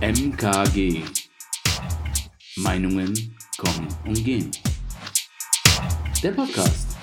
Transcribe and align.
MKG. 0.00 1.02
Meinungen 2.56 3.14
kommen 3.56 3.88
und 4.04 4.24
gehen. 4.24 4.50
Der 6.22 6.32
Podcast. 6.32 6.96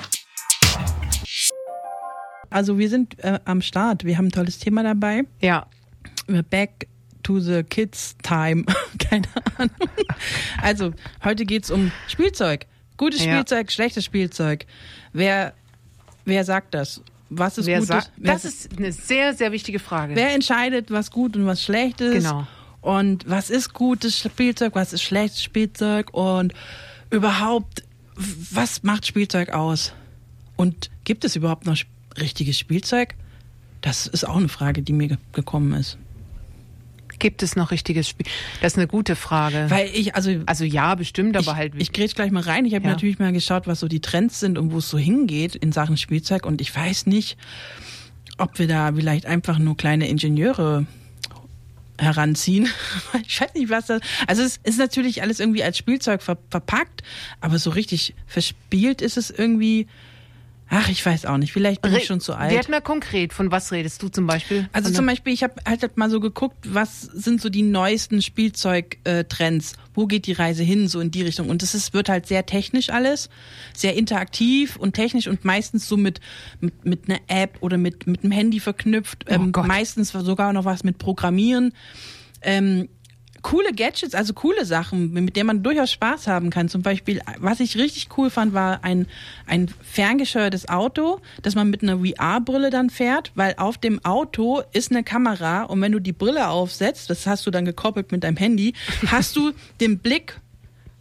Also 2.50 2.78
wir 2.78 2.90
sind 2.90 3.18
äh, 3.24 3.40
am 3.46 3.62
Start. 3.62 4.04
Wir 4.04 4.18
haben 4.18 4.28
ein 4.28 4.32
tolles 4.32 4.60
Thema 4.60 4.84
dabei. 4.84 5.24
Ja. 5.40 5.68
We're 6.28 6.44
back 6.44 6.88
to 7.24 7.40
the 7.40 7.64
kids 7.64 8.16
time. 8.24 8.66
Keine 9.00 9.28
Ahnung. 9.58 9.72
Also 10.62 10.94
heute 11.24 11.46
geht's 11.46 11.72
um 11.72 11.92
Spielzeug. 12.08 12.66
Gutes 12.98 13.24
Ja. 13.24 13.34
Spielzeug, 13.34 13.72
schlechtes 13.72 14.06
Spielzeug. 14.06 14.66
Wer, 15.14 15.54
wer 16.26 16.44
sagt 16.44 16.74
das? 16.74 17.02
Was 17.30 17.58
ist 17.58 17.66
Wer 17.68 17.78
gutes? 17.80 17.88
sagt, 17.88 18.12
wer, 18.18 18.34
das 18.34 18.44
ist 18.44 18.78
eine 18.78 18.92
sehr, 18.92 19.34
sehr 19.34 19.54
wichtige 19.54 19.80
Frage. 19.80 20.16
wer 20.16 20.34
entscheidet, 20.34 20.92
was 20.92 21.10
gut 21.12 21.38
und 21.38 21.46
was 21.46 21.64
schlecht 21.64 22.02
ist? 22.02 22.26
Genau. 22.26 22.46
Und 22.82 23.30
was 23.30 23.50
ist 23.50 23.74
gutes 23.74 24.18
Spielzeug, 24.20 24.74
was 24.76 24.92
ist 24.94 25.04
schlechtes 25.04 25.44
Spielzeug 25.44 26.14
und 26.14 26.54
überhaupt, 27.12 27.84
was 28.16 28.84
macht 28.84 29.06
Spielzeug 29.06 29.50
aus? 29.50 29.94
Und 30.56 30.90
gibt 31.04 31.24
es 31.26 31.36
überhaupt 31.36 31.66
noch 31.66 31.78
richtiges 32.20 32.58
Spielzeug? 32.58 33.16
Das 33.82 34.08
ist 34.08 34.28
auch 34.28 34.38
eine 34.38 34.50
Frage, 34.50 34.82
die 34.82 34.94
mir 34.94 35.08
ge- 35.10 35.18
gekommen 35.32 35.74
ist. 35.74 35.98
Gibt 37.20 37.44
es 37.44 37.56
noch 37.56 37.70
richtiges 37.70 38.10
Spiel? 38.10 38.26
Das 38.62 38.74
ist 38.74 38.78
eine 38.80 38.88
gute 38.88 39.16
Frage. 39.16 39.68
Weil 39.70 39.90
ich, 39.94 40.16
also, 40.16 40.32
also 40.48 40.64
ja, 40.66 40.96
bestimmt, 40.96 41.36
aber 41.38 41.52
ich, 41.52 41.56
halt 41.58 41.74
ich 41.78 41.92
grätsch 41.94 42.16
gleich 42.16 42.32
mal 42.32 42.42
rein. 42.42 42.66
Ich 42.66 42.74
habe 42.74 42.86
Ja. 42.86 42.92
natürlich 42.92 43.20
mal 43.20 43.32
geschaut, 43.32 43.68
was 43.68 43.80
so 43.80 43.88
die 43.88 44.02
Trends 44.02 44.40
sind 44.40 44.58
und 44.58 44.72
wo 44.72 44.80
es 44.80 44.90
so 44.90 44.98
hingeht 44.98 45.56
in 45.56 45.72
Sachen 45.72 45.98
Spielzeug. 45.98 46.48
Und 46.48 46.62
ich 46.62 46.76
weiß 46.76 47.06
nicht, 47.06 47.38
ob 48.40 48.58
wir 48.58 48.68
da 48.68 48.92
vielleicht 48.92 49.28
einfach 49.28 49.60
nur 49.60 49.78
kleine 49.78 50.08
Ingenieure 50.08 50.88
heranziehen. 52.02 52.68
Ich 53.28 53.40
weiß 53.40 53.54
nicht, 53.54 53.70
was 53.70 53.88
das. 53.88 54.02
Also 54.28 54.42
es 54.42 54.60
ist 54.64 54.78
natürlich 54.78 55.22
alles 55.22 55.40
irgendwie 55.40 55.64
als 55.64 55.78
Spielzeug 55.78 56.22
ver 56.22 56.38
verpackt, 56.50 57.04
aber 57.40 57.60
so 57.60 57.70
richtig 57.70 58.14
verspielt 58.28 59.02
ist 59.02 59.18
es 59.18 59.30
irgendwie. 59.30 59.88
Ach, 60.74 60.88
ich 60.88 61.06
weiß 61.06 61.26
auch 61.26 61.36
nicht. 61.36 61.52
Vielleicht 61.52 61.82
bin 61.82 61.94
ich 61.94 62.06
schon 62.06 62.22
zu 62.22 62.34
alt. 62.34 62.54
Werd 62.54 62.70
mal 62.70 62.80
konkret, 62.80 63.34
von 63.34 63.52
was 63.52 63.74
redest 63.74 64.02
du 64.02 64.08
zum 64.08 64.26
Beispiel? 64.26 64.70
Also 64.72 64.88
Von 64.88 64.96
zum 64.96 65.06
Beispiel, 65.06 65.34
ich 65.34 65.44
habe 65.44 65.56
halt 65.68 65.98
mal 65.98 66.10
so 66.10 66.22
geguckt, 66.22 66.56
was 66.64 67.02
sind 67.02 67.42
so 67.42 67.50
die 67.50 67.62
neuesten 67.62 68.22
Spielzeugtrends? 68.22 69.74
Wo 69.94 70.08
geht 70.08 70.28
die 70.28 70.32
Reise 70.32 70.64
hin, 70.64 70.88
so 70.88 71.02
in 71.02 71.12
die 71.12 71.24
Richtung? 71.24 71.50
Und 71.50 71.62
es 71.62 71.76
ist, 71.76 71.94
wird 71.94 72.08
halt 72.08 72.26
sehr 72.26 72.46
technisch 72.46 72.90
alles, 72.90 73.30
sehr 73.76 73.98
interaktiv 73.98 74.78
und 74.78 74.94
technisch 74.94 75.28
und 75.28 75.44
meistens 75.44 75.90
so 75.90 75.98
mit, 75.98 76.22
mit, 76.62 76.86
mit 76.86 77.10
einer 77.10 77.20
App 77.28 77.58
oder 77.60 77.78
mit, 77.78 78.08
mit 78.08 78.24
einem 78.24 78.32
Handy 78.32 78.62
verknüpft. 78.62 79.26
Oh 79.30 79.34
ähm, 79.34 79.52
meistens 79.68 80.12
sogar 80.12 80.54
noch 80.54 80.64
was 80.64 80.86
mit 80.86 80.98
Programmieren. 81.00 81.74
Ähm, 82.42 82.88
coole 83.42 83.74
Gadgets, 83.74 84.14
also 84.14 84.34
coole 84.34 84.66
Sachen, 84.66 85.12
mit 85.14 85.36
denen 85.36 85.48
man 85.48 85.64
durchaus 85.64 85.92
Spaß 85.92 86.28
haben 86.28 86.50
kann. 86.50 86.70
Zum 86.70 86.82
Beispiel, 86.82 87.22
was 87.40 87.60
ich 87.60 87.78
richtig 87.78 88.10
cool 88.18 88.30
fand, 88.30 88.54
war 88.54 88.84
ein, 88.84 89.08
ein 89.48 89.68
ferngesteuertes 89.82 90.70
Auto, 90.70 91.20
das 91.42 91.56
man 91.56 91.70
mit 91.70 91.84
einer 91.84 92.00
VR-Brille 92.00 92.70
dann 92.70 92.90
fährt, 92.90 93.32
weil 93.36 93.56
auf 93.58 93.78
dem 93.78 94.04
Auto 94.06 94.62
ist 94.74 94.92
eine 94.92 95.04
Kamera 95.04 95.64
und 95.64 95.82
wenn 95.82 95.92
du 95.92 96.00
die 96.00 96.14
Brille 96.14 96.50
aufsetzt, 96.50 97.10
das 97.10 97.26
hast 97.28 97.46
du 97.46 97.52
dann 97.52 97.66
gekoppelt 97.66 98.12
mit 98.12 98.24
deinem 98.24 98.38
Handy, 98.38 98.74
hast 99.08 99.36
du 99.36 99.52
den 99.82 100.00
Blick 100.00 100.40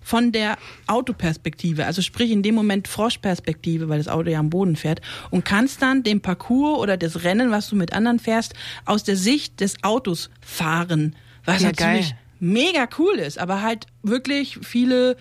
von 0.01 0.33
der 0.33 0.57
Autoperspektive, 0.87 1.85
also 1.85 2.03
sprich 2.03 2.31
in 2.31 2.43
dem 2.43 2.55
Moment 2.55 2.89
Froschperspektive, 2.89 3.89
weil 3.89 3.99
das 3.99 4.09
Auto 4.09 4.31
ja 4.31 4.41
am 4.41 4.51
Boden 4.51 4.77
fährt 4.77 5.01
und 5.31 5.45
kannst 5.45 5.83
dann 5.83 6.03
den 6.03 6.21
Parcours 6.21 6.81
oder 6.81 6.97
das 6.97 7.23
Rennen, 7.23 7.51
was 7.51 7.69
du 7.69 7.77
mit 7.77 7.93
anderen 7.93 8.19
fährst, 8.19 8.55
aus 8.87 9.05
der 9.05 9.17
Sicht 9.17 9.61
des 9.61 9.85
Autos 9.85 10.31
fahren, 10.41 11.15
was 11.45 11.63
Ja, 11.63 11.69
natürlich 11.69 12.11
geil. 12.11 12.19
Mega 12.41 12.89
cool 12.99 13.15
ist, 13.15 13.39
aber 13.39 13.63
halt 13.63 13.87
wirklich 14.03 14.59
viele 14.63 15.17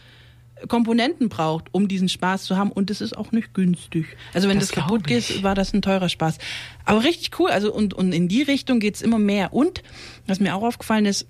Komponenten 0.68 1.30
braucht, 1.30 1.68
um 1.72 1.88
diesen 1.88 2.10
Spaß 2.10 2.44
zu 2.44 2.58
haben 2.58 2.72
und 2.72 2.90
es 2.92 3.02
ist 3.02 3.18
auch 3.18 3.32
nicht 3.32 3.54
günstig. 3.54 4.06
Also 4.34 4.50
wenn 4.50 4.60
Das 4.60 4.70
das, 4.70 4.76
kaputt 4.76 5.08
geht, 5.08 5.44
war 5.44 5.56
das 5.56 5.74
ein 5.74 5.82
teurer 5.82 6.10
Spaß. 6.10 6.38
Aber 6.86 7.04
richtig 7.04 7.40
cool, 7.40 7.50
also 7.50 7.74
und, 7.74 7.94
und 7.94 8.12
in 8.12 8.28
die 8.28 8.42
Richtung 8.42 8.80
geht's 8.80 9.02
immer 9.02 9.20
mehr. 9.20 9.54
Und 9.54 9.84
was 10.28 10.40
mir 10.40 10.56
auch 10.56 10.64
aufgefallen 10.64 11.06
ist, 11.06 11.28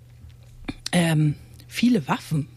ähm, 0.92 1.36
viele 1.68 2.08
Waffen. 2.08 2.48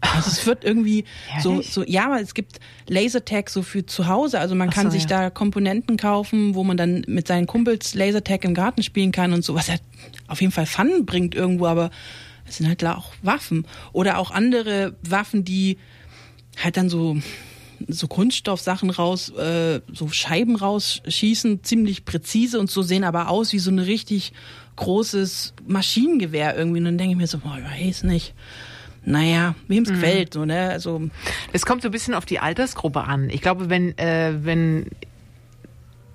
Also 0.00 0.30
es 0.30 0.46
wird 0.46 0.64
irgendwie 0.64 1.04
so, 1.40 1.54
Ehrlich? 1.54 1.72
so, 1.72 1.84
ja, 1.84 2.06
aber 2.06 2.20
es 2.20 2.34
gibt 2.34 2.60
Lasertag 2.86 3.50
so 3.50 3.62
für 3.62 3.84
zu 3.84 4.06
Hause. 4.06 4.38
Also 4.38 4.54
man 4.54 4.68
Ach 4.68 4.74
kann 4.74 4.86
so, 4.86 4.92
sich 4.92 5.02
ja. 5.02 5.08
da 5.08 5.30
Komponenten 5.30 5.96
kaufen, 5.96 6.54
wo 6.54 6.62
man 6.62 6.76
dann 6.76 7.04
mit 7.08 7.26
seinen 7.26 7.46
Kumpels 7.46 7.94
Lasertag 7.94 8.44
im 8.44 8.54
Garten 8.54 8.82
spielen 8.84 9.10
kann 9.10 9.32
und 9.32 9.44
so, 9.44 9.54
was 9.54 9.66
ja 9.66 9.74
auf 10.28 10.40
jeden 10.40 10.52
Fall 10.52 10.66
Fun 10.66 11.04
bringt 11.04 11.34
irgendwo, 11.34 11.66
aber 11.66 11.90
es 12.48 12.56
sind 12.56 12.68
halt 12.68 12.82
da 12.82 12.96
auch 12.96 13.12
Waffen. 13.22 13.66
Oder 13.92 14.18
auch 14.18 14.30
andere 14.30 14.96
Waffen, 15.02 15.44
die 15.44 15.78
halt 16.62 16.76
dann 16.76 16.88
so 16.88 17.16
so 17.86 18.08
Kunststoffsachen 18.08 18.90
raus, 18.90 19.28
äh, 19.30 19.80
so 19.92 20.08
Scheiben 20.08 20.56
rausschießen, 20.56 21.62
ziemlich 21.62 22.04
präzise 22.04 22.58
und 22.58 22.68
so 22.68 22.82
sehen 22.82 23.04
aber 23.04 23.28
aus 23.28 23.52
wie 23.52 23.60
so 23.60 23.70
ein 23.70 23.78
richtig 23.78 24.32
großes 24.74 25.54
Maschinengewehr 25.64 26.56
irgendwie. 26.56 26.78
Und 26.78 26.86
dann 26.86 26.98
denke 26.98 27.12
ich 27.12 27.18
mir 27.18 27.28
so, 27.28 27.38
boah, 27.38 27.56
ich 27.56 27.86
weiß 27.86 28.02
nicht. 28.02 28.34
Naja, 29.04 29.54
wem 29.68 29.78
Mhm. 29.78 29.82
es 29.84 29.90
gefällt, 29.90 30.34
so, 30.34 30.44
ne? 30.44 30.70
Also, 30.70 31.08
Es 31.52 31.64
kommt 31.66 31.82
so 31.82 31.88
ein 31.88 31.92
bisschen 31.92 32.14
auf 32.14 32.26
die 32.26 32.40
Altersgruppe 32.40 33.04
an. 33.04 33.30
Ich 33.30 33.40
glaube, 33.42 33.70
wenn, 33.70 33.96
äh, 33.96 34.34
wenn 34.42 34.86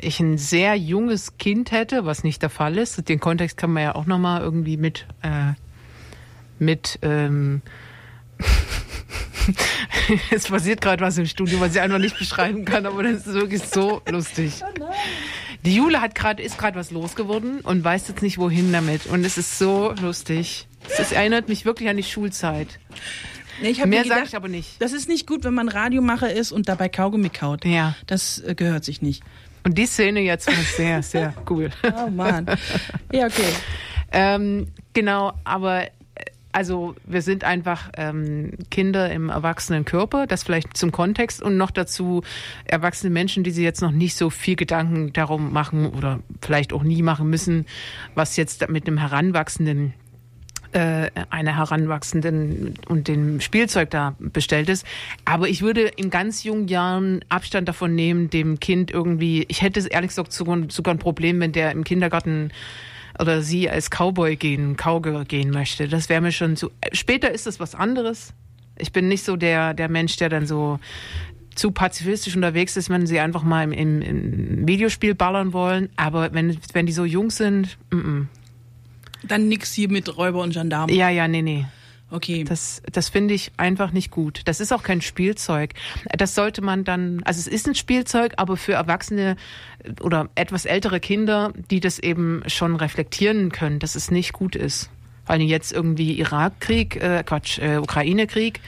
ich 0.01 0.19
ein 0.19 0.38
sehr 0.38 0.75
junges 0.75 1.38
Kind 1.38 1.71
hätte, 1.71 2.05
was 2.05 2.25
nicht 2.25 2.41
der 2.41 2.50
Fall 2.50 2.77
ist, 2.77 3.07
den 3.07 3.21
Kontext 3.21 3.55
kann 3.55 3.71
man 3.71 3.83
ja 3.83 3.95
auch 3.95 4.05
nochmal 4.05 4.41
irgendwie 4.41 4.75
mit, 4.75 5.05
äh, 5.21 5.53
mit, 6.63 7.00
ähm, 7.01 7.62
es 10.31 10.47
passiert 10.47 10.81
gerade 10.81 11.03
was 11.03 11.18
im 11.18 11.25
Studio, 11.25 11.59
was 11.59 11.75
ich 11.75 11.81
einfach 11.81 12.00
nicht 12.00 12.18
beschreiben 12.18 12.66
kann, 12.66 12.85
aber 12.85 13.03
das 13.03 13.28
ist 13.28 13.34
wirklich 13.34 13.62
so 13.63 14.01
lustig. 14.09 14.63
Die 15.66 15.75
Jule 15.75 16.01
hat 16.01 16.16
gerade, 16.16 16.44
ist 16.44 16.57
gerade 16.57 16.78
was 16.78 16.91
losgeworden 16.91 17.62
und 17.62 17.84
weiß 17.84 18.07
jetzt 18.09 18.22
nicht 18.22 18.38
wohin 18.38 18.72
damit. 18.74 19.06
Und 19.06 19.24
es 19.24 19.38
ist 19.38 19.57
so 19.57 19.94
lustig. 20.01 20.68
Es 20.97 21.12
erinnert 21.12 21.47
mich 21.47 21.66
wirklich 21.66 21.88
an 21.88 21.96
die 21.97 22.03
Schulzeit. 22.03 22.80
ne, 23.62 23.74
hab 23.74 23.88
Mehr 23.88 24.03
sage 24.03 24.25
ich 24.25 24.35
aber 24.35 24.50
nicht. 24.50 24.81
das 24.81 24.91
ist 24.91 25.07
nicht 25.07 25.25
gut, 25.25 25.45
wenn 25.45 25.53
man 25.53 25.69
Radiomacher 25.69 26.31
ist 26.31 26.51
und 26.51 26.68
dabei 26.68 26.90
Kaugummi 26.90 27.30
kaut. 27.30 27.63
Ja. 27.63 27.95
Das 28.07 28.40
äh, 28.40 28.56
gehört 28.56 28.84
sich 28.84 29.01
nicht. 29.01 29.24
Und 29.63 29.78
die 29.78 29.85
Szene 29.85 30.19
jetzt 30.19 30.47
war 30.47 30.56
sehr, 30.75 31.01
sehr 31.01 31.34
cool. 31.50 31.69
Oh 31.97 32.09
Mann. 32.09 32.45
ja, 33.13 33.28
okay. 33.28 33.53
ähm, 34.12 34.68
genau, 34.94 35.34
aber 35.45 35.88
also 36.53 36.95
wir 37.05 37.21
sind 37.21 37.43
einfach 37.43 37.89
ähm, 37.97 38.51
Kinder 38.71 39.11
im 39.11 39.29
erwachsenen 39.29 39.85
Körper, 39.85 40.27
das 40.27 40.43
vielleicht 40.43 40.77
zum 40.77 40.91
Kontext 40.91 41.41
und 41.41 41.57
noch 41.57 41.71
dazu 41.71 42.21
erwachsene 42.65 43.11
Menschen, 43.11 43.43
die 43.43 43.51
sich 43.51 43.63
jetzt 43.63 43.81
noch 43.81 43.91
nicht 43.91 44.15
so 44.15 44.29
viel 44.29 44.55
Gedanken 44.55 45.11
darum 45.13 45.51
machen 45.51 45.87
oder 45.87 46.19
vielleicht 46.41 46.71
auch 46.71 46.83
nie 46.83 47.01
machen 47.01 47.29
müssen, 47.29 47.65
was 48.15 48.37
jetzt 48.37 48.69
mit 48.69 48.87
einem 48.87 48.99
heranwachsenden 48.99 49.93
äh, 50.73 51.11
einer 51.29 51.55
heranwachsenden 51.55 52.75
und 52.87 53.07
dem 53.07 53.41
Spielzeug 53.41 53.89
da 53.91 54.15
bestellt 54.19 54.69
ist. 54.69 54.85
Aber 55.25 55.47
ich 55.47 55.61
würde 55.61 55.81
in 55.81 56.09
ganz 56.09 56.43
jungen 56.43 56.67
Jahren 56.67 57.23
Abstand 57.29 57.67
davon 57.67 57.95
nehmen, 57.95 58.29
dem 58.29 58.59
Kind 58.59 58.91
irgendwie, 58.91 59.45
ich 59.49 59.61
hätte 59.61 59.87
ehrlich 59.87 60.09
gesagt 60.09 60.33
sogar, 60.33 60.57
sogar 60.69 60.93
ein 60.93 60.99
Problem, 60.99 61.39
wenn 61.39 61.51
der 61.51 61.71
im 61.71 61.83
Kindergarten 61.83 62.51
oder 63.19 63.41
sie 63.41 63.69
als 63.69 63.90
Cowboy 63.90 64.35
gehen, 64.35 64.75
Cowgirl 64.75 65.25
gehen 65.25 65.51
möchte. 65.51 65.88
Das 65.88 66.09
wäre 66.09 66.22
mir 66.22 66.31
schon 66.31 66.56
zu. 66.56 66.72
Später 66.91 67.31
ist 67.31 67.46
das 67.46 67.59
was 67.59 67.75
anderes. 67.75 68.34
Ich 68.78 68.91
bin 68.91 69.07
nicht 69.07 69.24
so 69.24 69.35
der, 69.35 69.74
der 69.74 69.90
Mensch, 69.90 70.18
der 70.18 70.29
dann 70.29 70.47
so 70.47 70.79
zu 71.56 71.72
pazifistisch 71.72 72.35
unterwegs 72.35 72.75
ist, 72.78 72.90
wenn 72.90 73.06
sie 73.06 73.19
einfach 73.19 73.44
mal 73.44 73.63
im, 73.63 73.72
im, 73.72 74.01
im 74.01 74.68
Videospiel 74.68 75.13
ballern 75.13 75.53
wollen. 75.53 75.90
Aber 75.96 76.34
wenn, 76.34 76.57
wenn 76.74 76.85
die 76.88 76.91
so 76.91 77.06
jung 77.06 77.29
sind, 77.29 77.78
mm 77.91 77.96
-mm. 77.96 78.28
Dann 79.25 79.47
nix 79.47 79.74
hier 79.74 79.90
mit 79.90 80.18
Räuber 80.18 80.41
und 80.41 80.53
Gendarmen. 80.53 80.94
ja, 80.94 81.09
ja, 81.09 81.27
nee, 81.27 81.42
nee. 81.42 81.66
Okay. 82.09 82.44
Das, 82.44 82.81
das 82.91 83.09
finde 83.09 83.33
ich 83.33 83.51
einfach 83.57 83.91
nicht 83.91 84.11
gut. 84.11 84.41
Das 84.45 84.59
ist 84.59 84.71
auch 84.71 84.83
kein 84.83 85.01
Spielzeug. 85.01 85.73
Das 86.15 86.35
sollte 86.35 86.61
man 86.61 86.83
dann, 86.83 87.23
also 87.23 87.39
es 87.39 87.47
ist 87.47 87.67
ein 87.67 87.75
Spielzeug, 87.75 88.33
aber 88.38 88.55
für 88.55 88.73
Erwachsene 88.73 89.35
oder 90.01 90.29
etwas 90.35 90.65
ältere 90.65 91.00
Kinder, 91.00 91.53
die 91.71 91.79
das 91.79 91.97
eben 92.00 92.44
schon 92.47 92.75
reflektieren 92.75 93.51
können, 93.51 93.79
dass 93.79 93.95
es 93.95 94.11
nicht 94.11 94.33
gut 94.33 94.55
ist. 94.55 94.89
Vor 95.25 95.35
allem 95.35 95.47
jetzt 95.47 95.71
irgendwie 95.71 96.19
Irakkrieg, 96.19 96.97
äh, 96.97 97.23
Quatsch, 97.25 97.57
äh, 97.59 97.77
Ukraine-Krieg, 97.77 98.59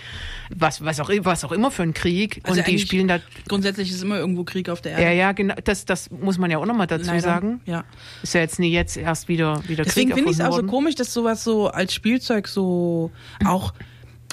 was, 0.49 0.83
was, 0.83 0.99
auch, 1.01 1.09
was 1.19 1.43
auch 1.43 1.51
immer 1.51 1.69
für 1.69 1.83
ein 1.83 1.93
Krieg. 1.93 2.39
Also 2.43 2.59
und 2.59 2.67
die 2.67 2.79
spielen 2.79 3.09
da. 3.09 3.19
Grundsätzlich 3.47 3.91
ist 3.91 4.01
immer 4.01 4.17
irgendwo 4.17 4.45
Krieg 4.45 4.69
auf 4.69 4.81
der 4.81 4.93
Erde. 4.93 5.03
Ja, 5.03 5.11
ja, 5.11 5.31
genau. 5.33 5.55
Das, 5.63 5.83
das 5.83 6.09
muss 6.11 6.37
man 6.37 6.49
ja 6.49 6.57
auch 6.57 6.65
nochmal 6.65 6.87
dazu 6.87 7.07
Leider. 7.07 7.21
sagen. 7.21 7.59
Ja. 7.65 7.83
Ist 8.23 8.35
ja 8.35 8.41
jetzt 8.41 8.59
nie 8.59 8.71
jetzt 8.71 8.95
erst 8.95 9.27
wieder, 9.27 9.61
wieder 9.67 9.83
Deswegen 9.83 10.11
Krieg 10.11 10.19
finde 10.19 10.31
ich 10.31 10.39
es 10.39 10.45
auch 10.45 10.55
so 10.55 10.63
komisch, 10.63 10.95
dass 10.95 11.13
sowas 11.13 11.43
so 11.43 11.67
als 11.67 11.93
Spielzeug 11.93 12.47
so 12.47 13.11
auch, 13.43 13.73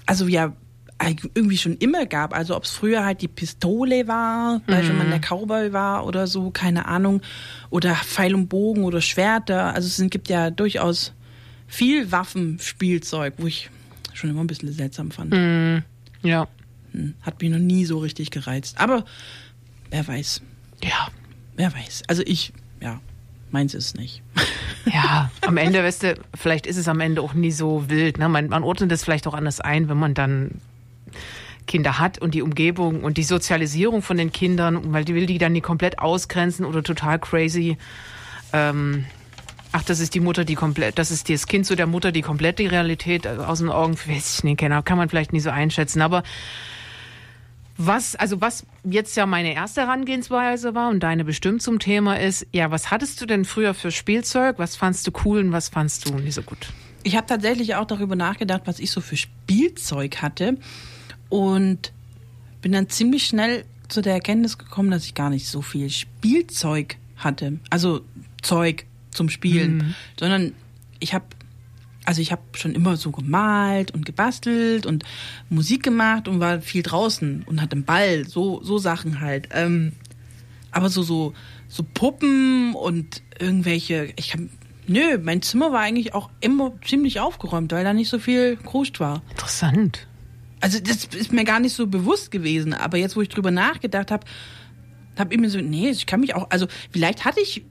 also 0.06 0.28
ja, 0.28 0.52
irgendwie 1.34 1.58
schon 1.58 1.76
immer 1.78 2.06
gab. 2.06 2.34
Also 2.34 2.56
ob 2.56 2.64
es 2.64 2.70
früher 2.70 3.04
halt 3.04 3.22
die 3.22 3.28
Pistole 3.28 4.06
war, 4.06 4.60
weil 4.66 4.86
wenn 4.86 4.98
man 4.98 5.10
der 5.10 5.18
Cowboy 5.18 5.72
war 5.72 6.06
oder 6.06 6.26
so, 6.28 6.50
keine 6.50 6.86
Ahnung. 6.86 7.20
Oder 7.70 7.94
Pfeil 7.96 8.34
und 8.34 8.48
Bogen 8.48 8.84
oder 8.84 9.00
Schwerter. 9.00 9.74
Also 9.74 9.88
es 9.88 10.10
gibt 10.10 10.28
ja 10.28 10.50
durchaus 10.50 11.12
viel 11.72 12.12
Waffenspielzeug, 12.12 13.34
wo 13.38 13.46
ich 13.46 13.70
schon 14.12 14.28
immer 14.30 14.42
ein 14.42 14.46
bisschen 14.46 14.72
seltsam 14.72 15.10
fand. 15.10 15.32
Ja. 16.22 16.46
Hm, 16.92 17.14
Hat 17.22 17.40
mich 17.40 17.50
noch 17.50 17.58
nie 17.58 17.84
so 17.86 17.98
richtig 17.98 18.30
gereizt. 18.30 18.78
Aber 18.78 19.04
wer 19.90 20.06
weiß, 20.06 20.42
Ja. 20.84 21.08
wer 21.56 21.72
weiß. 21.72 22.02
Also 22.08 22.22
ich, 22.26 22.52
ja, 22.82 23.00
meins 23.50 23.72
ist 23.74 23.96
nicht. 23.96 24.22
Ja, 24.84 25.30
am 25.46 25.56
Ende, 25.56 25.82
weißt 25.82 26.02
du, 26.02 26.14
vielleicht 26.34 26.66
ist 26.66 26.76
es 26.76 26.88
am 26.88 27.00
Ende 27.00 27.22
auch 27.22 27.32
nie 27.34 27.52
so 27.52 27.88
wild. 27.88 28.18
Ne? 28.18 28.28
Man, 28.28 28.48
man 28.48 28.64
ordnet 28.64 28.90
das 28.90 29.02
vielleicht 29.04 29.26
auch 29.26 29.34
anders 29.34 29.60
ein, 29.60 29.88
wenn 29.88 29.96
man 29.96 30.12
dann 30.12 30.60
Kinder 31.66 31.98
hat 31.98 32.18
und 32.18 32.34
die 32.34 32.42
Umgebung 32.42 33.02
und 33.04 33.16
die 33.16 33.22
Sozialisierung 33.24 34.02
von 34.02 34.16
den 34.18 34.30
Kindern, 34.32 34.92
weil 34.92 35.04
die 35.06 35.14
will 35.14 35.26
die 35.26 35.38
dann 35.38 35.52
nie 35.52 35.60
komplett 35.62 36.00
ausgrenzen 36.00 36.66
oder 36.66 36.82
total 36.82 37.18
crazy. 37.20 37.78
Ähm, 38.52 39.06
ach, 39.72 39.82
das 39.82 40.00
ist 40.00 40.14
die 40.14 40.20
Mutter, 40.20 40.44
die 40.44 40.54
komplett, 40.54 40.98
das 40.98 41.10
ist 41.10 41.28
das 41.28 41.46
Kind 41.46 41.66
zu 41.66 41.74
der 41.74 41.86
Mutter, 41.86 42.12
die 42.12 42.22
komplett 42.22 42.58
die 42.58 42.66
Realität 42.66 43.26
äh, 43.26 43.30
aus 43.30 43.58
den 43.58 43.70
Augen, 43.70 43.96
weiß 44.06 44.38
ich 44.38 44.44
nicht, 44.44 44.58
genau, 44.58 44.82
kann 44.82 44.98
man 44.98 45.08
vielleicht 45.08 45.32
nie 45.32 45.40
so 45.40 45.50
einschätzen. 45.50 46.02
Aber 46.02 46.22
was, 47.76 48.14
also 48.16 48.40
was 48.40 48.66
jetzt 48.84 49.16
ja 49.16 49.26
meine 49.26 49.54
erste 49.54 49.82
Herangehensweise 49.82 50.74
war 50.74 50.90
und 50.90 51.00
deine 51.00 51.24
bestimmt 51.24 51.62
zum 51.62 51.78
Thema 51.78 52.20
ist, 52.20 52.46
ja, 52.52 52.70
was 52.70 52.90
hattest 52.90 53.20
du 53.20 53.26
denn 53.26 53.44
früher 53.44 53.74
für 53.74 53.90
Spielzeug? 53.90 54.58
Was 54.58 54.76
fandst 54.76 55.06
du 55.06 55.12
cool 55.24 55.40
und 55.40 55.52
was 55.52 55.68
fandst 55.68 56.08
du 56.08 56.14
nicht 56.14 56.34
so 56.34 56.42
gut? 56.42 56.68
Ich 57.02 57.16
habe 57.16 57.26
tatsächlich 57.26 57.74
auch 57.74 57.86
darüber 57.86 58.14
nachgedacht, 58.14 58.62
was 58.66 58.78
ich 58.78 58.90
so 58.90 59.00
für 59.00 59.16
Spielzeug 59.16 60.22
hatte 60.22 60.58
und 61.28 61.92
bin 62.60 62.72
dann 62.72 62.88
ziemlich 62.88 63.26
schnell 63.26 63.64
zu 63.88 64.02
der 64.02 64.14
Erkenntnis 64.14 64.58
gekommen, 64.58 64.90
dass 64.90 65.04
ich 65.04 65.14
gar 65.14 65.30
nicht 65.30 65.48
so 65.48 65.62
viel 65.62 65.90
Spielzeug 65.90 66.96
hatte. 67.16 67.58
Also 67.70 68.02
Zeug 68.42 68.86
zum 69.12 69.28
Spielen, 69.28 69.94
sondern 70.18 70.52
ich 71.00 71.14
habe 71.14 71.24
also 72.04 72.20
ich 72.20 72.32
habe 72.32 72.42
schon 72.54 72.74
immer 72.74 72.96
so 72.96 73.12
gemalt 73.12 73.92
und 73.92 74.04
gebastelt 74.04 74.86
und 74.86 75.04
Musik 75.50 75.84
gemacht 75.84 76.26
und 76.26 76.40
war 76.40 76.60
viel 76.60 76.82
draußen 76.82 77.44
und 77.46 77.62
hatte 77.62 77.76
einen 77.76 77.84
Ball, 77.84 78.26
so 78.26 78.60
so 78.62 78.78
Sachen 78.78 79.20
halt. 79.20 79.48
Ähm, 79.52 79.92
aber 80.72 80.88
so 80.88 81.02
so 81.02 81.32
so 81.68 81.84
Puppen 81.94 82.74
und 82.74 83.22
irgendwelche, 83.38 84.12
ich 84.16 84.34
habe 84.34 84.48
nö, 84.86 85.18
mein 85.22 85.42
Zimmer 85.42 85.72
war 85.72 85.80
eigentlich 85.80 86.14
auch 86.14 86.28
immer 86.40 86.72
ziemlich 86.84 87.20
aufgeräumt, 87.20 87.72
weil 87.72 87.84
da 87.84 87.92
nicht 87.92 88.08
so 88.08 88.18
viel 88.18 88.56
Kruscht 88.56 89.00
war. 89.00 89.22
Interessant. 89.30 90.06
Also 90.60 90.78
das 90.80 91.04
ist 91.06 91.32
mir 91.32 91.44
gar 91.44 91.60
nicht 91.60 91.74
so 91.74 91.86
bewusst 91.86 92.30
gewesen, 92.30 92.74
aber 92.74 92.98
jetzt, 92.98 93.16
wo 93.16 93.22
ich 93.22 93.28
drüber 93.28 93.50
nachgedacht 93.50 94.10
habe, 94.10 94.26
habe 95.18 95.34
ich 95.34 95.40
mir 95.40 95.50
so, 95.50 95.60
nee, 95.60 95.88
ich 95.90 96.06
kann 96.06 96.20
mich 96.20 96.34
auch, 96.34 96.50
also 96.50 96.66
vielleicht 96.90 97.24
hatte 97.24 97.40
ich 97.40 97.64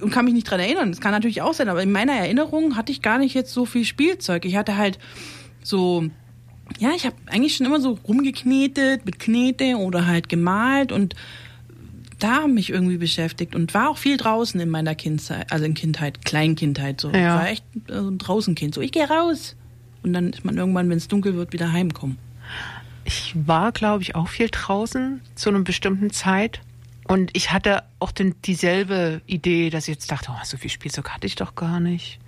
und 0.00 0.10
kann 0.10 0.24
mich 0.24 0.34
nicht 0.34 0.50
dran 0.50 0.60
erinnern. 0.60 0.90
Das 0.90 1.00
kann 1.00 1.12
natürlich 1.12 1.42
auch 1.42 1.54
sein, 1.54 1.68
aber 1.68 1.82
in 1.82 1.92
meiner 1.92 2.12
Erinnerung 2.12 2.76
hatte 2.76 2.92
ich 2.92 3.02
gar 3.02 3.18
nicht 3.18 3.34
jetzt 3.34 3.52
so 3.52 3.66
viel 3.66 3.84
Spielzeug. 3.84 4.44
Ich 4.44 4.56
hatte 4.56 4.76
halt 4.76 4.98
so, 5.62 6.04
ja, 6.78 6.90
ich 6.96 7.06
habe 7.06 7.16
eigentlich 7.26 7.56
schon 7.56 7.66
immer 7.66 7.80
so 7.80 7.98
rumgeknetet 8.06 9.04
mit 9.04 9.18
Knete 9.18 9.76
oder 9.76 10.06
halt 10.06 10.28
gemalt 10.28 10.92
und 10.92 11.14
da 12.18 12.46
mich 12.46 12.70
irgendwie 12.70 12.96
beschäftigt 12.96 13.54
und 13.54 13.74
war 13.74 13.90
auch 13.90 13.98
viel 13.98 14.16
draußen 14.16 14.58
in 14.60 14.70
meiner 14.70 14.94
Kindheit, 14.94 15.50
also 15.52 15.64
in 15.64 15.74
Kindheit, 15.74 16.24
Kleinkindheit 16.24 17.00
so. 17.00 17.10
Ja. 17.10 17.36
War 17.36 17.48
echt 17.48 17.64
so 17.88 18.08
ein 18.08 18.18
Draußenkind. 18.18 18.74
So, 18.74 18.80
ich 18.80 18.92
gehe 18.92 19.08
raus. 19.08 19.56
Und 20.02 20.12
dann 20.12 20.30
ist 20.30 20.44
man 20.44 20.56
irgendwann, 20.56 20.88
wenn 20.90 20.98
es 20.98 21.08
dunkel 21.08 21.34
wird, 21.34 21.52
wieder 21.52 21.72
heimkommen. 21.72 22.18
Ich 23.04 23.34
war, 23.34 23.72
glaube 23.72 24.02
ich, 24.02 24.14
auch 24.14 24.28
viel 24.28 24.48
draußen 24.50 25.20
zu 25.34 25.50
einer 25.50 25.60
bestimmten 25.60 26.10
Zeit. 26.10 26.60
Und 27.06 27.30
ich 27.36 27.52
hatte 27.52 27.82
auch 27.98 28.12
den, 28.12 28.40
dieselbe 28.42 29.20
Idee, 29.26 29.70
dass 29.70 29.88
ich 29.88 29.94
jetzt 29.94 30.10
dachte, 30.10 30.32
oh, 30.32 30.44
so 30.44 30.56
viel 30.56 30.70
Spielzeug 30.70 31.10
hatte 31.10 31.26
ich 31.26 31.34
doch 31.34 31.54
gar 31.54 31.80
nicht. 31.80 32.18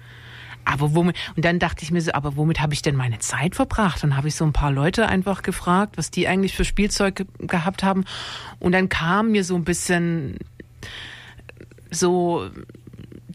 Aber 0.65 0.95
womit, 0.95 1.17
und 1.37 1.45
dann 1.45 1.61
dachte 1.61 1.85
ich 1.85 1.93
mir 1.93 2.01
so, 2.01 2.13
aber 2.13 2.37
womit 2.37 2.61
habe 2.61 2.75
ich 2.75 2.83
denn 2.83 2.97
meine 2.97 3.21
Zeit 3.21 3.55
verbracht? 3.55 4.03
Dann 4.03 4.17
habe 4.17 4.29
ich 4.29 4.35
so 4.35 4.45
ein 4.45 4.53
paar 4.53 4.73
Leute 4.73 5.07
einfach 5.07 5.43
gefragt, 5.43 5.97
was 5.97 6.11
die 6.11 6.27
eigentlich 6.27 6.55
für 6.55 6.65
Spielzeug 6.65 7.15
ge 7.17 7.27
gehabt 7.39 7.85
haben. 7.85 8.05
Und 8.59 8.73
dann 8.73 8.89
kam 8.89 9.31
mir 9.31 9.45
so 9.45 9.55
ein 9.55 9.65
bisschen 9.65 10.39
so 11.91 12.51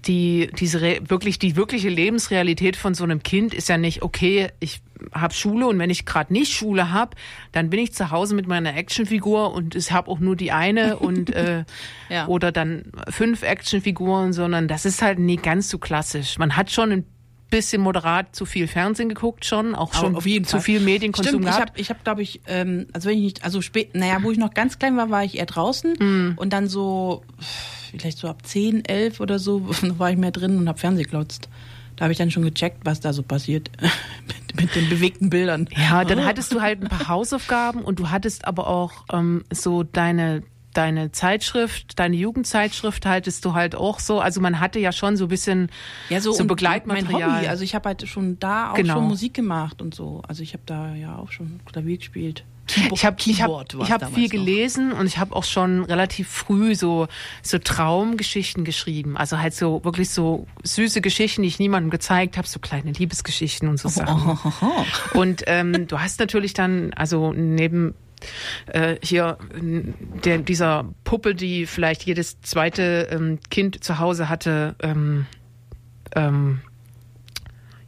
die 0.07 0.49
diese 0.57 0.81
Re 0.81 0.99
wirklich 1.07 1.37
die 1.37 1.55
wirkliche 1.55 1.89
Lebensrealität 1.89 2.75
von 2.75 2.93
so 2.95 3.03
einem 3.03 3.21
Kind 3.21 3.53
ist 3.53 3.69
ja 3.69 3.77
nicht 3.77 4.01
okay 4.01 4.49
ich 4.59 4.81
habe 5.11 5.33
Schule 5.33 5.67
und 5.67 5.77
wenn 5.79 5.89
ich 5.91 6.05
gerade 6.05 6.33
nicht 6.33 6.51
Schule 6.51 6.91
habe 6.91 7.15
dann 7.51 7.69
bin 7.69 7.79
ich 7.79 7.93
zu 7.93 8.09
Hause 8.09 8.33
mit 8.33 8.47
meiner 8.47 8.75
Actionfigur 8.75 9.53
und 9.53 9.75
ich 9.75 9.91
habe 9.91 10.09
auch 10.09 10.19
nur 10.19 10.35
die 10.35 10.51
eine 10.51 10.97
und 10.97 11.29
äh, 11.35 11.65
Ja. 12.09 12.27
oder 12.27 12.51
dann 12.51 12.85
fünf 13.09 13.43
Actionfiguren 13.43 14.33
sondern 14.33 14.67
das 14.67 14.85
ist 14.85 15.01
halt 15.03 15.19
nie 15.19 15.35
ganz 15.37 15.69
so 15.69 15.77
klassisch 15.77 16.37
man 16.39 16.55
hat 16.57 16.71
schon 16.71 16.91
ein 16.91 17.05
bisschen 17.51 17.81
moderat 17.81 18.33
zu 18.35 18.45
viel 18.45 18.67
Fernsehen 18.67 19.09
geguckt 19.09 19.45
schon 19.45 19.75
auch 19.75 19.93
schon 19.93 20.15
auf 20.15 20.25
jeden 20.25 20.45
zu 20.45 20.51
Fall. 20.57 20.61
viel 20.61 20.79
Medienkonsum 20.79 21.33
Stimmt, 21.41 21.45
ich 21.45 21.51
gehabt 21.51 21.69
habe, 21.71 21.79
ich 21.81 21.89
hab, 21.89 22.03
glaube 22.05 22.21
ich, 22.21 22.39
ähm, 22.47 22.87
also 22.93 23.09
wenn 23.09 23.17
ich 23.17 23.23
nicht, 23.23 23.43
also 23.43 23.61
spät, 23.61 23.93
naja, 23.93 24.19
wo 24.23 24.31
ich 24.31 24.37
noch 24.37 24.53
ganz 24.53 24.79
klein 24.79 24.95
war, 24.95 25.09
war 25.09 25.25
ich 25.25 25.37
eher 25.37 25.47
draußen 25.47 25.93
Mhm. 25.99 26.33
und 26.37 26.53
dann 26.53 26.69
so, 26.69 27.23
vielleicht 27.91 28.17
so 28.17 28.27
ab 28.27 28.45
10, 28.45 28.85
11 28.85 29.19
oder 29.19 29.37
so, 29.39 29.69
war 29.97 30.09
ich 30.11 30.17
mehr 30.17 30.31
drin 30.31 30.57
und 30.57 30.67
habe 30.67 30.79
Fernseh 30.79 31.03
glotzt. 31.03 31.49
Da 31.97 32.05
habe 32.05 32.13
ich 32.13 32.17
dann 32.17 32.31
schon 32.31 32.43
gecheckt, 32.43 32.79
was 32.83 32.99
da 32.99 33.13
so 33.13 33.21
passiert 33.21 33.69
mit, 34.27 34.59
mit 34.61 34.75
den 34.75 34.89
bewegten 34.89 35.29
Bildern. 35.29 35.69
Ja, 35.77 36.03
dann 36.03 36.25
hattest 36.25 36.51
du 36.53 36.61
halt 36.61 36.81
ein 36.81 36.87
paar 36.89 37.07
Hausaufgaben 37.09 37.81
und 37.83 37.99
du 37.99 38.09
hattest 38.09 38.45
aber 38.45 38.67
auch 38.67 39.05
ähm, 39.13 39.43
so 39.51 39.83
deine 39.83 40.43
deine 40.73 41.11
Zeitschrift, 41.11 41.99
deine 41.99 42.15
Jugendzeitschrift 42.15 43.05
haltest 43.05 43.43
du 43.43 43.53
halt 43.53 43.75
auch 43.75 43.99
so. 43.99 44.21
Also 44.21 44.39
man 44.39 44.61
hatte 44.61 44.79
ja 44.79 44.93
schon 44.93 45.17
so 45.17 45.25
ein 45.25 45.27
bisschen 45.27 45.69
Ja, 46.07 46.21
so, 46.21 46.31
so 46.31 46.45
Begleitmaterial. 46.45 47.19
Mein 47.27 47.35
Hobby. 47.39 47.47
Also 47.49 47.63
ich 47.65 47.75
habe 47.75 47.89
halt 47.89 48.07
schon 48.07 48.39
da 48.39 48.71
auch 48.71 48.75
Genau. 48.75 48.93
schon 48.93 49.07
Musik 49.09 49.33
gemacht 49.33 49.81
und 49.81 49.93
so. 49.93 50.21
Also 50.27 50.43
ich 50.43 50.53
habe 50.53 50.63
da 50.65 50.95
ja 50.95 51.17
auch 51.17 51.31
schon 51.33 51.59
Klavier 51.65 51.97
gespielt. 51.97 52.45
Keyboard, 52.71 52.93
ich 52.93 53.05
habe 53.05 53.17
ich 53.25 53.41
hab, 53.41 53.83
ich 53.83 53.91
hab 53.91 54.13
viel 54.13 54.23
noch. 54.23 54.31
gelesen 54.31 54.91
und 54.91 55.07
ich 55.07 55.17
habe 55.17 55.35
auch 55.35 55.43
schon 55.43 55.83
relativ 55.83 56.29
früh 56.29 56.75
so 56.75 57.07
so 57.41 57.57
Traumgeschichten 57.59 58.63
geschrieben. 58.63 59.17
Also 59.17 59.39
halt 59.39 59.53
so 59.53 59.83
wirklich 59.83 60.09
so 60.09 60.47
süße 60.63 61.01
Geschichten, 61.01 61.41
die 61.41 61.47
ich 61.47 61.59
niemandem 61.59 61.89
gezeigt 61.89 62.37
habe, 62.37 62.47
so 62.47 62.59
kleine 62.59 62.91
Liebesgeschichten 62.91 63.67
und 63.67 63.79
so 63.79 63.89
Sachen. 63.89 64.39
Und 65.13 65.43
ähm, 65.47 65.87
du 65.87 65.99
hast 65.99 66.19
natürlich 66.19 66.53
dann, 66.53 66.93
also 66.93 67.33
neben 67.33 67.95
äh, 68.67 68.97
hier 69.03 69.37
der, 70.23 70.39
dieser 70.39 70.85
Puppe, 71.03 71.35
die 71.35 71.65
vielleicht 71.65 72.03
jedes 72.03 72.41
zweite 72.41 73.07
ähm, 73.11 73.39
Kind 73.49 73.83
zu 73.83 73.99
Hause 73.99 74.29
hatte, 74.29 74.75
ähm, 74.81 75.25
ähm, 76.15 76.61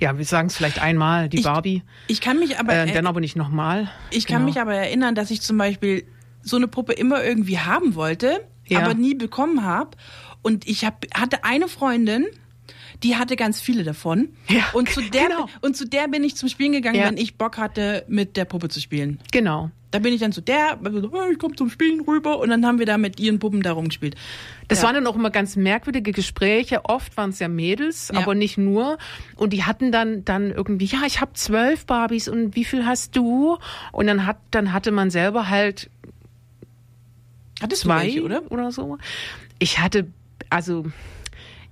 ja, 0.04 0.18
wir 0.18 0.26
sagen 0.26 0.48
es 0.48 0.56
vielleicht 0.58 0.82
einmal, 0.82 1.30
die 1.30 1.38
Ich- 1.38 1.44
Barbie, 1.44 1.82
Ich 2.08 2.22
kann 2.22 2.38
mich 2.40 2.60
aber 2.60 2.74
äh, 2.74 2.92
dann 2.92 3.08
aber 3.08 3.20
nicht 3.20 3.36
nochmal. 3.36 3.90
Ich 4.12 4.26
kann 4.28 4.38
Genau. 4.38 4.46
mich 4.50 4.60
aber 4.62 4.74
erinnern, 4.76 5.16
dass 5.16 5.32
ich 5.32 5.42
zum 5.42 5.58
Beispiel 5.58 6.06
so 6.42 6.58
eine 6.58 6.68
Puppe 6.68 6.94
immer 6.94 7.24
irgendwie 7.24 7.58
haben 7.60 7.96
wollte, 7.96 8.42
Ja. 8.68 8.80
aber 8.82 8.94
nie 8.94 9.16
bekommen 9.16 9.64
habe. 9.64 9.92
Und 10.42 10.68
ich 10.68 10.84
hab, 10.86 11.06
hatte 11.16 11.44
eine 11.46 11.68
Freundin, 11.70 12.26
die 13.04 13.16
hatte 13.18 13.36
ganz 13.36 13.60
viele 13.62 13.84
davon. 13.84 14.30
Ja, 14.48 14.64
und, 14.74 14.90
zu 14.90 15.02
der, 15.02 15.28
genau. 15.28 15.48
und 15.62 15.76
zu 15.78 15.86
der 15.86 16.08
bin 16.08 16.24
ich 16.24 16.36
zum 16.36 16.50
Spielen 16.50 16.72
gegangen, 16.72 16.96
Ja. 16.98 17.06
wenn 17.08 17.18
ich 17.18 17.36
Bock 17.38 17.58
hatte, 17.58 18.06
mit 18.08 18.38
der 18.38 18.46
Puppe 18.46 18.70
zu 18.70 18.80
spielen. 18.80 19.20
Genau. 19.32 19.70
Da 19.92 20.00
bin 20.00 20.12
ich 20.12 20.20
dann 20.22 20.32
zu 20.32 20.42
der, 20.42 20.80
ich 21.32 21.38
komme 21.38 21.56
zum 21.56 21.70
Spielen 21.70 22.02
rüber 22.02 22.40
und 22.40 22.50
dann 22.50 22.66
haben 22.66 22.80
wir 22.80 22.88
da 22.88 22.98
mit 22.98 23.20
ihren 23.20 23.38
Puppen 23.38 23.62
da 23.62 23.74
rumgespielt. 23.74 24.16
Das 24.68 24.80
Ja. 24.80 24.86
waren 24.88 24.96
dann 24.96 25.06
auch 25.06 25.16
immer 25.16 25.30
ganz 25.30 25.56
merkwürdige 25.56 26.14
Gespräche. 26.14 26.86
Oft 26.86 27.16
waren 27.16 27.30
es 27.30 27.38
ja 27.38 27.48
Mädels, 27.48 28.10
Ja. 28.12 28.20
aber 28.22 28.34
nicht 28.34 28.58
nur. 28.58 28.98
Und 29.36 29.54
die 29.54 29.64
hatten 29.66 29.92
dann 29.92 30.26
dann 30.26 30.50
irgendwie, 30.50 30.86
ja, 30.86 31.02
ich 31.06 31.22
habe 31.22 31.34
zwölf 31.34 31.86
Barbies 31.86 32.28
und 32.28 32.56
wie 32.56 32.66
viel 32.66 32.88
hast 32.88 33.16
du? 33.16 33.58
Und 33.92 34.08
dann 34.08 34.26
hat 34.26 34.38
dann 34.50 34.74
hatte 34.74 34.92
man 34.92 35.12
selber 35.12 35.50
halt 35.50 35.92
Hattest 37.62 37.84
zwei 37.84 38.04
welche, 38.04 38.24
oder? 38.24 38.52
oder 38.52 38.72
so. 38.72 38.98
Ich 39.60 39.78
hatte 39.80 40.08
also 40.50 40.86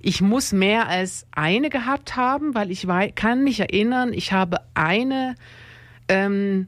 ich 0.02 0.20
muss 0.20 0.52
mehr 0.52 0.88
als 0.88 1.26
eine 1.30 1.70
gehabt 1.70 2.16
haben, 2.16 2.54
weil 2.54 2.70
ich 2.70 2.86
wei 2.88 3.10
kann 3.10 3.44
mich 3.44 3.60
erinnern, 3.60 4.12
ich 4.12 4.32
habe 4.32 4.58
eine 4.74 5.36
ähm, 6.08 6.66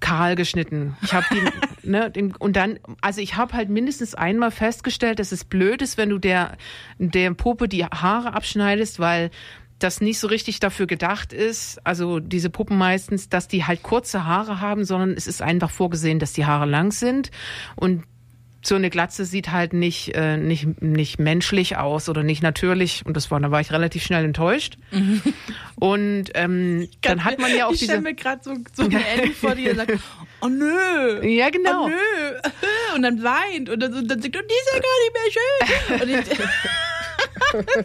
kahl 0.00 0.36
geschnitten. 0.36 0.96
Ich 1.02 1.14
habe 1.14 1.24
die, 1.32 1.42
ne, 1.88 2.10
den, 2.10 2.36
und 2.36 2.56
dann, 2.56 2.78
also 3.00 3.22
ich 3.22 3.36
habe 3.36 3.54
halt 3.54 3.70
mindestens 3.70 4.14
einmal 4.14 4.50
festgestellt, 4.50 5.18
dass 5.18 5.32
es 5.32 5.44
blöd 5.44 5.80
ist, 5.80 5.96
wenn 5.96 6.10
du 6.10 6.18
der, 6.18 6.58
der 6.98 7.32
Puppe 7.32 7.68
die 7.68 7.86
Haare 7.86 8.34
abschneidest, 8.34 9.00
weil 9.00 9.30
das 9.78 10.02
nicht 10.02 10.18
so 10.18 10.28
richtig 10.28 10.60
dafür 10.60 10.86
gedacht 10.86 11.32
ist, 11.32 11.84
also 11.84 12.20
diese 12.20 12.50
Puppen 12.50 12.76
meistens, 12.76 13.28
dass 13.28 13.48
die 13.48 13.64
halt 13.64 13.82
kurze 13.82 14.24
Haare 14.24 14.60
haben, 14.60 14.84
sondern 14.84 15.12
es 15.12 15.26
ist 15.26 15.42
einfach 15.42 15.70
vorgesehen, 15.70 16.18
dass 16.18 16.32
die 16.32 16.46
Haare 16.46 16.66
lang 16.66 16.92
sind 16.92 17.30
und 17.76 18.04
so 18.66 18.74
eine 18.74 18.90
Glatze 18.90 19.24
sieht 19.24 19.50
halt 19.50 19.72
nicht, 19.72 20.14
äh, 20.14 20.36
nicht, 20.36 20.80
nicht 20.80 21.18
menschlich 21.18 21.76
aus 21.76 22.08
oder 22.08 22.22
nicht 22.22 22.42
natürlich. 22.42 23.04
Und 23.04 23.16
das 23.16 23.30
war, 23.30 23.40
da 23.40 23.50
war 23.50 23.60
ich 23.60 23.72
relativ 23.72 24.02
schnell 24.02 24.24
enttäuscht. 24.24 24.76
Und 25.76 26.24
ähm, 26.34 26.88
dann 27.02 27.24
hat 27.24 27.38
man 27.38 27.54
ja 27.54 27.66
auch 27.66 27.72
ich 27.72 27.80
diese. 27.80 27.92
stelle 27.92 28.02
mir 28.02 28.14
gerade 28.14 28.40
so, 28.42 28.54
so 28.72 28.84
eine 28.84 29.06
Ellie 29.06 29.30
vor 29.40 29.54
dir, 29.54 29.70
die 29.70 29.76
sagt, 29.76 29.92
oh 30.40 30.48
nö. 30.48 31.26
Ja, 31.26 31.50
genau. 31.50 31.86
Oh 31.86 31.88
nö. 31.88 31.94
Und 32.94 33.02
dann 33.02 33.22
weint 33.22 33.68
und 33.68 33.80
dann, 33.80 33.92
und 33.92 34.08
dann 34.08 34.22
sagt, 34.22 34.36
und 34.36 34.44
die 34.48 34.54
ist 34.54 34.70
ja 34.72 34.80
gar 34.80 34.98
nicht 35.02 36.08
mehr 36.08 36.18
schön. 36.18 36.30
Ich, 36.30 36.38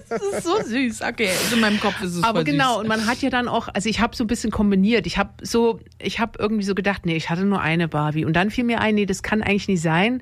das 0.09 0.21
ist 0.21 0.43
so 0.43 0.62
süß. 0.62 1.01
Okay, 1.01 1.29
also 1.29 1.55
in 1.55 1.62
meinem 1.62 1.79
Kopf 1.79 2.01
ist 2.01 2.15
es 2.15 2.24
Aber 2.24 2.43
genau, 2.43 2.75
süß. 2.75 2.81
und 2.81 2.88
man 2.88 3.05
hat 3.05 3.21
ja 3.21 3.29
dann 3.29 3.48
auch, 3.48 3.67
also 3.74 3.89
ich 3.89 4.00
habe 4.00 4.15
so 4.15 4.24
ein 4.24 4.27
bisschen 4.27 4.51
kombiniert. 4.51 5.05
Ich 5.07 5.17
habe 5.17 5.31
so, 5.41 5.79
ich 6.00 6.19
habe 6.19 6.39
irgendwie 6.39 6.63
so 6.63 6.75
gedacht, 6.75 7.05
nee, 7.05 7.15
ich 7.15 7.29
hatte 7.29 7.43
nur 7.43 7.62
eine 7.62 7.88
Barbie. 7.88 8.25
Und 8.25 8.33
dann 8.33 8.51
fiel 8.51 8.63
mir 8.63 8.81
ein, 8.81 8.95
nee, 8.95 9.05
das 9.05 9.24
kann 9.24 9.41
eigentlich 9.41 9.67
nicht 9.67 9.81
sein. 9.81 10.21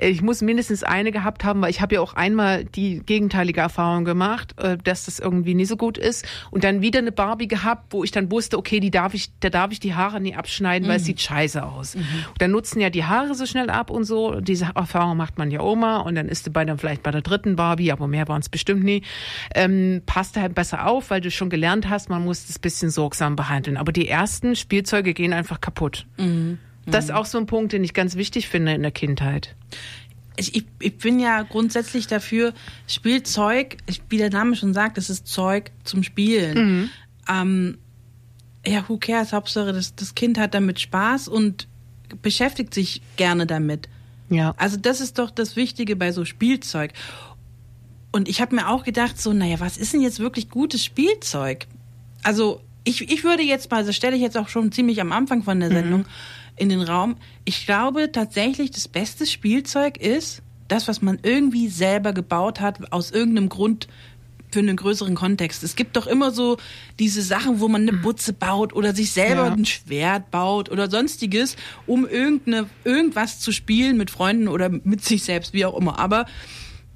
Ich 0.00 0.22
muss 0.22 0.42
mindestens 0.42 0.82
eine 0.82 1.12
gehabt 1.12 1.44
haben, 1.44 1.60
weil 1.60 1.70
ich 1.70 1.80
habe 1.80 1.96
ja 1.96 2.00
auch 2.00 2.14
einmal 2.14 2.64
die 2.64 3.00
gegenteilige 3.04 3.60
Erfahrung 3.60 4.04
gemacht, 4.04 4.54
äh, 4.58 4.76
dass 4.78 5.06
das 5.06 5.18
irgendwie 5.18 5.54
nicht 5.54 5.68
so 5.68 5.76
gut 5.76 5.98
ist. 5.98 6.26
Und 6.50 6.64
dann 6.64 6.80
wieder 6.82 7.00
eine 7.00 7.12
Barbie 7.12 7.48
gehabt, 7.48 7.92
wo 7.92 8.04
ich 8.04 8.10
dann 8.10 8.30
wusste, 8.30 8.58
okay, 8.58 8.80
die 8.80 8.90
darf 8.90 9.14
ich, 9.14 9.30
da 9.40 9.50
darf 9.50 9.72
ich 9.72 9.80
die 9.80 9.94
Haare 9.94 10.20
nie 10.20 10.34
abschneiden, 10.34 10.88
weil 10.88 10.96
es 10.96 11.04
sieht 11.04 11.20
scheiße 11.20 11.64
aus. 11.64 11.94
Und 12.28 12.40
dann 12.40 12.50
nutzen 12.50 12.80
ja 12.80 12.90
die 12.90 13.04
Haare 13.04 13.34
so 13.34 13.46
schnell 13.46 13.70
ab 13.70 13.90
und 13.90 14.04
so. 14.04 14.40
Diese 14.40 14.70
Erfahrung 14.74 15.16
macht 15.16 15.38
man 15.38 15.50
ja 15.50 15.60
Oma 15.60 15.98
und 15.98 16.14
dann 16.14 16.28
ist 16.28 16.46
du 16.46 16.50
bei 16.50 16.64
dann 16.64 16.78
vielleicht 16.78 17.02
bei 17.02 17.10
der 17.10 17.22
dritten 17.22 17.56
Barbie, 17.56 17.92
aber 17.92 18.06
mehr 18.06 18.28
waren 18.28 18.40
es 18.40 18.48
bestimmt 18.48 18.84
nie. 18.84 19.02
Ähm, 19.54 20.02
passt 20.06 20.36
halt 20.36 20.54
besser 20.54 20.86
auf, 20.86 21.10
weil 21.10 21.20
du 21.20 21.30
schon 21.30 21.50
gelernt 21.50 21.88
hast, 21.88 22.08
man 22.08 22.24
muss 22.24 22.46
das 22.46 22.58
bisschen 22.58 22.90
sorgsam 22.90 23.36
behandeln. 23.36 23.76
Aber 23.76 23.92
die 23.92 24.08
ersten 24.08 24.56
Spielzeuge 24.56 25.14
gehen 25.14 25.32
einfach 25.32 25.60
kaputt. 25.60 26.06
Das 26.90 27.06
ist 27.06 27.10
auch 27.10 27.26
so 27.26 27.38
ein 27.38 27.46
Punkt, 27.46 27.72
den 27.72 27.84
ich 27.84 27.94
ganz 27.94 28.16
wichtig 28.16 28.48
finde 28.48 28.72
in 28.72 28.82
der 28.82 28.90
Kindheit. 28.90 29.54
ich, 30.36 30.64
ich, 30.80 30.98
bin 30.98 31.18
ja 31.18 31.42
grundsätzlich 31.42 32.06
dafür, 32.06 32.54
Spielzeug, 32.86 33.76
wie 34.08 34.18
der 34.18 34.30
Name 34.30 34.54
schon 34.56 34.74
sagt, 34.74 34.98
es 34.98 35.10
ist 35.10 35.26
Zeug 35.26 35.72
zum 35.84 36.02
Spielen. 36.02 36.90
Ähm, 37.28 37.78
ja, 38.66 38.84
who 38.88 38.98
cares? 38.98 39.32
Hauptsache, 39.32 39.72
das, 39.72 39.94
das 39.94 40.14
Kind 40.14 40.38
hat 40.38 40.54
damit 40.54 40.80
Spaß 40.80 41.28
und 41.28 41.66
beschäftigt 42.22 42.72
sich 42.72 43.02
gerne 43.16 43.46
damit. 43.46 43.88
Ja. 44.30 44.54
Also 44.56 44.76
das 44.76 45.00
ist 45.00 45.18
doch 45.18 45.30
das 45.30 45.56
Wichtige 45.56 45.96
bei 45.96 46.12
so 46.12 46.24
Spielzeug. 46.24 46.92
Und 48.12 48.28
ich 48.28 48.40
habe 48.40 48.54
mir 48.54 48.68
auch 48.68 48.84
gedacht, 48.84 49.20
so, 49.20 49.32
naja, 49.32 49.60
was 49.60 49.76
ist 49.76 49.92
denn 49.92 50.00
jetzt 50.00 50.18
wirklich 50.18 50.48
gutes 50.48 50.84
Spielzeug? 50.84 51.66
Also 52.22 52.60
ich, 52.84 53.10
ich 53.10 53.24
würde 53.24 53.42
jetzt 53.42 53.70
mal, 53.70 53.84
das 53.84 53.94
stelle 53.94 54.16
ich 54.16 54.22
jetzt 54.22 54.36
auch 54.36 54.48
schon 54.48 54.72
ziemlich 54.72 55.00
am 55.00 55.12
Anfang 55.12 55.42
von 55.42 55.60
der 55.60 55.68
Sendung 55.68 56.06
in 56.58 56.68
den 56.68 56.82
Raum, 56.82 57.16
ich 57.44 57.66
glaube 57.66 58.10
tatsächlich, 58.12 58.70
das 58.70 58.88
beste 58.88 59.26
Spielzeug 59.26 59.96
ist 59.98 60.42
das, 60.68 60.86
was 60.88 61.00
man 61.00 61.18
irgendwie 61.22 61.68
selber 61.68 62.12
gebaut 62.12 62.60
hat, 62.60 62.92
aus 62.92 63.10
irgendeinem 63.10 63.48
Grund 63.48 63.88
für 64.50 64.60
einen 64.60 64.76
größeren 64.76 65.14
Kontext. 65.14 65.62
Es 65.62 65.76
gibt 65.76 65.96
doch 65.96 66.06
immer 66.06 66.30
so 66.30 66.56
diese 66.98 67.20
Sachen, 67.22 67.60
wo 67.60 67.68
man 67.68 67.82
eine 67.82 67.92
Butze 67.92 68.32
baut 68.32 68.72
oder 68.72 68.94
sich 68.94 69.12
selber 69.12 69.46
Ja. 69.46 69.52
ein 69.52 69.66
Schwert 69.66 70.30
baut 70.30 70.70
oder 70.70 70.90
sonstiges, 70.90 71.56
um 71.86 72.06
irgendeine, 72.06 72.66
irgendwas 72.84 73.40
zu 73.40 73.52
spielen 73.52 73.98
mit 73.98 74.10
Freunden 74.10 74.48
oder 74.48 74.70
mit 74.70 75.04
sich 75.04 75.22
selbst, 75.22 75.52
wie 75.52 75.66
auch 75.66 75.76
immer. 75.78 75.98
Aber 75.98 76.24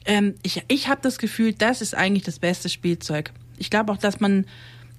ähm, 0.06 0.34
ich, 0.42 0.62
ich 0.68 0.88
habe 0.88 1.00
das 1.02 1.18
Gefühl, 1.18 1.52
das 1.52 1.82
ist 1.82 1.94
eigentlich 1.94 2.24
das 2.24 2.38
beste 2.38 2.68
Spielzeug. 2.70 3.32
Ich 3.58 3.68
glaube 3.68 3.92
auch, 3.92 3.98
dass 3.98 4.18
man 4.18 4.46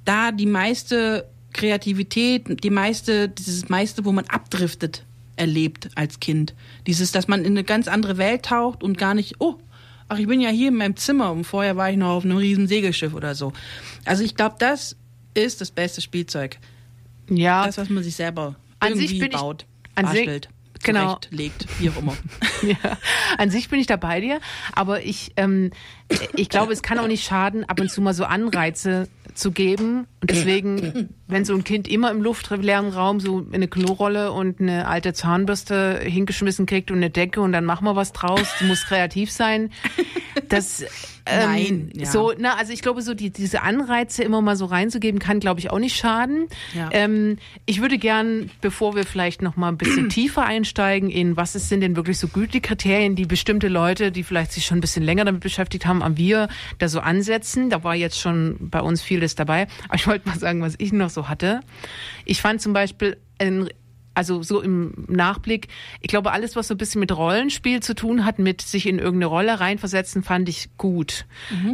da 0.05 0.31
die 0.31 0.45
meiste 0.45 1.27
Kreativität, 1.53 2.63
die 2.63 2.69
meiste, 2.69 3.29
dieses 3.29 3.69
meiste, 3.69 4.05
wo 4.05 4.11
man 4.11 4.25
abdriftet, 4.25 5.05
erlebt 5.35 5.89
als 5.95 6.19
Kind. 6.19 6.53
Dieses, 6.87 7.11
dass 7.11 7.27
man 7.27 7.41
in 7.41 7.53
eine 7.53 7.63
ganz 7.63 7.87
andere 7.87 8.17
Welt 8.17 8.43
taucht 8.43 8.83
und 8.83 8.97
gar 8.97 9.13
nicht, 9.13 9.35
oh, 9.39 9.55
ach, 10.09 10.17
ich 10.17 10.27
bin 10.27 10.41
ja 10.41 10.49
hier 10.49 10.69
in 10.69 10.75
meinem 10.75 10.95
Zimmer 10.95 11.31
und 11.31 11.43
vorher 11.43 11.77
war 11.77 11.89
ich 11.89 11.97
noch 11.97 12.09
auf 12.09 12.25
einem 12.25 12.37
riesen 12.37 12.67
Segelschiff 12.67 13.13
oder 13.13 13.35
so. 13.35 13.53
Also 14.05 14.23
ich 14.23 14.35
glaube, 14.35 14.55
das 14.59 14.95
ist 15.33 15.61
das 15.61 15.71
beste 15.71 16.01
Spielzeug. 16.01 16.57
Ja. 17.29 17.65
Das, 17.65 17.77
was 17.77 17.89
man 17.89 18.03
sich 18.03 18.15
selber 18.15 18.55
An 18.79 18.93
irgendwie 18.93 19.29
baut, 19.29 19.65
an 19.95 20.05
bastelt, 20.05 20.49
genau. 20.83 21.19
legt, 21.29 21.67
wie 21.79 21.89
auch 21.89 21.97
immer. 21.97 22.15
Ja, 22.63 22.97
an 23.37 23.49
sich 23.49 23.67
bin 23.67 23.79
ich 23.81 23.87
da 23.87 23.97
bei 23.97 24.21
dir, 24.21 24.39
aber 24.71 25.03
ich, 25.03 25.33
ähm, 25.35 25.71
ich 26.33 26.47
glaube, 26.47 26.71
es 26.71 26.81
kann 26.81 26.97
auch 26.97 27.07
nicht 27.07 27.25
schaden, 27.25 27.65
ab 27.65 27.81
und 27.81 27.91
zu 27.91 27.99
mal 27.99 28.13
so 28.13 28.23
Anreize 28.23 29.09
zu 29.33 29.51
geben. 29.51 30.07
Und 30.21 30.29
deswegen, 30.29 31.09
wenn 31.27 31.43
so 31.43 31.53
ein 31.53 31.65
Kind 31.65 31.89
immer 31.89 32.09
im 32.09 32.21
luftleeren 32.21 32.89
Raum 32.89 33.19
so 33.19 33.45
eine 33.51 33.67
Klorolle 33.67 34.31
und 34.31 34.61
eine 34.61 34.87
alte 34.87 35.11
Zahnbürste 35.11 35.99
hingeschmissen 35.99 36.65
kriegt 36.65 36.89
und 36.89 36.97
eine 36.97 37.09
Decke 37.09 37.41
und 37.41 37.51
dann 37.51 37.65
machen 37.65 37.85
wir 37.85 37.97
was 37.97 38.13
draus, 38.13 38.47
die 38.61 38.65
muss 38.65 38.85
kreativ 38.85 39.29
sein. 39.29 39.71
Das, 40.47 40.85
ähm, 41.25 41.49
Nein, 41.49 41.89
ja. 41.95 42.05
so, 42.05 42.33
na, 42.37 42.55
also 42.55 42.73
ich 42.73 42.81
glaube, 42.81 43.01
so 43.01 43.13
die, 43.13 43.29
diese 43.29 43.61
Anreize 43.61 44.23
immer 44.23 44.41
mal 44.41 44.57
so 44.57 44.65
reinzugeben, 44.65 45.19
kann, 45.19 45.39
glaube 45.39 45.59
ich, 45.61 45.69
auch 45.69 45.79
nicht 45.79 45.95
schaden. 45.95 46.47
Ja. 46.75 46.89
Ähm, 46.91 47.37
ich 47.65 47.81
würde 47.81 47.97
gern, 47.97 48.49
bevor 48.59 48.95
wir 48.95 49.05
vielleicht 49.05 49.41
noch 49.41 49.55
mal 49.55 49.69
ein 49.69 49.77
bisschen 49.77 50.09
tiefer 50.09 50.43
einsteigen 50.43 51.09
in 51.09 51.37
was 51.37 51.55
ist, 51.55 51.69
sind 51.69 51.81
denn 51.81 51.95
wirklich 51.95 52.19
so 52.19 52.27
Gütekriterien, 52.27 53.15
die 53.15 53.25
bestimmte 53.25 53.69
Leute, 53.69 54.11
die 54.11 54.23
vielleicht 54.23 54.51
sich 54.51 54.65
schon 54.65 54.79
ein 54.79 54.81
bisschen 54.81 55.03
länger 55.03 55.23
damit 55.23 55.41
beschäftigt 55.41 55.85
haben, 55.85 56.03
am 56.03 56.17
wir 56.17 56.49
da 56.79 56.89
so 56.89 56.99
ansetzen. 56.99 57.69
Da 57.69 57.83
war 57.83 57.95
jetzt 57.95 58.19
schon 58.19 58.57
bei 58.59 58.81
uns 58.81 59.01
vieles 59.01 59.35
dabei. 59.35 59.67
Aber 59.85 59.95
ich 59.95 60.07
wollte 60.07 60.27
mal 60.27 60.37
sagen, 60.37 60.61
was 60.61 60.75
ich 60.77 60.91
noch 60.91 61.09
so 61.09 61.29
hatte. 61.29 61.61
Ich 62.25 62.41
fand 62.41 62.61
zum 62.61 62.73
Beispiel 62.73 63.17
ein 63.39 63.69
also 64.15 64.43
so 64.43 64.61
im 64.61 64.93
Nachblick, 65.07 65.67
ich 66.01 66.07
glaube, 66.07 66.31
alles, 66.31 66.55
was 66.55 66.67
so 66.67 66.73
ein 66.75 66.77
bisschen 66.77 66.99
mit 66.99 67.15
Rollenspiel 67.15 67.79
zu 67.81 67.95
tun 67.95 68.25
hat, 68.25 68.39
mit 68.39 68.61
sich 68.61 68.85
in 68.87 68.99
irgendeine 68.99 69.25
Rolle 69.27 69.59
reinversetzen, 69.59 70.23
fand 70.23 70.49
ich 70.49 70.69
gut. 70.77 71.25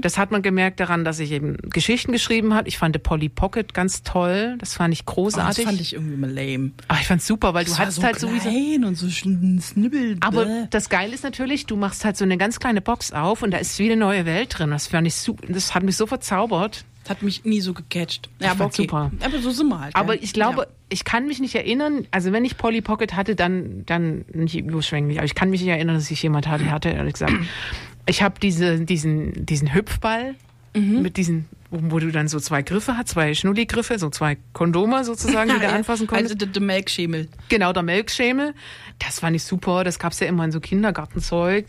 Das 0.02 0.18
hat 0.18 0.32
man 0.32 0.42
gemerkt 0.42 0.80
daran, 0.80 1.04
dass 1.04 1.20
ich 1.20 1.32
eben 1.32 1.58
Geschichten 1.70 2.12
geschrieben 2.12 2.54
habe. 2.54 2.68
Ich 2.68 2.78
fand 2.78 3.02
Polly 3.04 3.30
Pocket 3.30 3.74
ganz 3.74 4.04
toll. 4.04 4.56
Das 4.60 4.74
fand 4.76 4.94
ich 4.94 5.02
Oh, 5.02 5.26
das 5.26 5.34
großartig. 5.36 5.66
fand 5.66 5.82
ich 5.82 5.94
irgendwie 5.94 6.18
mal 6.18 6.30
lame. 6.32 6.72
Ach, 6.88 7.00
ich 7.02 7.08
fand's 7.08 7.26
super, 7.28 7.54
weil 7.54 7.66
du 7.66 7.72
Das 7.72 7.80
war 7.80 7.86
hattest 7.86 7.98
so 8.00 8.04
halt 8.04 8.20
sowieso. 8.20 8.50
klein 8.50 8.84
und 8.86 8.96
so 8.96 9.10
snibbel. 9.10 10.18
Aber 10.22 10.46
das 10.70 10.90
Geile 10.90 11.14
ist 11.14 11.24
natürlich, 11.24 11.66
du 11.66 11.76
machst 11.76 12.06
halt 12.06 12.18
so 12.18 12.24
eine 12.26 12.38
ganz 12.38 12.60
kleine 12.60 12.82
Box 12.82 13.12
auf 13.12 13.42
und 13.44 13.52
da 13.52 13.58
ist 13.58 13.78
wie 13.80 13.86
eine 13.92 13.98
neue 14.00 14.26
Welt 14.26 14.58
drin. 14.58 14.72
Das 14.72 14.88
fand 14.88 15.08
ich 15.08 15.16
super, 15.16 15.46
das 15.48 15.74
hat 15.76 15.84
mich 15.84 15.96
so 15.98 16.06
verzaubert. 16.08 16.86
Das 17.10 17.18
hat 17.18 17.24
mich 17.24 17.44
nie 17.44 17.60
so 17.60 17.74
gecatcht. 17.74 18.30
Ja, 18.40 18.52
aber 18.52 18.66
okay. 18.66 18.84
super. 18.84 19.12
Aber 19.26 19.40
so 19.40 19.50
sind 19.50 19.68
wir 19.70 19.80
halt. 19.80 19.96
Aber 19.96 20.14
ja. 20.16 20.22
ich 20.22 20.32
glaube, 20.32 20.62
Ja. 20.62 20.68
ich 20.90 21.04
kann 21.06 21.26
mich 21.26 21.40
nicht 21.40 21.56
erinnern, 21.56 22.06
also 22.12 22.32
wenn 22.32 22.46
ich 22.46 22.56
Polly 22.56 22.82
Pocket 22.82 23.16
hatte, 23.16 23.36
dann, 23.36 23.84
dann 23.88 24.26
nicht 24.32 24.56
überschwänglich, 24.56 25.18
aber 25.18 25.26
ich 25.26 25.34
kann 25.34 25.50
mich 25.50 25.62
nicht 25.62 25.72
erinnern, 25.72 25.96
dass 25.96 26.12
ich 26.12 26.22
jemand 26.22 26.48
hatte, 26.48 26.70
hatte 26.70 26.90
ehrlich 26.90 27.14
gesagt. 27.14 27.34
Ich 28.06 28.22
habe 28.22 28.36
diese, 28.40 28.80
diesen, 28.82 29.46
diesen 29.46 29.74
Hüpfball 29.74 30.36
Mhm. 30.76 31.02
mit 31.02 31.18
diesen, 31.18 31.46
wo, 31.72 32.00
du 32.00 32.12
dann 32.12 32.28
so 32.28 32.40
zwei 32.40 32.62
Griffe 32.62 32.98
hast, 32.98 33.10
zwei 33.10 33.34
Schnulli-Griffe, 33.34 34.00
so 34.00 34.10
zwei 34.10 34.38
Kondome 34.54 35.04
sozusagen, 35.04 35.52
die 35.54 35.60
du 35.60 35.70
anfassen 35.74 36.08
konntest. 36.08 36.36
Also 36.42 36.52
der, 36.52 36.62
Melkschemel. 36.62 37.28
Genau, 37.50 37.74
der 37.74 37.84
Melkschemel. 37.84 38.54
Das 38.98 39.20
fand 39.20 39.36
ich 39.36 39.44
super. 39.44 39.84
Das 39.84 40.00
gab's 40.00 40.20
ja 40.20 40.28
immer 40.28 40.44
in 40.46 40.52
so 40.52 40.60
Kindergartenzeug. 40.60 41.66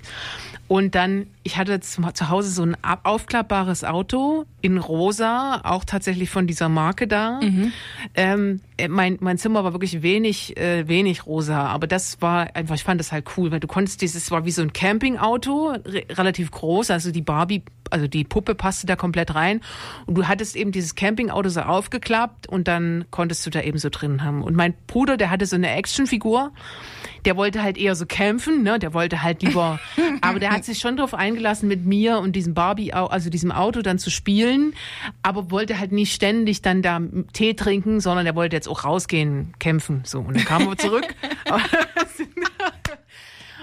Und 0.69 0.95
dann, 0.95 1.27
ich 1.43 1.57
hatte 1.57 1.81
zu, 1.81 2.01
zu 2.13 2.29
Hause 2.29 2.51
so 2.51 2.63
ein 2.63 2.77
aufklappbares 2.83 3.85
Auto 3.85 4.47
in 4.61 4.79
rosa, 4.79 5.61
auch 5.65 5.85
tatsächlich 5.85 6.31
von 6.31 6.47
dieser 6.47 6.69
Marke 6.69 7.07
da. 7.09 7.41
Ähm, 7.43 7.73
äh, 8.15 8.61
mein, 8.89 9.19
mein 9.21 9.39
Zimmer 9.39 9.65
war 9.65 9.73
wirklich 9.73 10.03
wenig, 10.03 10.57
äh, 10.57 10.87
wenig 10.89 11.27
rosa, 11.27 11.67
aber 11.67 11.87
das 11.87 12.21
war 12.21 12.55
einfach, 12.55 12.75
ich 12.75 12.85
fand 12.85 13.01
das 13.01 13.13
halt 13.13 13.27
cool, 13.37 13.51
weil 13.51 13.61
du 13.61 13.67
konntest 13.67 14.03
dieses, 14.03 14.31
war 14.31 14.45
wie 14.45 14.51
so 14.51 14.63
ein 14.63 14.73
Campingauto, 14.73 15.75
re 15.85 16.05
relativ 16.11 16.51
groß, 16.51 16.91
also 16.91 17.11
die 17.11 17.23
Barbie, 17.23 17.63
also 17.91 18.07
die 18.07 18.25
Puppe 18.25 18.55
passte 18.55 18.87
da 18.87 18.97
komplett 18.97 19.35
rein 19.35 19.61
und 20.07 20.17
du 20.17 20.29
hattest 20.29 20.57
eben 20.57 20.73
dieses 20.73 20.95
Campingauto 20.95 21.49
so 21.49 21.61
aufgeklappt 21.61 22.49
und 22.49 22.69
dann 22.69 23.05
konntest 23.11 23.45
du 23.47 23.51
da 23.51 23.61
eben 23.63 23.79
so 23.79 23.89
drin 23.91 24.23
haben. 24.23 24.43
Und 24.43 24.57
mein 24.57 24.75
Bruder, 24.87 25.17
der 25.17 25.31
hatte 25.31 25.47
so 25.47 25.57
eine 25.57 25.71
Actionfigur, 25.71 26.53
der 27.25 27.37
wollte 27.37 27.63
halt 27.63 27.79
eher 27.79 27.95
so 27.95 28.07
kämpfen, 28.07 28.63
ne? 28.63 28.79
Der 28.79 28.95
wollte 28.95 29.23
halt 29.23 29.43
lieber, 29.43 29.81
aber 30.21 30.39
der 30.39 30.51
hat 30.51 30.65
sich 30.65 30.79
schon 30.79 30.97
darauf 30.97 31.15
eingelassen, 31.15 31.69
mit 31.69 31.85
mir 31.85 32.19
und 32.19 32.37
diesem 32.37 32.55
Barbie, 32.55 32.93
also 32.93 33.31
diesem 33.31 33.53
Auto 33.53 33.83
dann 33.83 33.99
zu 33.99 34.11
spielen, 34.11 34.75
aber 35.23 35.51
wollte 35.51 35.79
halt 35.79 35.93
nicht 35.93 36.15
ständig 36.15 36.63
dann 36.63 36.83
da 36.83 37.01
Tee 37.33 37.55
trinken, 37.55 38.01
sondern 38.01 38.25
der 38.25 38.35
wollte 38.35 38.57
jetzt 38.57 38.69
auch 38.69 38.85
rausgehen, 38.85 39.55
kämpfen, 39.59 40.03
so. 40.05 40.21
Und 40.21 40.37
dann 40.37 40.45
kam 40.45 40.69
er 40.69 40.77
zurück. 40.79 41.07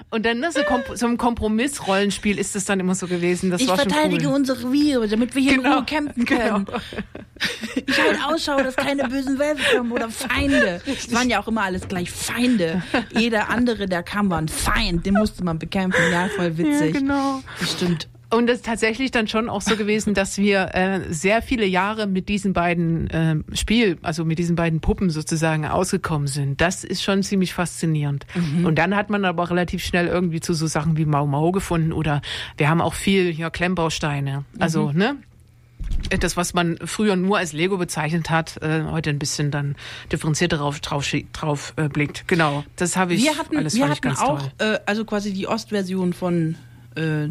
Und 0.10 0.26
dann 0.26 0.40
ne, 0.40 0.50
so, 0.54 0.62
Komp 0.64 0.86
so 0.96 1.06
ein 1.06 1.18
Kompromissrollenspiel 1.18 2.40
ist 2.40 2.56
es 2.56 2.64
dann 2.64 2.80
immer 2.80 2.96
so 2.96 3.08
gewesen. 3.08 3.52
Das 3.52 3.60
Ich 3.62 3.68
war 3.68 3.78
schon 3.78 3.90
verteidige 3.90 4.28
cool. 4.30 4.36
unsere 4.36 4.64
Reviere, 4.64 5.08
damit 5.10 5.36
wir 5.36 5.42
hier 5.42 5.56
in 5.56 5.64
Genau, 5.64 5.76
Ruhe 5.78 5.86
campen 5.86 6.26
können. 6.26 6.66
genau. 6.66 6.80
Ich 7.86 8.02
halte 8.02 8.26
Ausschau, 8.26 8.58
dass 8.58 8.76
keine 8.76 9.08
bösen 9.10 9.38
Wölfe 9.38 9.78
kommen 9.78 9.92
oder 9.92 10.10
Feinde. 10.10 10.82
Es 10.86 11.14
waren 11.14 11.30
ja 11.30 11.40
auch 11.40 11.48
immer 11.48 11.62
alles 11.64 11.88
gleich 11.88 12.10
Feinde. 12.10 12.82
Jeder 13.16 13.50
andere, 13.50 13.88
der 13.88 14.02
kam, 14.02 14.30
war 14.32 14.40
ein 14.40 14.48
Feind. 14.48 15.06
Den 15.06 15.14
musste 15.14 15.44
man 15.44 15.60
bekämpfen. 15.60 16.02
Ja, 16.12 16.30
voll 16.36 16.58
witzig. 16.58 16.96
Ja, 16.96 17.00
genau. 17.00 17.44
Das 17.60 17.74
stimmt. 17.74 18.08
Und 18.29 18.50
es 18.50 18.57
ist 18.57 18.65
tatsächlich 18.65 19.12
dann 19.12 19.27
schon 19.27 19.48
auch 19.48 19.62
so 19.62 19.77
gewesen, 19.77 20.13
dass 20.13 20.38
wir 20.38 20.75
äh, 20.75 21.01
sehr 21.13 21.41
viele 21.41 21.65
Jahre 21.65 22.07
mit 22.07 22.27
diesen 22.27 22.51
beiden 22.51 23.10
äh, 23.10 23.55
Spiel, 23.55 23.98
also 24.01 24.25
mit 24.25 24.38
diesen 24.38 24.55
beiden 24.55 24.81
Puppen 24.81 25.10
sozusagen 25.10 25.65
ausgekommen 25.65 26.27
sind. 26.27 26.60
Das 26.60 26.84
ist 26.84 27.03
schon 27.03 27.24
ziemlich 27.24 27.53
faszinierend. 27.53 28.25
Und 28.65 28.75
dann 28.75 28.96
hat 28.96 29.10
man 29.10 29.24
aber 29.24 29.50
relativ 29.50 29.84
schnell 29.84 30.07
irgendwie 30.07 30.41
zu 30.41 30.53
so 30.53 30.67
Sachen 30.67 30.98
wie 30.98 31.05
Mau 31.05 31.25
Mau 31.25 31.51
gefunden 31.51 31.93
oder 31.93 32.22
wir 32.57 32.69
haben 32.69 32.81
auch 32.81 32.93
viel 32.93 33.31
hier 33.31 33.50
Klemmbausteine. 33.50 34.43
Also, 34.60 34.91
ne? 34.91 35.15
Das, 36.19 36.36
was 36.36 36.53
man 36.53 36.77
früher 36.84 37.15
nur 37.15 37.38
als 37.38 37.53
Lego 37.53 37.77
bezeichnet 37.77 38.29
hat, 38.29 38.62
äh, 38.62 38.84
heute 38.84 39.10
ein 39.10 39.19
bisschen 39.19 39.51
dann 39.51 39.75
differenzierter 40.12 40.57
drauf, 40.57 40.79
drauf, 40.81 41.10
drauf 41.31 41.74
äh, 41.77 41.88
blickt. 41.88 42.27
Genau, 42.27 42.65
das 42.75 42.98
habe 42.98 43.13
ich 43.13 43.24
Wir 43.24 43.38
hatten, 43.38 43.57
alles 43.57 43.75
wir 43.75 43.88
hatten 43.88 44.01
ganz 44.01 44.19
auch 44.19 44.41
äh, 44.57 44.79
also 44.86 45.05
quasi 45.05 45.34
die 45.34 45.48
Ostversion 45.48 46.12
von 46.13 46.55
äh, 46.96 47.29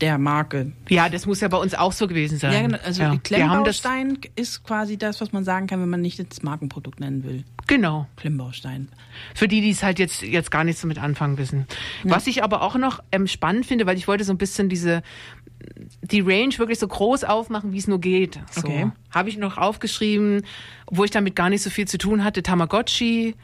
der 0.00 0.18
Marke. 0.18 0.72
Ja, 0.88 1.08
das 1.08 1.26
muss 1.26 1.40
ja 1.40 1.48
bei 1.48 1.56
uns 1.56 1.74
auch 1.74 1.92
so 1.92 2.06
gewesen 2.06 2.38
sein. 2.38 2.52
Ja, 2.52 2.62
genau. 2.62 2.78
Also 2.84 3.02
ja. 3.02 3.16
Klemmbaustein 3.16 4.18
ist 4.36 4.64
quasi 4.64 4.96
das, 4.96 5.20
was 5.20 5.32
man 5.32 5.44
sagen 5.44 5.66
kann, 5.66 5.80
wenn 5.80 5.88
man 5.88 6.00
nicht 6.00 6.18
das 6.18 6.42
Markenprodukt 6.42 7.00
nennen 7.00 7.24
will. 7.24 7.44
genau. 7.66 8.06
Klemmbaustein. 8.16 8.88
Für 9.34 9.48
die, 9.48 9.60
die 9.60 9.70
es 9.70 9.82
halt 9.82 9.98
jetzt, 9.98 10.22
jetzt 10.22 10.50
gar 10.50 10.64
nicht 10.64 10.78
so 10.78 10.86
mit 10.86 10.98
anfangen 10.98 11.38
wissen. 11.38 11.66
Was 12.04 12.26
ich 12.26 12.42
aber 12.42 12.62
auch 12.62 12.76
noch 12.76 13.02
ähm, 13.12 13.26
spannend 13.26 13.66
finde, 13.66 13.86
weil 13.86 13.96
ich 13.96 14.06
wollte 14.08 14.24
so 14.24 14.32
ein 14.32 14.38
bisschen 14.38 14.68
diese, 14.68 15.02
die 16.02 16.20
Range 16.20 16.56
wirklich 16.58 16.78
so 16.78 16.86
groß 16.86 17.24
aufmachen, 17.24 17.72
wie 17.72 17.78
es 17.78 17.88
nur 17.88 18.00
geht. 18.00 18.38
So. 18.50 18.60
Okay. 18.60 18.90
Habe 19.10 19.28
ich 19.28 19.38
noch 19.38 19.56
aufgeschrieben, 19.56 20.42
wo 20.90 21.04
ich 21.04 21.10
damit 21.10 21.34
gar 21.34 21.50
nicht 21.50 21.62
so 21.62 21.70
viel 21.70 21.88
zu 21.88 21.98
tun 21.98 22.22
hatte, 22.24 22.42
Tamagotchi, 22.42 23.34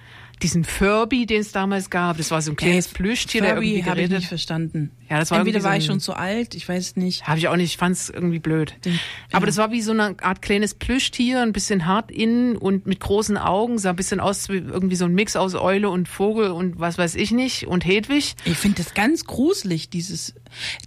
diesen 0.42 0.64
Furby, 0.64 1.26
den 1.26 1.40
es 1.40 1.52
damals 1.52 1.88
gab. 1.90 2.16
Das 2.18 2.30
war 2.30 2.42
so 2.42 2.50
ein 2.52 2.56
kleines 2.56 2.88
Plüschtier, 2.88 3.40
der 3.42 3.54
Furby 3.54 3.68
irgendwie 3.76 3.82
habe 3.90 4.00
ich 4.00 4.06
geredet 4.08 4.18
nicht 4.20 4.28
verstanden. 4.28 4.90
Ja, 5.08 5.18
das 5.18 5.30
war 5.30 5.38
Entweder 5.38 5.61
so 5.61 5.66
war 5.68 5.76
ich 5.76 5.84
schon 5.84 6.00
zu 6.00 6.14
alt, 6.14 6.54
ich 6.54 6.68
weiß 6.68 6.96
nicht. 6.96 7.26
Habe 7.26 7.38
ich 7.38 7.49
auch 7.49 7.56
nicht, 7.56 7.72
ich 7.72 7.76
fand 7.76 7.96
es 7.96 8.11
irgendwie 8.11 8.38
blöd. 8.38 8.75
Den- 8.84 8.99
Aber 9.30 9.42
ja. 9.42 9.46
das 9.46 9.56
war 9.58 9.70
wie 9.70 9.82
so 9.82 9.92
eine 9.92 10.16
Art 10.22 10.42
kleines 10.42 10.75
Plüschtier, 10.75 11.40
ein 11.42 11.52
bisschen 11.52 11.87
hart 11.87 12.11
innen 12.11 12.56
und 12.56 12.87
mit 12.87 13.00
großen 13.00 13.37
Augen, 13.38 13.78
sah 13.78 13.90
ein 13.90 13.96
bisschen 13.96 14.20
aus 14.20 14.49
wie 14.49 14.56
irgendwie 14.58 14.96
so 14.96 15.04
ein 15.04 15.14
Mix 15.14 15.37
aus 15.37 15.54
Eule 15.54 15.90
und 15.90 16.08
Vogel 16.08 16.50
und 16.50 16.78
was 16.80 16.99
weiß 16.99 17.14
ich 17.14 17.30
nicht 17.30 17.66
und 17.66 17.84
Hedwig. 17.84 18.34
Ich 18.44 18.56
finde 18.56 18.82
das 18.82 18.94
ganz 18.94 19.25
gruselig, 19.25 19.90
dieses. 19.90 20.34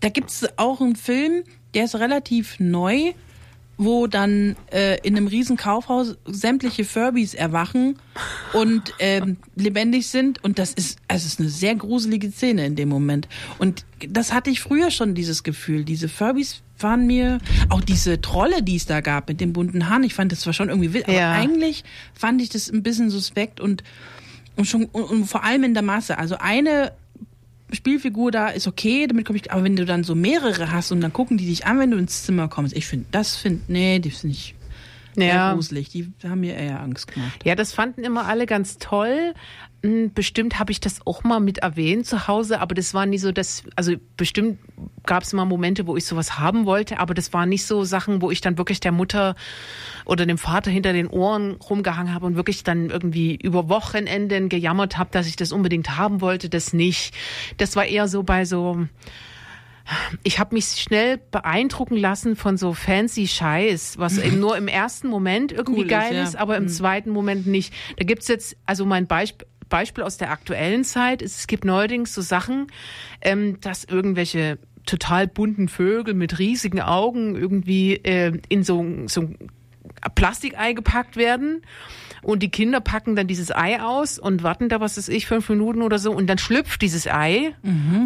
Da 0.02 0.10
gibt 0.10 0.30
es 0.32 0.48
auch 0.58 0.82
einen 0.82 0.96
Film, 0.96 1.44
der 1.74 1.86
ist 1.86 1.96
relativ 1.96 2.60
neu, 2.60 3.14
wo 3.78 4.08
dann 4.08 4.56
äh, 4.72 4.98
in 5.02 5.18
einem 5.18 5.28
riesen 5.28 5.58
Kaufhaus 5.58 6.16
sämtliche 6.26 6.86
Furbies 6.86 7.34
erwachen 7.34 7.98
und 8.54 8.94
ähm, 9.00 9.38
lebendig 9.56 10.08
sind. 10.08 10.44
Und 10.44 10.60
das 10.60 10.74
ist, 10.74 10.98
also 11.08 11.26
es 11.26 11.34
ist 11.34 11.40
eine 11.40 11.50
sehr 11.50 11.76
gruselige 11.76 12.32
Szene 12.32 12.66
in 12.66 12.76
dem 12.76 12.90
Moment. 12.90 13.28
Und 13.58 13.86
das 14.08 14.32
hatte 14.34 14.50
ich 14.50 14.62
früher 14.62 14.92
schon, 14.92 15.14
dieses 15.14 15.44
Gefühl. 15.44 15.84
Diese 15.84 16.08
Furbies 16.08 16.62
waren 16.80 17.06
mir, 17.06 17.40
auch 17.70 17.82
diese 17.82 18.22
Trolle, 18.22 18.64
die 18.64 18.76
es 18.78 18.86
da 18.86 19.02
gab 19.02 19.28
mit 19.28 19.40
den 19.42 19.54
bunten 19.54 19.90
Haaren, 19.90 20.04
ich 20.04 20.14
fand 20.14 20.32
das 20.32 20.42
zwar 20.42 20.54
schon 20.54 20.70
irgendwie 20.70 20.94
wild, 20.94 21.08
Ja. 21.08 21.32
aber 21.32 21.42
eigentlich 21.42 21.84
fand 22.14 22.42
ich 22.42 22.50
das 22.50 22.70
ein 22.70 22.84
bisschen 22.84 23.10
suspekt 23.10 23.60
und, 23.60 23.84
und 24.56 24.66
schon 24.66 24.86
und, 24.86 25.04
und 25.04 25.26
vor 25.26 25.44
allem 25.44 25.64
in 25.64 25.74
der 25.74 25.84
Masse. 25.84 26.18
Also 26.18 26.38
eine 26.38 26.92
Spielfigur 27.72 28.32
da 28.32 28.50
ist 28.50 28.68
okay, 28.68 29.08
damit 29.08 29.26
komme 29.26 29.40
ich. 29.40 29.52
Aber 29.52 29.64
wenn 29.64 29.76
du 29.76 29.86
dann 29.86 30.04
so 30.04 30.16
mehrere 30.16 30.72
hast 30.72 30.92
und 30.92 31.02
dann 31.02 31.14
gucken 31.14 31.38
die 31.38 31.46
dich 31.46 31.66
an, 31.66 31.80
wenn 31.80 31.92
du 31.92 31.98
ins 31.98 32.24
Zimmer 32.24 32.48
kommst, 32.48 32.76
ich 32.76 32.86
finde, 32.86 33.06
das 33.12 33.36
finde, 33.36 33.62
nee, 33.68 34.00
die 34.00 34.12
finde 34.12 34.36
ich 34.36 34.56
Ja. 35.24 35.54
gruselig. 35.54 35.90
Die 35.90 36.12
haben 36.24 36.42
mir 36.42 36.56
eher 36.56 36.82
Angst 36.82 37.14
gemacht. 37.14 37.44
Ja, 37.44 37.56
das 37.56 37.74
fanden 37.74 38.04
immer 38.04 38.26
alle 38.26 38.46
ganz 38.46 38.78
toll. 38.78 39.34
Hm, 39.84 40.14
Bestimmt 40.14 40.58
habe 40.58 40.72
ich 40.72 40.80
das 40.80 41.06
auch 41.06 41.24
mal 41.24 41.40
mit 41.40 41.60
erwähnt 41.60 42.08
zu 42.08 42.28
Hause, 42.28 42.60
aber 42.60 42.74
das 42.74 42.94
war 42.94 43.06
nie 43.06 43.18
so, 43.18 43.32
dass, 43.32 43.64
also 43.76 43.94
bestimmt 44.18 44.60
gab 45.06 45.24
es 45.24 45.34
mal 45.34 45.46
Momente, 45.46 45.86
wo 45.86 45.96
ich 45.96 46.06
sowas 46.06 46.40
haben 46.40 46.66
wollte, 46.66 47.00
aber 47.00 47.14
das 47.14 47.34
waren 47.34 47.50
nicht 47.50 47.66
so 47.66 47.84
Sachen, 47.84 48.22
wo 48.22 48.32
ich 48.32 48.42
dann 48.42 48.58
wirklich 48.58 48.80
der 48.80 48.92
Mutter 48.92 49.36
oder 50.06 50.26
dem 50.26 50.38
Vater 50.38 50.72
hinter 50.72 50.94
den 50.94 51.08
Ohren 51.08 51.52
rumgehangen 51.52 52.14
habe 52.14 52.26
und 52.26 52.36
wirklich 52.36 52.64
dann 52.64 52.90
irgendwie 52.90 53.36
über 53.36 53.70
Wochenenden 53.70 54.50
gejammert 54.50 54.98
habe, 54.98 55.12
dass 55.12 55.28
ich 55.28 55.36
das 55.36 55.52
unbedingt 55.52 55.98
haben 55.98 56.22
wollte, 56.22 56.50
das 56.50 56.74
nicht. 56.74 57.14
Das 57.58 57.76
war 57.76 57.86
eher 57.86 58.08
so 58.08 58.24
bei 58.24 58.46
so, 58.46 58.88
ich 60.24 60.40
habe 60.40 60.56
mich 60.56 60.66
schnell 60.66 61.18
beeindrucken 61.18 61.96
lassen 61.96 62.36
von 62.36 62.58
so 62.58 62.74
fancy 62.74 63.28
Scheiß, 63.28 63.98
was 63.98 64.18
eben 64.18 64.40
nur 64.42 64.58
im 64.58 64.68
ersten 64.68 65.08
Moment 65.08 65.52
irgendwie 65.52 65.82
Cool 65.82 65.86
ist, 65.86 65.92
geil 65.92 66.16
ja. 66.16 66.24
ist, 66.24 66.36
aber 66.36 66.58
im 66.58 66.68
zweiten 66.70 67.10
Moment 67.10 67.48
nicht. 67.48 67.74
Da 67.98 68.06
gibt's 68.06 68.28
jetzt, 68.28 68.58
also 68.66 68.86
mein 68.86 69.08
Beispiel, 69.08 69.48
Beispiel 69.70 70.04
aus 70.04 70.18
der 70.18 70.32
aktuellen 70.32 70.84
Zeit 70.84 71.22
ist, 71.22 71.40
es 71.40 71.48
gibt 71.48 71.66
neuerdings 71.66 72.14
so 72.14 72.22
Sachen, 72.22 72.68
ähm, 73.22 73.60
dass 73.62 73.84
irgendwelche 73.84 74.60
total 74.86 75.28
bunten 75.28 75.68
Vögel 75.68 76.14
mit 76.14 76.38
riesigen 76.38 76.82
Augen 76.82 77.36
irgendwie 77.36 77.96
äh, 77.96 78.40
in 78.50 78.64
so, 78.64 78.86
so 79.08 79.22
ein 79.22 79.38
Plastikei 80.14 80.74
gepackt 80.74 81.18
werden. 81.18 81.64
Und 82.26 82.40
die 82.42 82.50
Kinder 82.50 82.82
packen 82.82 83.16
dann 83.16 83.28
dieses 83.28 83.52
Ei 83.56 83.80
aus 83.80 84.18
und 84.18 84.42
warten 84.42 84.68
da, 84.68 84.80
was 84.80 84.98
weiß 84.98 85.10
ich, 85.10 85.28
fünf 85.28 85.48
Minuten 85.48 85.84
oder 85.84 86.00
so. 86.00 86.12
Und 86.12 86.26
dann 86.28 86.40
schlüpft 86.40 86.82
dieses 86.82 87.06
Ei 87.08 87.54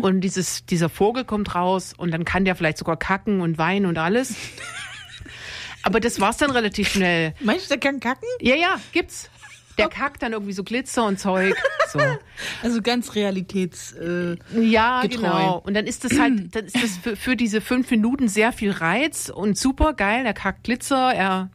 und 0.01 0.19
dieses, 0.21 0.65
dieser 0.65 0.89
Vogel 0.89 1.23
kommt 1.23 1.55
raus 1.55 1.93
und 1.95 2.11
dann 2.11 2.25
kann 2.25 2.43
der 2.43 2.55
vielleicht 2.57 2.77
sogar 2.79 2.97
kacken 2.97 3.39
und 3.39 3.57
weinen 3.57 3.85
und 3.85 3.97
alles. 3.97 4.35
Aber 5.83 5.99
das 6.01 6.19
war's 6.19 6.35
dann 6.37 6.51
relativ 6.51 6.89
schnell. 6.89 7.33
Meinst 7.39 7.65
du, 7.65 7.69
der 7.69 7.79
kann 7.79 7.99
kacken? 8.01 8.27
Ja, 8.41 8.55
ja, 8.55 8.75
gibt's. 8.91 9.29
Der 9.77 9.87
kackt 9.87 10.21
dann 10.21 10.33
irgendwie 10.33 10.51
so 10.51 10.65
Glitzer 10.65 11.05
und 11.05 11.17
Zeug. 11.19 11.55
So. 11.93 11.99
Also 12.61 12.81
ganz 12.81 13.15
realitäts. 13.15 13.93
Äh, 13.93 14.35
Ja, 14.59 15.01
Getreu. 15.01 15.21
genau. 15.21 15.59
Und 15.65 15.73
dann 15.75 15.87
ist 15.87 16.03
das 16.03 16.19
halt, 16.19 16.53
dann 16.53 16.65
ist 16.65 16.75
das 16.75 16.97
für, 17.01 17.15
für 17.15 17.35
diese 17.37 17.61
fünf 17.61 17.89
Minuten 17.89 18.27
sehr 18.27 18.51
viel 18.51 18.71
Reiz 18.71 19.29
und 19.33 19.57
super 19.57 19.93
geil. 19.93 20.25
Er 20.25 20.33
kackt 20.33 20.65
Glitzer, 20.65 21.13
er 21.13 21.49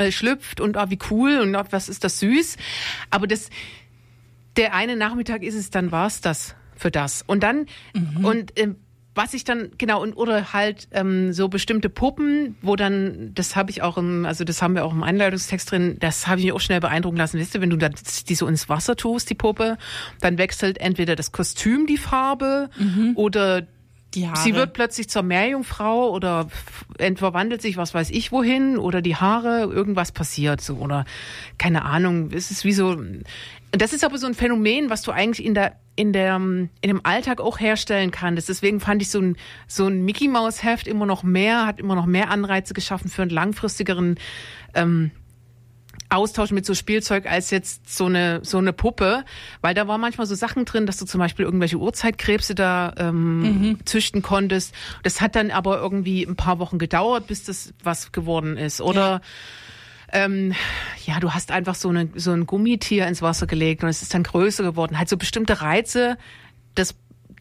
äh, 0.00 0.12
schlüpft 0.12 0.60
und 0.60 0.76
ah, 0.76 0.90
wie 0.90 0.98
cool 1.10 1.40
und 1.40 1.54
ah, 1.54 1.66
was 1.70 1.88
ist 1.88 2.04
das 2.04 2.18
süß. 2.20 2.56
Aber 3.10 3.26
das, 3.26 3.50
der 4.56 4.74
eine 4.74 4.96
Nachmittag 4.96 5.42
ist 5.42 5.54
es, 5.54 5.70
dann 5.70 5.92
war's 5.92 6.20
das 6.20 6.54
für 6.76 6.90
das. 6.90 7.22
Und 7.26 7.42
dann, 7.42 7.66
und 8.22 8.58
ähm, 8.58 8.76
was 9.14 9.34
ich 9.34 9.44
dann, 9.44 9.72
genau, 9.76 10.02
und 10.02 10.14
oder 10.14 10.52
halt 10.52 10.88
ähm, 10.92 11.32
so 11.32 11.48
bestimmte 11.48 11.90
Puppen, 11.90 12.56
wo 12.62 12.76
dann, 12.76 13.32
das 13.34 13.56
habe 13.56 13.70
ich 13.70 13.82
auch 13.82 13.98
im, 13.98 14.24
also 14.24 14.44
das 14.44 14.62
haben 14.62 14.74
wir 14.74 14.84
auch 14.84 14.92
im 14.92 15.02
Einleitungstext 15.02 15.70
drin, 15.70 15.96
das 16.00 16.26
habe 16.26 16.38
ich 16.38 16.46
mich 16.46 16.54
auch 16.54 16.60
schnell 16.60 16.80
beeindrucken 16.80 17.18
lassen. 17.18 17.38
Weißt 17.38 17.54
du, 17.54 17.60
wenn 17.60 17.70
du 17.70 17.76
dann 17.76 17.92
die 18.28 18.34
so 18.34 18.46
ins 18.46 18.68
Wasser 18.68 18.96
tust, 18.96 19.28
die 19.28 19.34
Puppe, 19.34 19.76
dann 20.20 20.38
wechselt 20.38 20.78
entweder 20.78 21.16
das 21.16 21.32
Kostüm 21.32 21.86
die 21.86 21.98
Farbe 21.98 22.70
oder 23.16 23.66
die 24.14 24.28
Haare. 24.28 24.38
Sie 24.38 24.54
wird 24.54 24.72
plötzlich 24.72 25.08
zur 25.08 25.22
Meerjungfrau 25.22 26.10
oder 26.10 26.48
entverwandelt 26.98 27.62
sich, 27.62 27.76
was 27.76 27.94
weiß 27.94 28.10
ich 28.10 28.32
wohin, 28.32 28.78
oder 28.78 29.02
die 29.02 29.16
Haare, 29.16 29.62
irgendwas 29.62 30.12
passiert 30.12 30.60
so, 30.60 30.76
oder 30.76 31.04
keine 31.58 31.84
Ahnung. 31.84 32.30
Es 32.32 32.50
ist 32.50 32.64
wie 32.64 32.72
so. 32.72 32.96
Das 33.72 33.92
ist 33.92 34.04
aber 34.04 34.18
so 34.18 34.26
ein 34.26 34.34
Phänomen, 34.34 34.90
was 34.90 35.02
du 35.02 35.12
eigentlich 35.12 35.44
in 35.46 35.54
der 35.54 35.76
in 35.96 36.12
der 36.12 36.36
in 36.36 36.70
dem 36.82 37.00
Alltag 37.04 37.40
auch 37.40 37.60
herstellen 37.60 38.10
kannst. 38.10 38.48
Deswegen 38.48 38.80
fand 38.80 39.02
ich 39.02 39.10
so 39.10 39.20
ein 39.20 39.36
so 39.66 39.86
ein 39.86 40.04
Mickey 40.04 40.28
Maus 40.28 40.62
Heft 40.62 40.88
immer 40.88 41.06
noch 41.06 41.22
mehr, 41.22 41.66
hat 41.66 41.78
immer 41.78 41.94
noch 41.94 42.06
mehr 42.06 42.30
Anreize 42.30 42.74
geschaffen 42.74 43.10
für 43.10 43.22
einen 43.22 43.30
langfristigeren 43.30 44.16
ähm, 44.74 45.10
Austausch 46.10 46.50
mit 46.50 46.66
so 46.66 46.74
Spielzeug 46.74 47.26
als 47.26 47.50
jetzt 47.50 47.96
so 47.96 48.06
eine 48.06 48.40
so 48.42 48.58
eine 48.58 48.72
Puppe, 48.72 49.24
weil 49.60 49.74
da 49.74 49.88
war 49.88 49.98
manchmal 49.98 50.26
so 50.26 50.34
Sachen 50.34 50.64
drin, 50.64 50.86
dass 50.86 50.98
du 50.98 51.06
zum 51.06 51.18
Beispiel 51.18 51.44
irgendwelche 51.44 51.78
Urzeitkrebse 51.78 52.54
da 52.54 52.92
ähm, 52.98 53.78
züchten 53.84 54.20
konntest. 54.20 54.74
Das 55.02 55.20
hat 55.20 55.36
dann 55.36 55.50
aber 55.50 55.78
irgendwie 55.78 56.24
ein 56.24 56.36
paar 56.36 56.58
Wochen 56.58 56.78
gedauert, 56.78 57.26
bis 57.26 57.44
das 57.44 57.72
was 57.82 58.12
geworden 58.12 58.56
ist. 58.56 58.80
Oder 58.80 59.20
ähm, 60.12 60.54
ja, 61.04 61.20
du 61.20 61.32
hast 61.32 61.52
einfach 61.52 61.74
so, 61.74 61.88
eine, 61.88 62.08
so 62.16 62.32
ein 62.32 62.46
Gummitier 62.46 63.06
ins 63.06 63.22
Wasser 63.22 63.46
gelegt 63.46 63.82
und 63.82 63.88
es 63.88 64.02
ist 64.02 64.12
dann 64.12 64.24
größer 64.24 64.64
geworden. 64.64 64.98
Halt 64.98 65.08
so 65.08 65.16
bestimmte 65.16 65.60
Reize, 65.60 66.16
das 66.74 66.94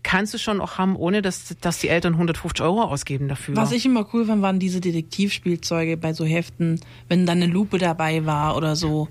kannst 0.04 0.34
du 0.34 0.38
schon 0.38 0.62
auch 0.62 0.78
haben, 0.78 0.96
ohne 0.96 1.22
dass, 1.22 1.56
dass 1.62 1.80
die 1.80 1.90
Eltern 1.90 2.14
150 2.14 2.64
Euro 2.64 2.84
ausgeben 2.84 3.28
dafür. 3.28 3.56
Was 3.56 3.72
ich 3.72 3.86
immer 3.86 4.08
cool 4.14 4.26
fand, 4.26 4.42
waren 4.42 4.60
diese 4.60 4.82
Detektivspielzeuge 4.82 5.98
bei 5.98 6.14
so 6.14 6.26
Heften, 6.26 6.80
wenn 7.08 7.26
dann 7.26 7.42
eine 7.42 7.52
Lupe 7.52 7.78
dabei 7.78 8.26
war 8.26 8.56
oder 8.56 8.76
so. 8.76 9.08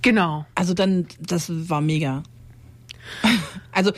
genau. 0.00 0.46
Also 0.54 0.74
dann, 0.74 1.06
das 1.20 1.50
war 1.68 1.80
mega. 1.80 2.22
Also 3.74 3.92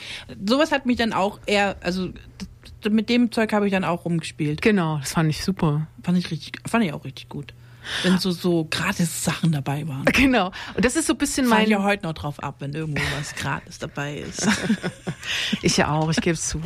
sowas 0.46 0.70
hat 0.70 0.86
mich 0.86 0.98
dann 0.98 1.12
auch 1.12 1.40
eher, 1.46 1.74
also 1.80 2.10
mit 2.88 3.08
dem 3.08 3.32
Zeug 3.32 3.52
habe 3.52 3.66
ich 3.66 3.72
dann 3.72 3.82
auch 3.82 4.04
rumgespielt. 4.04 4.62
Genau, 4.62 4.98
das 4.98 5.12
fand 5.12 5.28
ich 5.28 5.42
super. 5.42 5.88
Fand 6.04 6.16
ich 6.16 6.30
richtig, 6.30 6.60
fand 6.64 6.84
ich 6.84 6.92
auch 6.92 7.04
richtig 7.04 7.28
gut. 7.28 7.54
Wenn 8.02 8.18
so 8.18 8.30
so 8.30 8.66
gratis 8.70 9.24
Sachen 9.24 9.52
dabei 9.52 9.86
waren. 9.88 10.04
Genau. 10.14 10.52
Und 10.74 10.84
das 10.84 10.96
ist 10.96 11.06
so 11.06 11.14
ein 11.14 11.18
bisschen 11.18 11.46
mein. 11.46 11.64
ich 11.64 11.70
ja 11.70 11.82
heute 11.82 12.04
noch 12.04 12.14
drauf 12.14 12.42
ab, 12.42 12.56
wenn 12.60 12.72
irgendwo 12.72 13.02
was 13.18 13.34
gratis 13.34 13.78
dabei 13.78 14.18
ist. 14.18 14.46
Ich 15.62 15.76
ja 15.76 15.90
auch, 15.90 16.10
ich 16.10 16.20
gebe 16.20 16.34
es 16.34 16.48
zu. 16.48 16.60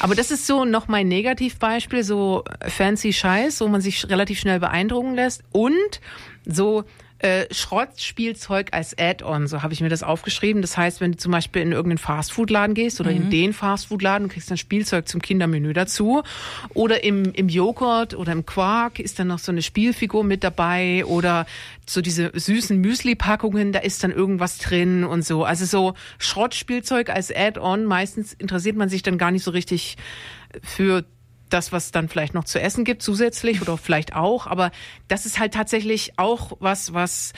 Aber 0.00 0.14
das 0.14 0.30
ist 0.30 0.46
so 0.46 0.64
noch 0.64 0.88
mein 0.88 1.06
Negativbeispiel, 1.08 2.02
so 2.02 2.44
fancy 2.66 3.12
Scheiß, 3.12 3.60
wo 3.60 3.68
man 3.68 3.80
sich 3.80 4.08
relativ 4.08 4.40
schnell 4.40 4.58
beeindrucken 4.58 5.14
lässt 5.14 5.42
und 5.52 6.00
so 6.44 6.84
äh, 7.20 7.46
Schrottspielzeug 7.52 8.68
als 8.72 8.96
Add-on, 8.98 9.46
so 9.46 9.62
habe 9.62 9.74
ich 9.74 9.80
mir 9.80 9.90
das 9.90 10.02
aufgeschrieben. 10.02 10.62
Das 10.62 10.76
heißt, 10.76 11.00
wenn 11.00 11.12
du 11.12 11.18
zum 11.18 11.32
Beispiel 11.32 11.62
in 11.62 11.72
irgendeinen 11.72 11.98
Fastfood-Laden 11.98 12.74
gehst 12.74 13.00
oder 13.00 13.10
in 13.10 13.28
den 13.28 13.52
Fastfood-Laden 13.52 14.24
und 14.24 14.32
kriegst 14.32 14.50
dann 14.50 14.56
Spielzeug 14.56 15.06
zum 15.06 15.20
Kindermenü 15.20 15.74
dazu 15.74 16.22
oder 16.72 17.04
im, 17.04 17.32
im 17.34 17.48
Joghurt 17.48 18.14
oder 18.14 18.32
im 18.32 18.46
Quark 18.46 18.98
ist 18.98 19.18
dann 19.18 19.26
noch 19.26 19.38
so 19.38 19.52
eine 19.52 19.60
Spielfigur 19.60 20.24
mit 20.24 20.42
dabei 20.42 21.04
oder 21.04 21.46
so 21.86 22.00
diese 22.00 22.30
süßen 22.32 22.78
Müsli-Packungen, 22.78 23.72
da 23.72 23.80
ist 23.80 24.02
dann 24.02 24.12
irgendwas 24.12 24.58
drin 24.58 25.04
und 25.04 25.24
so. 25.24 25.44
Also 25.44 25.66
so 25.66 25.94
Schrottspielzeug 26.18 27.10
als 27.10 27.34
Add-on. 27.34 27.84
Meistens 27.84 28.32
interessiert 28.32 28.76
man 28.76 28.88
sich 28.88 29.02
dann 29.02 29.18
gar 29.18 29.30
nicht 29.30 29.44
so 29.44 29.50
richtig 29.50 29.96
für 30.62 31.04
das, 31.52 31.72
was 31.72 31.90
dann 31.90 32.08
vielleicht 32.08 32.34
noch 32.34 32.44
zu 32.44 32.60
essen 32.60 32.84
gibt 32.84 33.02
zusätzlich 33.02 33.60
oder 33.62 33.76
vielleicht 33.76 34.14
auch. 34.14 34.46
Aber 34.46 34.70
das 35.08 35.26
ist 35.26 35.38
halt 35.38 35.52
tatsächlich 35.54 36.18
auch 36.18 36.56
was, 36.60 36.94
was 36.94 37.32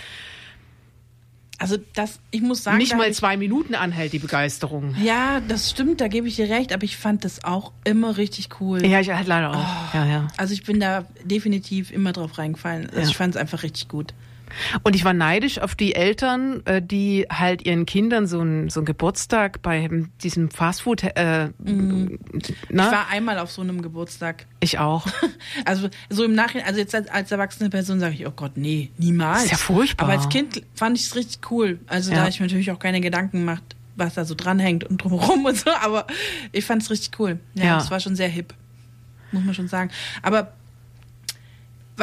Also 1.59 1.77
das, 1.95 2.19
ich 2.31 2.41
muss 2.43 2.65
sagen, 2.65 2.79
nicht 2.79 2.97
mal 2.97 3.13
zwei 3.13 3.37
Minuten 3.37 3.75
anhält, 3.75 4.13
die 4.13 4.19
Begeisterung. 4.19 4.95
Ja, 5.03 5.41
das 5.41 5.71
stimmt, 5.71 6.01
da 6.01 6.09
gebe 6.09 6.27
ich 6.29 6.37
dir 6.37 6.49
recht, 6.49 6.73
aber 6.73 6.85
ich 6.85 6.97
fand 6.97 7.25
das 7.25 7.45
auch 7.45 7.73
immer 7.85 8.17
richtig 8.17 8.61
cool. 8.61 8.85
Ja, 8.85 9.01
ich 9.01 9.11
halt 9.11 9.29
leider 9.29 9.51
auch. 9.51 9.95
Ja, 9.95 10.05
ja. 10.07 10.29
Also 10.37 10.55
ich 10.55 10.65
bin 10.65 10.81
da 10.81 11.07
definitiv 11.25 11.91
immer 11.91 12.13
drauf 12.13 12.39
reingefallen. 12.39 12.87
Also 12.89 13.01
Ja. 13.01 13.09
ich 13.09 13.17
fand 13.17 13.35
es 13.35 13.41
einfach 13.41 13.63
richtig 13.63 13.89
gut. 13.89 14.13
Und 14.83 14.97
ich 14.97 15.05
war 15.05 15.13
neidisch 15.13 15.59
auf 15.59 15.75
die 15.75 15.95
Eltern, 15.95 16.63
äh, 16.67 16.81
die 16.83 17.27
halt 17.31 17.65
ihren 17.67 17.87
Kindern 17.87 18.27
so 18.27 18.41
einen 18.41 18.71
so 18.71 18.81
einen 18.81 18.85
Geburtstag 18.87 19.63
bei 19.63 19.89
diesem 20.23 20.51
Fastfood, 20.51 21.03
äh, 21.05 21.47
Ich 21.65 22.55
na, 22.71 22.91
war 22.91 23.09
einmal 23.09 23.39
auf 23.39 23.51
so 23.51 23.63
einem 23.63 23.83
Geburtstag. 23.83 24.47
ich 24.61 24.79
auch. 24.79 25.07
Also 25.65 25.89
so 26.09 26.25
im 26.25 26.35
Nachhinein, 26.35 26.67
also 26.67 26.81
jetzt 26.81 26.95
als, 26.95 27.09
als 27.09 27.31
erwachsene 27.31 27.69
Person 27.71 28.01
sage 28.01 28.15
ich, 28.15 28.27
oh 28.27 28.31
Gott, 28.35 28.57
nee, 28.57 28.91
niemals. 28.99 29.45
Ist 29.45 29.51
ja 29.53 29.57
furchtbar. 29.57 30.05
Aber 30.09 30.13
als 30.19 30.29
Kind 30.29 30.63
fand 30.75 30.97
ich 30.99 31.05
es 31.07 31.15
richtig 31.17 31.51
cool. 31.51 31.79
Also 31.87 32.11
da 32.11 32.17
Ja. 32.17 32.21
habe 32.23 32.31
ich 32.31 32.41
mir 32.41 32.47
natürlich 32.47 32.71
auch 32.71 32.79
keine 32.79 33.01
Gedanken 33.01 33.41
gemacht, 33.41 33.63
was 33.97 34.15
da 34.15 34.25
so 34.25 34.35
dranhängt 34.35 34.85
und 34.85 35.03
drumherum 35.03 35.45
und 35.45 35.57
so, 35.57 35.71
aber 35.83 36.07
ich 36.53 36.65
fand 36.65 36.83
es 36.83 36.91
richtig 36.91 37.19
cool. 37.21 37.39
Ja, 37.55 37.65
Ja. 37.65 37.75
das 37.79 37.91
war 37.91 38.01
schon 38.01 38.17
sehr 38.17 38.29
hip. 38.29 38.55
Muss 39.33 39.45
man 39.45 39.55
schon 39.55 39.69
sagen. 39.69 39.91
Aber 40.23 40.53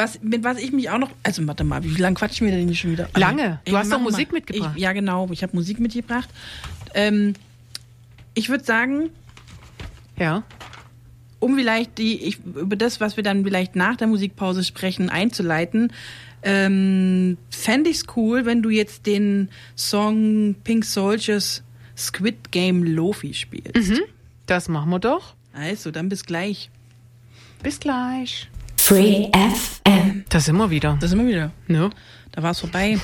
was, 0.00 0.22
mit 0.22 0.42
was 0.44 0.58
ich 0.58 0.72
mich 0.72 0.88
auch 0.90 0.98
noch, 0.98 1.10
also 1.22 1.46
warte 1.46 1.62
mal, 1.64 1.84
wie 1.84 1.94
lange 2.00 2.14
quatschen 2.16 2.46
wir 2.46 2.54
denn 2.56 2.66
hier 2.66 2.76
schon 2.76 2.92
wieder? 2.92 3.08
Lange. 3.16 3.60
Du 3.66 3.76
hast 3.76 3.88
doch 3.92 3.98
mach 3.98 4.04
mal. 4.04 4.10
Musik 4.10 4.32
mitgebracht. 4.32 4.72
Ich, 4.76 4.82
ja, 4.82 4.92
genau, 4.92 5.28
ich 5.30 5.42
habe 5.42 5.54
Musik 5.54 5.78
mitgebracht. 5.78 6.28
Ähm, 6.94 7.34
ich 8.34 8.48
würde 8.48 8.64
sagen, 8.64 9.10
Ja. 10.18 10.42
um 11.38 11.56
vielleicht 11.56 11.98
die, 11.98 12.22
ich, 12.22 12.38
über 12.44 12.76
das, 12.76 13.00
was 13.00 13.16
wir 13.16 13.24
dann 13.24 13.44
vielleicht 13.44 13.76
nach 13.76 13.96
der 13.96 14.06
Musikpause 14.06 14.64
sprechen, 14.64 15.10
einzuleiten, 15.10 15.92
ähm, 16.42 17.36
fände 17.50 17.90
ich 17.90 17.98
es 17.98 18.04
cool, 18.16 18.46
wenn 18.46 18.62
du 18.62 18.70
jetzt 18.70 19.04
den 19.06 19.50
Song 19.76 20.54
Pink 20.64 20.84
Soldiers 20.86 21.62
Squid 21.96 22.50
Game 22.50 22.82
Lofi 22.82 23.34
spielst. 23.34 24.00
Das 24.46 24.68
machen 24.70 24.88
wir 24.90 24.98
doch. 25.00 25.34
Also, 25.52 25.90
dann 25.90 26.08
bis 26.08 26.24
gleich. 26.24 26.70
Bis 27.62 27.78
gleich. 27.78 28.48
Free 28.90 29.28
FM. 29.32 30.24
Da 30.30 30.40
sind 30.40 30.56
wir 30.56 30.68
wieder. 30.68 30.98
Da 31.00 31.06
sind 31.06 31.20
wir 31.20 31.28
wieder. 31.28 31.52
Ne? 31.68 31.90
Da 32.32 32.42
war 32.42 32.50
es 32.50 32.58
vorbei. 32.58 32.98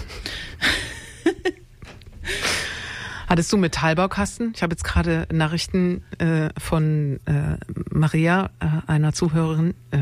Hattest 3.29 3.53
du 3.53 3.57
Metallbaukasten? 3.57 4.53
Ich 4.57 4.65
habe 4.65 4.73
jetzt 4.73 4.83
gerade 4.83 5.29
Nachrichten 5.31 6.03
äh, 6.19 6.49
von 6.59 7.21
äh, 7.27 7.59
Maria, 7.89 8.51
äh, 8.59 8.67
einer 8.89 9.13
Zuhörerin, 9.13 9.75
äh, 9.93 9.99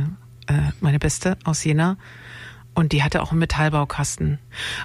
äh, 0.50 0.70
meine 0.80 0.98
Beste 0.98 1.36
aus 1.44 1.62
Jena. 1.62 1.98
Und 2.72 2.92
die 2.92 3.02
hatte 3.02 3.20
auch 3.22 3.32
einen 3.32 3.40
Metallbaukasten. 3.40 4.38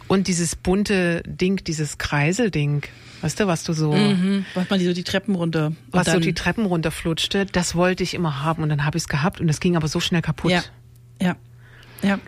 Und 0.09 0.27
dieses 0.27 0.57
bunte 0.57 1.23
Ding, 1.25 1.63
dieses 1.63 1.97
Kreiselding, 1.97 2.83
weißt 3.21 3.39
du, 3.39 3.47
was 3.47 3.63
du 3.63 3.71
so, 3.71 3.93
Mhm. 3.93 4.45
Was 4.53 4.69
man 4.69 4.79
die 4.79 4.85
so 4.85 4.91
die 4.91 5.05
Treppen 5.05 5.35
runter. 5.35 5.71
was 5.91 6.11
so 6.11 6.19
die 6.19 6.33
Treppen 6.33 6.65
runterflutschte, 6.65 7.45
das 7.45 7.73
wollte 7.73 8.03
ich 8.03 8.15
immer 8.15 8.43
haben. 8.43 8.63
Und 8.63 8.67
dann 8.69 8.83
habe 8.83 8.97
ich 8.97 9.03
es 9.03 9.07
gehabt 9.07 9.39
und 9.39 9.47
das 9.47 9.61
ging 9.61 9.77
aber 9.77 9.87
so 9.87 10.01
schnell 10.01 10.21
kaputt. 10.21 10.51
Ja. 10.51 10.61
Ja. 11.21 11.35
Ja. 12.01 12.19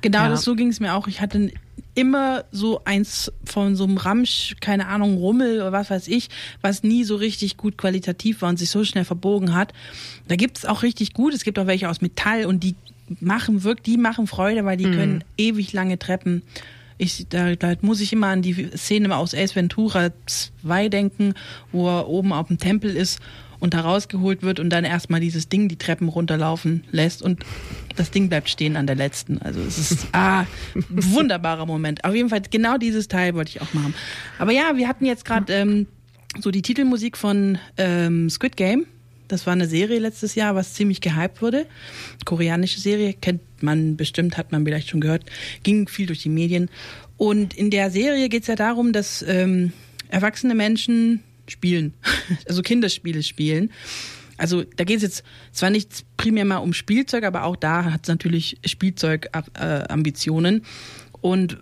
Genau, 0.00 0.18
Ja. 0.22 0.28
das 0.28 0.42
so 0.42 0.54
ging 0.54 0.68
es 0.68 0.80
mir 0.80 0.94
auch. 0.94 1.06
Ich 1.06 1.20
hatte 1.20 1.52
immer 1.94 2.44
so 2.50 2.82
eins 2.84 3.30
von 3.44 3.76
so 3.76 3.84
einem 3.84 3.98
Ramsch, 3.98 4.56
keine 4.60 4.86
Ahnung, 4.88 5.16
Rummel 5.18 5.56
oder 5.56 5.72
was 5.72 5.90
weiß 5.90 6.08
ich, 6.08 6.30
was 6.62 6.82
nie 6.82 7.04
so 7.04 7.16
richtig 7.16 7.56
gut 7.58 7.76
qualitativ 7.76 8.42
war 8.42 8.48
und 8.48 8.58
sich 8.58 8.70
so 8.70 8.82
schnell 8.84 9.04
verbogen 9.04 9.54
hat. 9.54 9.72
Da 10.28 10.36
gibt's 10.36 10.64
auch 10.64 10.82
richtig 10.82 11.12
gut. 11.12 11.34
Es 11.34 11.44
gibt 11.44 11.58
auch 11.58 11.66
welche 11.66 11.88
aus 11.90 12.00
Metall 12.00 12.46
und 12.46 12.64
die 12.64 12.74
machen 13.20 13.62
wirklich, 13.62 13.94
die 13.94 14.00
machen 14.00 14.26
Freude, 14.26 14.64
weil 14.64 14.78
die 14.78 14.84
können 14.90 15.22
ewig 15.36 15.72
lange 15.74 15.98
Treppen. 15.98 16.42
Ich, 16.96 17.26
da, 17.28 17.56
da 17.56 17.74
muss 17.82 18.00
ich 18.00 18.12
immer 18.12 18.28
an 18.28 18.42
die 18.42 18.70
Szene 18.76 19.14
aus 19.14 19.34
Ace 19.34 19.54
Ventura 19.54 20.10
2 20.26 20.88
denken, 20.88 21.34
wo 21.72 21.88
er 21.88 22.08
oben 22.08 22.32
auf 22.32 22.48
dem 22.48 22.58
Tempel 22.58 22.94
ist 22.96 23.18
und 23.62 23.74
da 23.74 23.82
rausgeholt 23.82 24.42
wird 24.42 24.58
und 24.58 24.70
dann 24.70 24.84
erstmal 24.84 25.20
dieses 25.20 25.48
Ding 25.48 25.68
die 25.68 25.76
Treppen 25.76 26.08
runterlaufen 26.08 26.82
lässt 26.90 27.22
und 27.22 27.44
das 27.94 28.10
Ding 28.10 28.28
bleibt 28.28 28.50
stehen 28.50 28.76
an 28.76 28.88
der 28.88 28.96
letzten. 28.96 29.38
Also 29.38 29.60
es 29.60 29.78
ist 29.78 30.08
ah, 30.12 30.40
ein 30.74 30.84
wunderbarer 30.88 31.64
Moment. 31.64 32.04
Auf 32.04 32.12
jeden 32.12 32.28
Fall 32.28 32.42
genau 32.50 32.76
dieses 32.76 33.06
Teil 33.06 33.34
wollte 33.34 33.50
ich 33.50 33.62
auch 33.62 33.72
machen. 33.72 33.94
Aber 34.40 34.50
ja, 34.50 34.76
wir 34.76 34.88
hatten 34.88 35.06
jetzt 35.06 35.24
gerade 35.24 35.52
ähm, 35.52 35.86
so 36.40 36.50
die 36.50 36.62
Titelmusik 36.62 37.16
von 37.16 37.56
ähm, 37.76 38.28
Squid 38.30 38.56
Game. 38.56 38.84
Das 39.28 39.46
war 39.46 39.52
eine 39.52 39.68
Serie 39.68 40.00
letztes 40.00 40.34
Jahr, 40.34 40.56
was 40.56 40.74
ziemlich 40.74 41.00
gehypt 41.00 41.40
wurde. 41.40 41.66
Koreanische 42.24 42.80
Serie, 42.80 43.14
kennt 43.14 43.42
man 43.62 43.96
bestimmt, 43.96 44.36
hat 44.38 44.50
man 44.50 44.64
vielleicht 44.64 44.88
schon 44.88 45.00
gehört. 45.00 45.22
Ging 45.62 45.86
viel 45.86 46.06
durch 46.06 46.20
die 46.20 46.30
Medien. 46.30 46.68
Und 47.16 47.54
in 47.54 47.70
der 47.70 47.92
Serie 47.92 48.28
geht 48.28 48.42
es 48.42 48.48
ja 48.48 48.56
darum, 48.56 48.92
dass 48.92 49.22
ähm, 49.22 49.72
erwachsene 50.08 50.56
Menschen 50.56 51.22
spielen, 51.48 51.94
also 52.48 52.62
Kinderspiele 52.62 53.22
spielen. 53.22 53.70
Also 54.38 54.64
da 54.64 54.84
geht 54.84 54.96
es 54.96 55.02
jetzt 55.02 55.24
zwar 55.52 55.70
nicht 55.70 56.04
primär 56.16 56.44
mal 56.44 56.58
um 56.58 56.72
Spielzeug, 56.72 57.24
aber 57.24 57.44
auch 57.44 57.56
da 57.56 57.84
hat 57.84 58.02
es 58.02 58.08
natürlich 58.08 58.58
Spielzeug-Ambitionen. 58.64 60.64
Und 61.20 61.58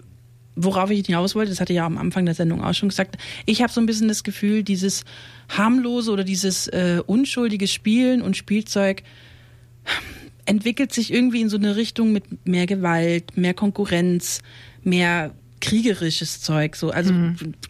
worauf 0.56 0.90
ich 0.90 1.06
hinaus 1.06 1.34
wollte, 1.34 1.50
das 1.50 1.60
hatte 1.60 1.72
ich 1.72 1.78
ja 1.78 1.86
am 1.86 1.98
Anfang 1.98 2.24
der 2.24 2.34
Sendung 2.34 2.62
auch 2.62 2.74
schon 2.74 2.88
gesagt, 2.88 3.16
ich 3.46 3.62
habe 3.62 3.72
so 3.72 3.80
ein 3.80 3.86
bisschen 3.86 4.08
das 4.08 4.24
Gefühl, 4.24 4.62
dieses 4.62 5.04
harmlose 5.48 6.10
oder 6.10 6.24
dieses 6.24 6.68
äh, 6.68 7.02
unschuldige 7.06 7.66
Spielen 7.66 8.22
und 8.22 8.36
Spielzeug 8.36 9.02
entwickelt 10.46 10.92
sich 10.92 11.12
irgendwie 11.12 11.40
in 11.40 11.48
so 11.48 11.56
eine 11.56 11.76
Richtung 11.76 12.12
mit 12.12 12.46
mehr 12.46 12.66
Gewalt, 12.66 13.36
mehr 13.36 13.54
Konkurrenz, 13.54 14.40
mehr 14.82 15.34
kriegerisches 15.60 16.40
Zeug. 16.40 16.76
So, 16.76 16.90
also 16.90 17.12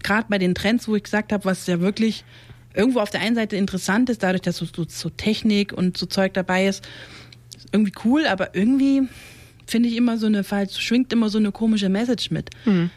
gerade 0.03 0.27
bei 0.29 0.39
den 0.39 0.55
Trends, 0.55 0.89
wo 0.89 0.97
ich 0.97 1.03
gesagt 1.03 1.33
habe, 1.33 1.45
was 1.45 1.67
ja 1.67 1.81
wirklich 1.81 2.25
irgendwo 2.75 3.01
auf 3.01 3.11
der 3.11 3.21
einen 3.21 3.35
Seite 3.35 3.57
interessant 3.57 4.11
ist, 4.11 4.23
dadurch, 4.23 4.43
dass 4.43 4.59
so, 4.59 4.67
so, 4.67 4.85
so 4.89 5.11
Technik 5.11 5.73
und 5.73 5.97
so 5.97 6.07
Zeug 6.07 6.35
dabei 6.35 6.67
ist, 6.67 6.87
ist 7.57 7.69
irgendwie 7.73 7.93
cool, 8.05 8.27
aber 8.27 8.55
irgendwie 8.55 9.03
finde 9.67 9.89
ich 9.89 9.97
immer 9.97 10.19
so 10.19 10.27
eine 10.27 10.45
schwingt 10.45 11.13
immer 11.13 11.29
so 11.29 11.39
eine 11.39 11.53
komische 11.53 11.89
Message 11.89 12.31
mit. 12.31 12.51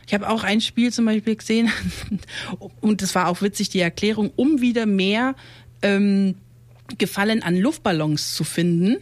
Ich 0.07 0.13
habe 0.13 0.27
auch 0.29 0.43
ein 0.43 0.61
Spiel 0.61 0.91
zum 0.91 1.05
Beispiel 1.05 1.35
gesehen 1.35 1.69
und 2.81 3.01
das 3.01 3.13
war 3.15 3.27
auch 3.27 3.41
witzig, 3.41 3.69
die 3.69 3.79
Erklärung, 3.79 4.31
um 4.35 4.61
wieder 4.61 4.85
mehr 4.85 5.35
ähm, 5.81 6.35
Gefallen 6.97 7.41
an 7.41 7.57
Luftballons 7.57 8.35
zu 8.35 8.43
finden. 8.43 8.97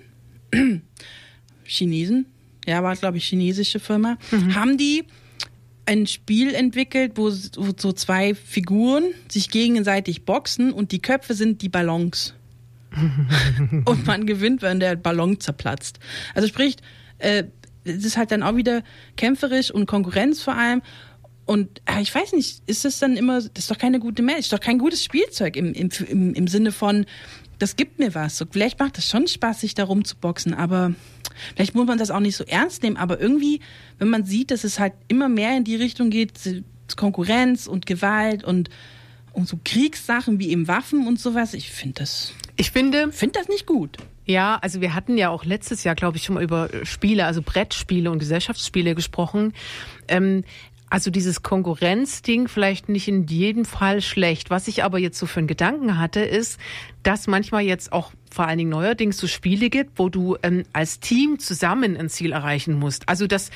Chinesen, 1.64 2.26
ja, 2.66 2.84
war 2.84 2.96
glaube 2.96 3.18
ich 3.18 3.26
chinesische 3.26 3.80
Firma, 3.80 4.18
haben 4.54 4.78
die 4.78 5.06
ein 5.92 6.08
Spiel 6.08 6.54
entwickelt, 6.56 7.14
wo, 7.16 7.26
wo 7.26 7.74
so 7.78 7.92
zwei 7.92 8.34
Figuren 8.34 9.04
sich 9.30 9.50
gegenseitig 9.50 10.24
boxen 10.24 10.72
und 10.72 10.94
die 10.94 11.02
Köpfe 11.02 11.34
sind 11.34 11.62
die 11.62 11.68
Ballons. 11.68 12.34
und 13.86 14.06
man 14.06 14.26
gewinnt, 14.26 14.62
wenn 14.62 14.80
der 14.80 14.96
Ballon 14.96 15.40
zerplatzt. 15.40 16.00
Also 16.34 16.48
sprich, 16.48 16.78
äh, 17.20 17.44
es 17.84 18.06
ist 18.06 18.16
halt 18.16 18.32
dann 18.32 18.42
auch 18.42 18.56
wieder 18.56 18.84
kämpferisch 19.18 19.70
und 19.72 19.86
Konkurrenz 19.86 20.42
vor 20.42 20.56
allem. 20.56 20.82
Und 21.46 21.82
ah, 21.86 22.00
ich 22.00 22.14
weiß 22.14 22.34
nicht, 22.34 22.62
ist 22.68 22.86
das 22.86 23.00
dann 23.00 23.18
immer, 23.18 23.42
das 23.42 23.50
ist 23.56 23.72
doch 23.72 23.78
keine 23.78 24.00
gute 24.00 24.22
Match, 24.22 24.40
ist 24.40 24.54
doch 24.54 24.60
kein 24.62 24.78
gutes 24.78 25.04
Spielzeug 25.04 25.58
im, 25.58 25.74
im, 25.74 25.90
im, 26.08 26.34
im 26.34 26.48
Sinne 26.48 26.72
von, 26.72 27.06
das 27.60 27.76
gibt 27.76 28.00
mir 28.00 28.16
was. 28.16 28.38
So, 28.38 28.46
vielleicht 28.50 28.80
macht 28.80 28.98
das 28.98 29.10
schon 29.10 29.28
Spaß, 29.28 29.60
sich 29.60 29.74
da 29.74 29.84
rumzuboxen, 29.84 30.54
aber 30.54 30.94
vielleicht 31.56 31.76
muss 31.76 31.88
man 31.88 31.98
das 31.98 32.12
auch 32.12 32.20
nicht 32.20 32.36
so 32.36 32.44
ernst 32.46 32.84
nehmen. 32.84 32.98
Aber 32.98 33.20
irgendwie, 33.20 33.60
wenn 34.00 34.10
man 34.10 34.26
sieht, 34.26 34.52
dass 34.52 34.64
es 34.64 34.80
halt 34.80 34.94
immer 35.08 35.30
mehr 35.30 35.56
in 35.58 35.64
die 35.64 35.76
Richtung 35.76 36.10
geht, 36.10 36.34
Konkurrenz 36.96 37.68
und 37.68 37.86
Gewalt 37.86 38.44
und, 38.44 38.70
und 39.34 39.48
so 39.48 39.60
Kriegssachen 39.64 40.40
wie 40.40 40.50
eben 40.50 40.68
Waffen 40.68 41.08
und 41.08 41.20
sowas, 41.20 41.54
ich 41.54 41.72
finde 41.72 42.02
das, 42.02 42.34
Ich 42.58 42.72
finde, 42.72 43.12
finde 43.12 43.40
das 43.40 43.48
nicht 43.48 43.66
gut. 43.66 43.98
Ja, 44.26 44.60
also 44.62 44.82
wir 44.82 44.94
hatten 44.94 45.18
ja 45.18 45.30
auch 45.30 45.46
letztes 45.46 45.84
Jahr, 45.84 45.96
glaube 45.96 46.18
ich, 46.18 46.24
schon 46.24 46.36
mal 46.36 46.44
über 46.44 46.70
Spiele, 46.84 47.26
also 47.26 47.42
Brettspiele 47.42 48.12
und 48.12 48.20
Gesellschaftsspiele 48.20 48.94
gesprochen. 48.94 49.54
Ähm, 50.08 50.44
also 50.90 51.10
dieses 51.10 51.42
Konkurrenzding 51.42 52.48
vielleicht 52.48 52.90
nicht 52.90 53.08
in 53.08 53.26
jedem 53.26 53.66
Fall 53.66 54.02
schlecht. 54.02 54.50
Was 54.50 54.68
ich 54.68 54.84
aber 54.84 55.00
jetzt 55.00 55.18
so 55.18 55.26
für 55.26 55.40
einen 55.40 55.48
Gedanken 55.48 55.98
hatte, 55.98 56.20
ist, 56.20 56.60
dass 57.02 57.28
manchmal 57.28 57.64
jetzt 57.64 57.94
auch 57.94 58.12
vor 58.32 58.48
allen 58.48 58.58
Dingen 58.58 58.70
neuerdings 58.70 59.18
so 59.18 59.28
Spiele 59.28 59.70
gibt, 59.70 60.00
wo 60.00 60.10
du 60.10 60.38
ähm, 60.42 60.64
als 60.74 61.00
Team 61.00 61.40
zusammen 61.40 61.98
ein 61.98 62.10
Ziel 62.10 62.32
erreichen 62.32 62.80
musst. 62.80 63.08
Also 63.10 63.28
dass 63.28 63.52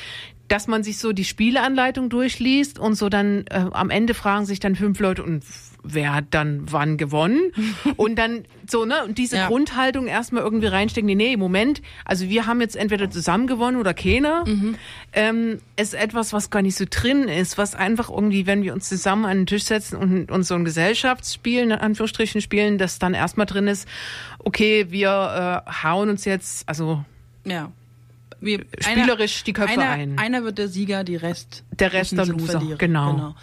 dass 0.48 0.68
man 0.68 0.84
sich 0.84 0.98
so 1.00 1.12
die 1.12 1.26
Spieleanleitung 1.26 2.10
durchliest 2.10 2.78
und 2.80 2.96
so 2.96 3.10
dann 3.10 3.46
äh, 3.50 3.66
am 3.72 3.90
Ende 3.90 4.14
fragen 4.14 4.46
sich 4.46 4.60
dann 4.60 4.76
fünf 4.76 5.00
Leute 5.00 5.24
und 5.24 5.44
wer 5.88 6.14
hat 6.16 6.26
dann 6.32 6.64
wann 6.72 6.98
gewonnen 6.98 7.52
und 7.98 8.16
dann 8.18 8.46
so 8.68 8.86
ne 8.86 9.04
und 9.06 9.18
diese 9.20 9.36
Ja. 9.38 9.48
Grundhaltung 9.48 10.08
erstmal 10.08 10.42
irgendwie 10.44 10.68
reinstecken 10.68 11.06
nee, 11.08 11.14
nee 11.16 11.38
Moment 11.38 11.82
also 12.06 12.28
wir 12.30 12.48
haben 12.48 12.60
jetzt 12.62 12.76
entweder 12.76 13.10
zusammen 13.12 13.46
gewonnen 13.48 13.78
oder 13.78 13.94
keiner 13.94 14.46
ähm, 15.14 15.60
ist 15.76 15.94
etwas 15.94 16.34
was 16.34 16.50
gar 16.50 16.62
nicht 16.64 16.76
so 16.76 16.86
drin 16.90 17.28
ist 17.28 17.58
was 17.60 17.76
einfach 17.76 18.10
irgendwie 18.10 18.48
wenn 18.48 18.64
wir 18.64 18.74
uns 18.74 18.90
zusammen 18.90 19.26
an 19.26 19.38
den 19.38 19.46
Tisch 19.46 19.64
setzen 19.66 19.96
und, 19.98 20.32
und 20.32 20.44
so 20.44 20.56
ein 20.56 20.66
Gesellschaftsspiel 20.66 21.60
in 21.62 21.72
Anführungsstrichen 21.72 22.42
spielen 22.42 22.78
das 22.80 22.98
dann 22.98 23.14
erstmal 23.14 23.46
drin 23.46 23.68
ist 23.68 23.88
okay 24.40 24.88
wir 24.90 25.64
äh, 25.68 25.72
hauen 25.84 26.10
uns 26.10 26.26
jetzt 26.26 26.68
also 26.68 27.04
Ja. 27.46 27.72
Wir, 28.46 28.66
spielerisch 28.80 29.44
die 29.44 29.54
Köpfe 29.54 29.74
einer, 29.82 29.90
ein. 29.90 30.20
Einer 30.20 30.44
wird 30.44 30.58
der 30.58 30.68
Sieger, 30.68 31.04
die 31.04 31.16
Rest. 31.16 31.64
Der 31.72 31.94
Rest 31.94 32.14
der 32.14 32.26
Loser, 32.26 32.60
Verlierer. 32.60 32.78
genau. 32.78 33.36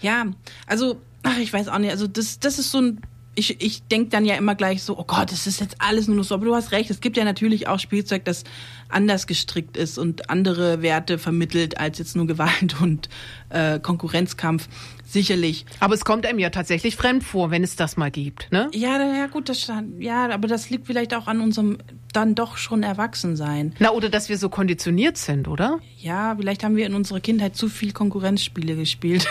Ja, 0.00 0.26
also, 0.66 1.00
ach, 1.22 1.38
ich 1.38 1.52
weiß 1.52 1.68
auch 1.68 1.78
nicht. 1.78 1.90
Also 1.90 2.06
das, 2.06 2.38
das 2.38 2.58
ist 2.58 2.70
so 2.70 2.80
ein. 2.80 3.00
Ich, 3.36 3.62
ich 3.62 3.84
denke 3.84 4.10
dann 4.10 4.24
ja 4.24 4.34
immer 4.34 4.56
gleich 4.56 4.82
so, 4.82 4.98
oh 4.98 5.04
Gott, 5.04 5.30
das 5.30 5.46
ist 5.46 5.60
jetzt 5.60 5.76
alles 5.78 6.08
nur 6.08 6.16
noch 6.16 6.24
so. 6.24 6.34
Aber 6.34 6.44
du 6.44 6.54
hast 6.54 6.72
recht, 6.72 6.90
es 6.90 7.00
gibt 7.00 7.16
ja 7.16 7.24
natürlich 7.24 7.68
auch 7.68 7.78
Spielzeug, 7.78 8.24
das 8.24 8.42
anders 8.88 9.28
gestrickt 9.28 9.76
ist 9.76 9.98
und 9.98 10.28
andere 10.28 10.82
Werte 10.82 11.16
vermittelt 11.16 11.78
als 11.78 11.98
jetzt 11.98 12.16
nur 12.16 12.26
Gewalt 12.26 12.80
und 12.82 13.08
äh, 13.50 13.78
Konkurrenzkampf. 13.78 14.68
Sicherlich. 15.06 15.64
Aber 15.78 15.94
es 15.94 16.04
kommt 16.04 16.26
einem 16.26 16.38
ja 16.38 16.50
tatsächlich 16.50 16.96
fremd 16.96 17.24
vor, 17.24 17.50
wenn 17.50 17.62
es 17.62 17.76
das 17.76 17.96
mal 17.96 18.10
gibt, 18.10 18.50
ne? 18.52 18.68
Ja, 18.72 18.98
ja 18.98 19.26
gut, 19.26 19.48
das 19.48 19.60
stand, 19.60 20.00
ja, 20.00 20.28
aber 20.28 20.46
das 20.46 20.70
liegt 20.70 20.86
vielleicht 20.86 21.14
auch 21.14 21.26
an 21.26 21.40
unserem 21.40 21.78
dann 22.12 22.34
doch 22.34 22.56
schon 22.56 22.82
Erwachsensein. 22.82 23.74
Na, 23.78 23.90
oder 23.92 24.08
dass 24.08 24.28
wir 24.28 24.38
so 24.38 24.48
konditioniert 24.48 25.16
sind, 25.16 25.48
oder? 25.48 25.78
Ja, 25.98 26.34
vielleicht 26.36 26.64
haben 26.64 26.76
wir 26.76 26.86
in 26.86 26.94
unserer 26.94 27.20
Kindheit 27.20 27.56
zu 27.56 27.68
viel 27.68 27.92
Konkurrenzspiele 27.92 28.76
gespielt. 28.76 29.26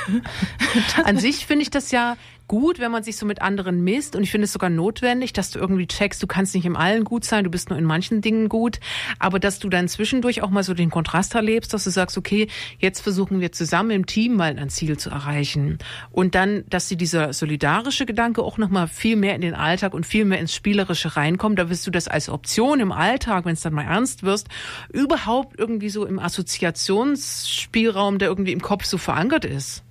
An 1.03 1.17
sich 1.17 1.45
finde 1.45 1.63
ich 1.63 1.69
das 1.69 1.91
ja 1.91 2.17
gut, 2.49 2.79
wenn 2.79 2.91
man 2.91 3.03
sich 3.03 3.15
so 3.15 3.25
mit 3.25 3.41
anderen 3.41 3.81
misst. 3.81 4.17
Und 4.17 4.23
ich 4.23 4.31
finde 4.31 4.45
es 4.45 4.51
sogar 4.51 4.69
notwendig, 4.69 5.31
dass 5.31 5.51
du 5.51 5.59
irgendwie 5.59 5.87
checkst, 5.87 6.21
du 6.21 6.27
kannst 6.27 6.53
nicht 6.53 6.65
in 6.65 6.75
allen 6.75 7.05
gut 7.05 7.23
sein, 7.23 7.45
du 7.45 7.49
bist 7.49 7.69
nur 7.69 7.79
in 7.79 7.85
manchen 7.85 8.19
Dingen 8.19 8.49
gut. 8.49 8.81
Aber 9.19 9.39
dass 9.39 9.59
du 9.59 9.69
dann 9.69 9.87
zwischendurch 9.87 10.41
auch 10.41 10.49
mal 10.49 10.63
so 10.63 10.73
den 10.73 10.89
Kontrast 10.89 11.35
erlebst, 11.35 11.73
dass 11.73 11.85
du 11.85 11.91
sagst, 11.91 12.17
okay, 12.17 12.47
jetzt 12.79 12.99
versuchen 12.99 13.39
wir 13.39 13.53
zusammen 13.53 13.91
im 13.91 14.05
Team 14.05 14.35
mal 14.35 14.57
ein 14.57 14.69
Ziel 14.69 14.97
zu 14.97 15.09
erreichen. 15.09 15.77
Und 16.11 16.35
dann, 16.35 16.65
dass 16.69 16.89
sie 16.89 16.97
dieser 16.97 17.31
solidarische 17.31 18.05
Gedanke 18.05 18.43
auch 18.43 18.57
nochmal 18.57 18.87
viel 18.87 19.15
mehr 19.15 19.35
in 19.35 19.41
den 19.41 19.53
Alltag 19.53 19.93
und 19.93 20.05
viel 20.05 20.25
mehr 20.25 20.39
ins 20.39 20.53
Spielerische 20.53 21.15
reinkommt. 21.15 21.59
Da 21.59 21.69
wirst 21.69 21.87
du 21.87 21.91
das 21.91 22.07
als 22.07 22.29
Option 22.29 22.79
im 22.79 22.91
Alltag, 22.91 23.45
wenn 23.45 23.53
es 23.53 23.61
dann 23.61 23.73
mal 23.73 23.85
ernst 23.85 24.23
wirst, 24.23 24.47
überhaupt 24.91 25.59
irgendwie 25.59 25.89
so 25.89 26.05
im 26.05 26.17
Assoziationsspielraum, 26.17 28.17
der 28.17 28.29
irgendwie 28.29 28.53
im 28.53 28.61
Kopf 28.61 28.85
so 28.85 28.97
verankert 28.97 29.45
ist. 29.45 29.83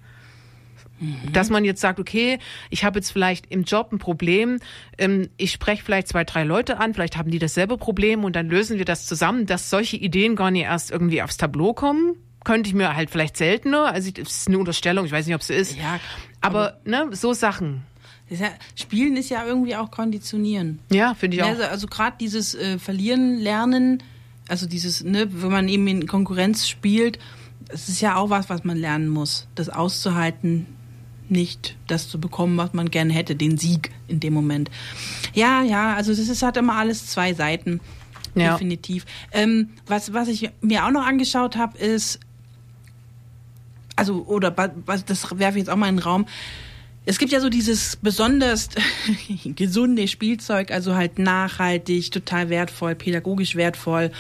Dass 1.33 1.51
man 1.51 1.65
jetzt 1.65 1.81
sagt, 1.81 2.01
okay, 2.01 2.39
ich 2.71 2.85
habe 2.85 2.99
jetzt 2.99 3.11
vielleicht 3.11 3.47
im 3.51 3.63
Job 3.63 3.93
ein 3.93 3.99
Problem, 3.99 4.59
ähm, 4.99 5.29
ich 5.37 5.53
spreche 5.53 5.83
vielleicht 5.83 6.09
zwei, 6.09 6.25
drei 6.25 6.45
Leute 6.45 6.79
an, 6.79 6.95
vielleicht 6.95 7.17
haben 7.17 7.31
die 7.31 7.39
dasselbe 7.39 7.77
Problem 7.77 8.25
und 8.25 8.35
dann 8.35 8.49
lösen 8.49 8.79
wir 8.79 8.85
das 8.85 9.07
zusammen, 9.07 9.47
dass 9.47 9.71
solche 9.71 9.97
Ideen 9.97 10.37
gar 10.37 10.51
nicht 10.51 10.65
erst 10.65 10.91
irgendwie 10.91 11.23
aufs 11.23 11.37
Tableau 11.37 11.73
kommen. 11.73 12.17
Könnte 12.45 12.69
ich 12.69 12.75
mir 12.75 12.97
halt 12.97 13.11
vielleicht 13.11 13.37
seltener, 13.37 13.87
also 13.87 14.11
das 14.11 14.29
ist 14.29 14.49
eine 14.49 14.59
Unterstellung, 14.59 15.05
ich 15.05 15.13
weiß 15.13 15.27
nicht, 15.27 15.35
ob 15.35 15.41
es 15.43 15.49
so 15.49 15.55
ist. 15.55 15.77
Ja, 15.77 16.01
aber, 16.41 16.79
ne, 16.85 17.09
so 17.13 17.33
Sachen. 17.33 17.83
Das 18.29 18.41
ist 18.41 18.45
ja, 18.45 18.53
Spielen 18.75 19.17
ist 19.17 19.29
ja 19.31 19.45
irgendwie 19.45 19.75
auch 19.77 19.91
konditionieren. 19.91 20.79
Ja, 20.91 21.15
finde 21.15 21.37
ich 21.37 21.43
auch. 21.43 21.49
Also, 21.49 21.63
also 21.65 21.87
gerade 21.87 22.17
dieses 22.21 22.55
äh, 22.55 22.79
Verlieren, 22.79 23.39
Lernen, 23.39 24.03
also 24.49 24.67
dieses, 24.67 25.03
ne, 25.03 25.29
wenn 25.31 25.51
man 25.51 25.69
eben 25.69 25.87
in 25.89 26.07
Konkurrenz 26.07 26.69
spielt, 26.69 27.19
es 27.69 27.89
ist 27.89 28.01
ja 28.01 28.17
auch 28.17 28.31
was, 28.31 28.49
was 28.49 28.65
man 28.65 28.77
lernen 28.77 29.09
muss. 29.09 29.47
Das 29.55 29.69
auszuhalten, 29.69 30.67
nicht 31.31 31.77
das 31.87 32.09
zu 32.09 32.21
bekommen, 32.21 32.57
was 32.57 32.73
man 32.73 32.91
gern 32.91 33.11
hätte, 33.11 33.37
den 33.37 33.59
Sieg 33.59 33.91
in 34.09 34.21
dem 34.21 34.35
Moment. 34.35 34.71
Ja, 35.35 35.63
ja, 35.63 35.95
also 35.95 36.13
das 36.13 36.29
ist 36.29 36.43
halt 36.43 36.57
immer 36.57 36.77
alles 36.77 37.07
zwei 37.07 37.35
Seiten. 37.35 37.81
Ja. 38.35 38.53
Definitiv. 38.53 39.05
Ähm, 39.33 39.71
was, 39.87 40.13
was 40.13 40.29
ich 40.29 40.51
mir 40.61 40.85
auch 40.85 40.91
noch 40.91 41.07
angeschaut 41.07 41.57
habe, 41.57 41.79
ist, 41.79 42.21
also, 43.97 44.25
oder 44.27 44.55
was, 44.87 45.05
das 45.05 45.39
werfe 45.39 45.59
ich 45.59 45.63
jetzt 45.63 45.71
auch 45.71 45.77
mal 45.77 45.89
in 45.89 45.97
den 45.97 46.03
Raum. 46.03 46.27
Es 47.05 47.19
gibt 47.19 47.33
ja 47.33 47.41
so 47.41 47.49
dieses 47.49 47.97
besonders 47.97 48.69
gesunde 49.45 50.07
Spielzeug, 50.09 50.71
also 50.71 50.95
halt 50.95 51.19
nachhaltig, 51.19 52.11
total 52.11 52.51
wertvoll, 52.51 52.95
pädagogisch 52.95 53.57
wertvoll, 53.57 54.13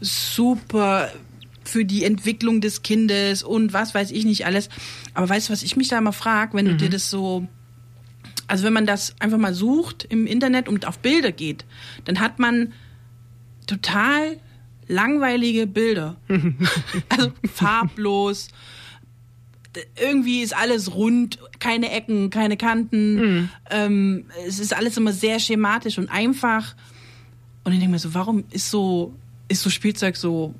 super 0.00 1.10
für 1.64 1.84
die 1.84 2.04
Entwicklung 2.04 2.60
des 2.60 2.82
Kindes 2.82 3.42
und 3.42 3.72
was 3.72 3.94
weiß 3.94 4.10
ich 4.10 4.24
nicht 4.24 4.46
alles. 4.46 4.68
Aber 5.14 5.28
weißt 5.28 5.48
du, 5.48 5.52
was 5.52 5.62
ich 5.62 5.76
mich 5.76 5.88
da 5.88 5.98
immer 5.98 6.12
frage, 6.12 6.54
wenn 6.54 6.66
du 6.66 6.76
dir 6.76 6.90
das 6.90 7.10
so, 7.10 7.46
also 8.46 8.64
wenn 8.64 8.72
man 8.72 8.86
das 8.86 9.14
einfach 9.20 9.38
mal 9.38 9.54
sucht 9.54 10.04
im 10.04 10.26
Internet 10.26 10.68
und 10.68 10.86
auf 10.86 10.98
Bilder 10.98 11.32
geht, 11.32 11.64
dann 12.04 12.20
hat 12.20 12.38
man 12.38 12.72
total 13.66 14.38
langweilige 14.88 15.66
Bilder. 15.66 16.16
also 17.08 17.32
farblos. 17.52 18.48
Irgendwie 20.00 20.42
ist 20.42 20.54
alles 20.54 20.94
rund, 20.94 21.38
keine 21.58 21.90
Ecken, 21.90 22.30
keine 22.30 22.56
Kanten. 22.56 23.50
Ähm, 23.70 24.26
es 24.46 24.60
ist 24.60 24.74
alles 24.74 24.96
immer 24.96 25.12
sehr 25.12 25.40
schematisch 25.40 25.98
und 25.98 26.08
einfach. 26.08 26.76
Und 27.64 27.72
ich 27.72 27.78
denke 27.78 27.92
mir 27.92 27.98
so, 27.98 28.14
warum 28.14 28.44
ist 28.50 28.70
so, 28.70 29.14
ist 29.48 29.62
so 29.62 29.70
Spielzeug 29.70 30.16
so 30.16 30.54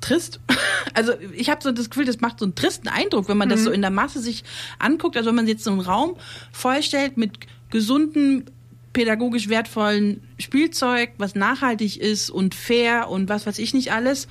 trist? 0.00 0.40
Also 0.92 1.12
ich 1.34 1.50
habe 1.50 1.62
so 1.62 1.70
das 1.70 1.88
Gefühl, 1.88 2.04
das 2.04 2.20
macht 2.20 2.40
so 2.40 2.44
einen 2.44 2.54
tristen 2.56 2.88
Eindruck, 2.88 3.28
wenn 3.28 3.36
man 3.36 3.48
das 3.48 3.62
so 3.62 3.70
in 3.70 3.80
der 3.80 3.90
Masse 3.90 4.18
sich 4.18 4.42
anguckt. 4.78 5.16
Also 5.16 5.28
wenn 5.28 5.36
man 5.36 5.46
jetzt 5.46 5.62
so 5.62 5.70
einen 5.70 5.80
Raum 5.80 6.16
vollstellt 6.52 7.16
mit 7.16 7.38
gesunden, 7.70 8.46
pädagogisch 8.92 9.48
wertvollen 9.48 10.20
Spielzeug, 10.38 11.10
was 11.18 11.34
nachhaltig 11.36 12.00
ist 12.00 12.28
und 12.30 12.54
fair 12.54 13.08
und 13.08 13.28
was 13.28 13.46
weiß 13.46 13.58
ich 13.58 13.72
nicht 13.72 13.92
alles, 13.92 14.26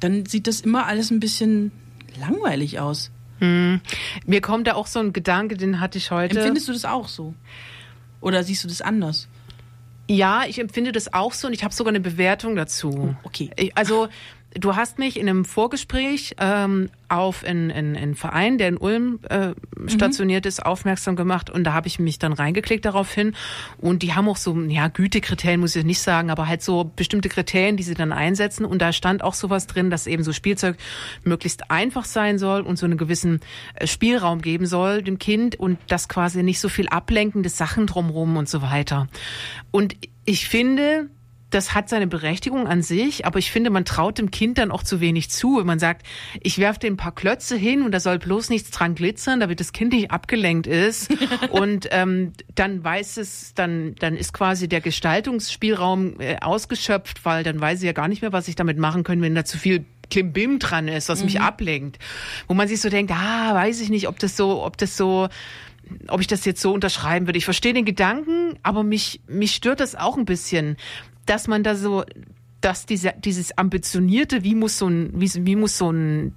dann 0.00 0.26
sieht 0.26 0.46
das 0.46 0.62
immer 0.62 0.86
alles 0.86 1.10
ein 1.10 1.20
bisschen 1.20 1.70
langweilig 2.18 2.80
aus. 2.80 3.10
Mir 4.26 4.40
kommt 4.40 4.66
da 4.66 4.74
auch 4.74 4.86
so 4.86 4.98
ein 4.98 5.12
Gedanke, 5.12 5.56
den 5.56 5.78
hatte 5.80 5.98
ich 5.98 6.10
heute. 6.10 6.36
Empfindest 6.36 6.68
du 6.68 6.72
das 6.72 6.84
auch 6.84 7.08
so? 7.08 7.34
Oder 8.20 8.42
siehst 8.44 8.64
du 8.64 8.68
das 8.68 8.82
anders? 8.82 9.28
Ja, 10.12 10.44
ich 10.46 10.58
empfinde 10.58 10.92
das 10.92 11.14
auch 11.14 11.32
so 11.32 11.46
und 11.46 11.54
ich 11.54 11.64
habe 11.64 11.72
sogar 11.72 11.90
eine 11.90 12.00
Bewertung 12.00 12.54
dazu. 12.54 13.16
Okay. 13.22 13.50
Ich, 13.56 13.76
also 13.78 14.08
du 14.54 14.76
hast 14.76 14.98
mich 14.98 15.18
in 15.18 15.28
einem 15.28 15.44
Vorgespräch 15.44 16.34
ähm, 16.38 16.90
auf 17.08 17.44
einen, 17.44 17.70
einen, 17.70 17.96
einen 17.96 18.14
Verein, 18.14 18.58
der 18.58 18.68
in 18.68 18.76
Ulm 18.76 19.20
äh, 19.28 19.54
stationiert 19.86 20.46
ist, 20.46 20.64
aufmerksam 20.64 21.16
gemacht 21.16 21.50
und 21.50 21.64
da 21.64 21.72
habe 21.72 21.86
ich 21.86 21.98
mich 21.98 22.18
dann 22.18 22.32
reingeklickt 22.32 22.84
daraufhin 22.84 23.34
und 23.78 24.02
die 24.02 24.14
haben 24.14 24.28
auch 24.28 24.36
so, 24.36 24.58
ja, 24.62 24.88
Gütekriterien 24.88 25.60
muss 25.60 25.76
ich 25.76 25.84
nicht 25.84 26.00
sagen, 26.00 26.30
aber 26.30 26.48
halt 26.48 26.62
so 26.62 26.90
bestimmte 26.96 27.28
Kriterien, 27.28 27.76
die 27.76 27.82
sie 27.82 27.94
dann 27.94 28.12
einsetzen 28.12 28.64
und 28.64 28.80
da 28.80 28.92
stand 28.92 29.22
auch 29.22 29.34
sowas 29.34 29.66
drin, 29.66 29.90
dass 29.90 30.06
eben 30.06 30.24
so 30.24 30.32
Spielzeug 30.32 30.76
möglichst 31.24 31.70
einfach 31.70 32.04
sein 32.04 32.38
soll 32.38 32.62
und 32.62 32.78
so 32.78 32.86
einen 32.86 32.98
gewissen 32.98 33.40
äh, 33.74 33.86
Spielraum 33.86 34.40
geben 34.40 34.66
soll 34.66 35.02
dem 35.02 35.18
Kind 35.18 35.56
und 35.56 35.78
das 35.88 36.08
quasi 36.08 36.42
nicht 36.42 36.60
so 36.60 36.68
viel 36.68 36.88
ablenkende 36.88 37.48
Sachen 37.48 37.86
drumrum 37.86 38.36
und 38.36 38.48
so 38.48 38.62
weiter. 38.62 39.08
Und 39.70 39.96
ich 40.24 40.48
finde, 40.48 41.08
das 41.52 41.74
hat 41.74 41.88
seine 41.88 42.06
Berechtigung 42.06 42.66
an 42.66 42.82
sich, 42.82 43.26
aber 43.26 43.38
ich 43.38 43.50
finde, 43.50 43.70
man 43.70 43.84
traut 43.84 44.18
dem 44.18 44.30
Kind 44.30 44.58
dann 44.58 44.70
auch 44.70 44.82
zu 44.82 45.00
wenig 45.00 45.30
zu. 45.30 45.58
Wenn 45.58 45.66
man 45.66 45.78
sagt, 45.78 46.06
ich 46.40 46.58
werfe 46.58 46.80
dir 46.80 46.86
ein 46.88 46.96
paar 46.96 47.14
Klötze 47.14 47.56
hin 47.56 47.82
und 47.82 47.92
da 47.92 48.00
soll 48.00 48.18
bloß 48.18 48.48
nichts 48.48 48.70
dran 48.70 48.94
glitzern, 48.94 49.38
damit 49.38 49.60
das 49.60 49.72
Kind 49.72 49.92
nicht 49.92 50.10
abgelenkt 50.10 50.66
ist. 50.66 51.12
und 51.50 51.88
ähm, 51.90 52.32
dann 52.54 52.82
weiß 52.82 53.18
es, 53.18 53.52
dann, 53.54 53.94
dann 53.96 54.16
ist 54.16 54.32
quasi 54.32 54.66
der 54.66 54.80
Gestaltungsspielraum 54.80 56.20
äh, 56.20 56.36
ausgeschöpft, 56.40 57.24
weil 57.24 57.44
dann 57.44 57.60
weiß 57.60 57.80
ich 57.80 57.86
ja 57.86 57.92
gar 57.92 58.08
nicht 58.08 58.22
mehr, 58.22 58.32
was 58.32 58.48
ich 58.48 58.54
damit 58.54 58.78
machen 58.78 59.04
können, 59.04 59.20
wenn 59.20 59.34
da 59.34 59.44
zu 59.44 59.58
viel 59.58 59.84
Klimbim 60.10 60.58
dran 60.58 60.88
ist, 60.88 61.08
was 61.08 61.22
mich 61.22 61.40
ablenkt. 61.40 61.98
Wo 62.48 62.54
man 62.54 62.68
sich 62.68 62.80
so 62.80 62.88
denkt, 62.88 63.12
ah, 63.12 63.54
weiß 63.54 63.80
ich 63.80 63.90
nicht, 63.90 64.08
ob 64.08 64.18
das 64.18 64.36
so, 64.36 64.64
ob 64.64 64.78
das 64.78 64.96
so 64.96 65.28
ob 66.08 66.20
ich 66.20 66.26
das 66.26 66.44
jetzt 66.44 66.60
so 66.60 66.72
unterschreiben 66.72 67.26
würde. 67.26 67.38
Ich 67.38 67.44
verstehe 67.44 67.74
den 67.74 67.84
Gedanken, 67.84 68.58
aber 68.62 68.82
mich, 68.82 69.20
mich 69.26 69.54
stört 69.54 69.80
das 69.80 69.94
auch 69.94 70.16
ein 70.16 70.24
bisschen, 70.24 70.76
dass 71.26 71.48
man 71.48 71.62
da 71.62 71.74
so, 71.74 72.04
dass 72.60 72.86
diese, 72.86 73.14
dieses 73.18 73.56
ambitionierte, 73.58 74.44
wie 74.44 74.54
muss 74.54 74.78
so 74.78 74.88
ein, 74.88 75.10
wie, 75.14 75.30
wie 75.46 75.56
muss 75.56 75.78
so 75.78 75.90
ein 75.90 76.34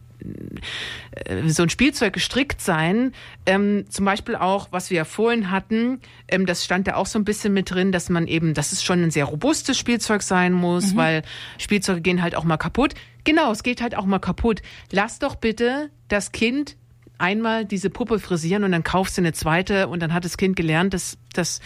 äh, 1.26 1.50
so 1.50 1.63
ein 1.63 1.69
Spielzeug 1.69 2.13
gestrickt 2.13 2.62
sein. 2.62 3.12
Ähm, 3.45 3.86
zum 3.89 4.06
Beispiel 4.06 4.36
auch, 4.36 4.67
was 4.71 4.89
wir 4.89 4.98
ja 4.98 5.06
vorhin 5.06 5.52
hatten, 5.52 6.00
ähm, 6.28 6.45
das 6.45 6.65
stand 6.65 6.88
da 6.88 6.95
auch 6.95 7.06
so 7.06 7.19
ein 7.19 7.26
bisschen 7.26 7.54
mit 7.54 7.71
drin, 7.71 7.91
dass 7.91 8.10
man 8.10 8.28
eben, 8.28 8.54
dass 8.54 8.71
es 8.71 8.84
schon 8.84 9.04
ein 9.04 9.12
sehr 9.12 9.26
robustes 9.26 9.78
Spielzeug 9.78 10.24
sein 10.24 10.54
muss, 10.54 10.95
weil 10.95 11.21
Spielzeuge 11.58 12.02
gehen 12.02 12.21
halt 12.21 12.36
auch 12.36 12.43
mal 12.43 12.58
kaputt. 12.58 12.93
Genau, 13.24 13.52
es 13.52 13.63
geht 13.63 13.82
halt 13.82 13.95
auch 13.95 14.06
mal 14.06 14.19
kaputt. 14.19 14.62
Lass 14.91 15.19
doch 15.19 15.36
bitte 15.36 15.89
das 16.08 16.32
Kind 16.32 16.76
einmal 17.17 17.65
diese 17.65 17.89
Puppe 17.89 18.19
frisieren 18.19 18.63
und 18.63 18.71
dann 18.71 18.84
kaufst 18.84 19.17
du 19.17 19.21
eine 19.21 19.34
zweite 19.34 19.88
und 19.88 20.02
dann 20.02 20.13
hat 20.13 20.26
das 20.26 20.38
Kind 20.38 20.56
gelernt, 20.56 20.93
dass, 20.93 21.17
dass 21.34 21.62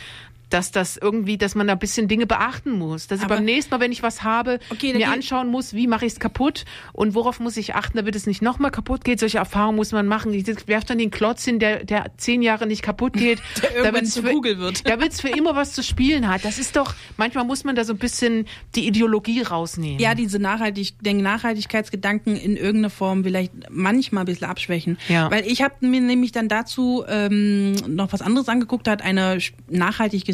dass 0.50 0.72
das 0.72 0.98
irgendwie, 0.98 1.38
dass 1.38 1.56
man 1.56 1.68
da 1.68 1.74
ein 1.74 1.80
bisschen 1.80 2.08
Dinge 2.08 2.26
beachten 2.26 2.72
muss. 2.72 3.08
Dass 3.08 3.20
ich 3.20 3.26
Aber- 3.26 3.36
beim 3.36 3.46
nächsten 3.46 3.72
Mal, 3.72 3.80
wenn 3.80 3.92
ich 3.92 4.04
was 4.04 4.24
habe, 4.24 4.60
Okay, 4.72 4.94
mir 4.94 5.10
anschauen 5.10 5.48
muss, 5.50 5.74
wie 5.74 5.88
mache 5.88 6.06
ich 6.06 6.14
es 6.14 6.20
kaputt 6.20 6.66
und 6.94 7.14
worauf 7.16 7.40
muss 7.40 7.56
ich 7.58 7.76
achten, 7.76 7.98
damit 7.98 8.16
es 8.16 8.26
nicht 8.28 8.42
nochmal 8.42 8.72
kaputt 8.72 9.04
geht. 9.04 9.20
Solche 9.20 9.38
Erfahrungen 9.38 9.76
muss 9.76 9.92
man 9.92 10.08
machen. 10.08 10.34
Ich 10.34 10.46
werf 10.68 10.86
dann 10.86 10.98
den 10.98 11.12
Klotz 11.12 11.46
hin, 11.46 11.60
der, 11.60 11.84
der 11.86 12.12
zehn 12.18 12.42
Jahre 12.42 12.68
nicht 12.68 12.82
kaputt 12.82 13.14
geht. 13.18 13.40
Der 13.62 13.70
irgendwann 13.72 13.94
damit's 13.94 14.14
zur 14.14 14.24
für- 14.24 14.32
Kugel 14.32 14.58
wird. 14.60 14.86
Damit 14.90 15.14
es 15.14 15.22
für 15.22 15.30
immer 15.30 15.56
was 15.56 15.74
zu 15.74 15.84
spielen 15.84 16.28
hat. 16.28 16.44
Das 16.46 16.58
ist 16.60 16.76
doch, 16.76 16.94
manchmal 17.18 17.46
muss 17.46 17.64
man 17.64 17.76
da 17.76 17.84
so 17.84 17.94
ein 17.94 18.00
bisschen 18.00 18.46
die 18.76 18.88
Ideologie 18.88 19.42
rausnehmen. 19.42 20.00
Ja, 20.00 20.16
diese 20.16 20.40
Nachhaltig 20.40 20.94
den 21.02 21.22
Nachhaltigkeitsgedanken 21.64 22.36
in 22.36 22.56
irgendeiner 22.56 22.90
Form 22.90 23.24
vielleicht 23.24 23.52
manchmal 23.70 24.24
ein 24.24 24.26
bisschen 24.26 24.48
abschwächen. 24.48 24.98
Ja. 25.08 25.30
Weil 25.32 25.46
ich 25.46 25.62
habe 25.62 25.86
mir 25.86 26.02
nämlich 26.02 26.32
dann 26.32 26.48
dazu 26.48 27.04
ähm, 27.08 27.74
noch 27.88 28.14
was 28.14 28.22
anderes 28.22 28.48
angeguckt, 28.50 28.88
hat 28.88 29.02
eine 29.02 29.36
sch- 29.38 29.54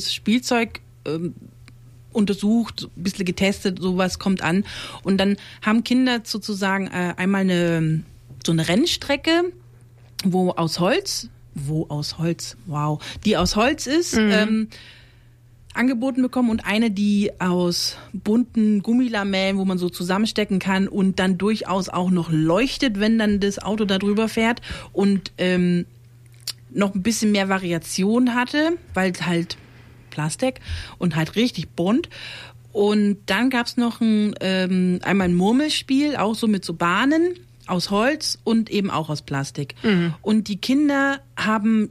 nachhaltiges 0.06 0.14
Spielzeug 0.14 0.82
ähm, 1.06 1.34
untersucht, 2.12 2.90
ein 2.96 3.04
bisschen 3.04 3.26
getestet, 3.26 3.80
sowas 3.82 4.20
kommt 4.20 4.42
an. 4.42 4.64
Und 5.04 5.18
dann 5.18 5.38
haben 5.62 5.84
Kinder 5.84 6.22
sozusagen 6.24 6.88
äh, 6.88 7.14
einmal 7.18 7.42
eine, 7.42 8.04
so 8.46 8.52
eine 8.52 8.68
Rennstrecke, 8.68 9.52
wo 10.24 10.52
aus 10.52 10.80
Holz, 10.80 11.30
wo 11.54 11.88
aus 11.90 12.18
Holz, 12.18 12.58
wow, 12.68 13.02
die 13.26 13.38
aus 13.38 13.56
Holz 13.56 13.86
ist, 13.86 14.18
ähm, 14.18 14.70
angeboten 15.74 16.22
bekommen 16.22 16.50
und 16.50 16.66
eine, 16.66 16.90
die 16.90 17.32
aus 17.40 17.98
bunten 18.14 18.82
Gummilamellen, 18.82 19.58
wo 19.58 19.66
man 19.66 19.78
so 19.78 19.90
zusammenstecken 19.90 20.60
kann 20.60 20.88
und 20.88 21.20
dann 21.20 21.38
durchaus 21.38 21.90
auch 21.90 22.12
noch 22.12 22.32
leuchtet, 22.32 22.98
wenn 23.02 23.20
dann 23.20 23.42
das 23.42 23.60
Auto 23.60 23.84
da 23.84 23.98
drüber 23.98 24.30
fährt 24.30 24.62
und 24.94 25.34
ähm, 25.38 25.86
noch 26.72 26.96
ein 26.96 27.04
bisschen 27.04 27.34
mehr 27.34 27.50
Variation 27.50 28.36
hatte, 28.36 28.78
weil 28.94 29.12
es 29.12 29.26
halt 29.26 29.58
Plastik 30.16 30.62
und 30.98 31.16
halt 31.16 31.36
richtig 31.36 31.70
bunt. 31.70 32.10
Und 32.72 33.18
dann 33.26 33.50
gab's 33.50 33.78
noch 33.78 34.02
ein, 34.02 34.34
ähm, 34.40 35.00
einmal 35.04 35.28
ein 35.28 35.36
Murmelspiel, 35.36 36.16
auch 36.16 36.36
so 36.36 36.48
mit 36.48 36.64
so 36.66 36.74
Bahnen 36.74 37.40
aus 37.68 37.90
Holz 37.90 38.38
und 38.44 38.70
eben 38.70 38.90
auch 38.90 39.10
aus 39.10 39.22
Plastik. 39.22 39.76
Und 40.22 40.48
die 40.48 40.58
Kinder 40.58 41.20
haben 41.38 41.90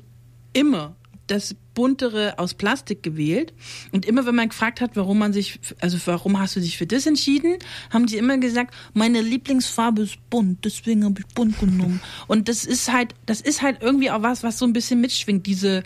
immer 0.53 0.95
das 1.27 1.57
buntere 1.75 2.39
aus 2.39 2.55
Plastik 2.55 3.03
gewählt. 3.03 3.53
Und 3.93 4.07
immer 4.07 4.27
wenn 4.27 4.35
man 4.35 4.49
gefragt 4.49 4.81
hat, 4.81 4.93
warum 4.95 5.19
man 5.19 5.33
sich, 5.33 5.59
also 5.81 5.99
warum 6.07 6.39
hast 6.39 6.57
du 6.57 6.61
dich 6.61 6.79
für 6.79 6.87
das 6.87 7.07
entschieden, 7.07 7.57
haben 7.91 8.07
die 8.07 8.17
immer 8.17 8.39
gesagt, 8.39 8.75
meine 8.95 9.21
Lieblingsfarbe 9.21 10.03
ist 10.03 10.19
bunt, 10.31 10.65
deswegen 10.65 11.05
habe 11.05 11.21
ich 11.21 11.35
bunt 11.35 11.59
genommen. 11.59 12.01
Und 12.27 12.49
das 12.49 12.65
ist 12.65 12.93
halt, 12.93 13.15
das 13.27 13.41
ist 13.41 13.63
halt 13.63 13.83
irgendwie 13.83 14.11
auch 14.11 14.23
was, 14.23 14.43
was 14.43 14.59
so 14.59 14.65
ein 14.65 14.73
bisschen 14.73 15.01
mitschwingt. 15.01 15.47
Diese 15.47 15.83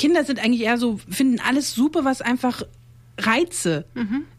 Kinder 0.00 0.24
sind 0.24 0.42
eigentlich 0.42 0.62
eher 0.62 0.78
so, 0.78 0.98
finden 1.10 1.40
alles 1.40 1.74
super, 1.74 2.06
was 2.06 2.22
einfach 2.22 2.62
Reize 3.18 3.84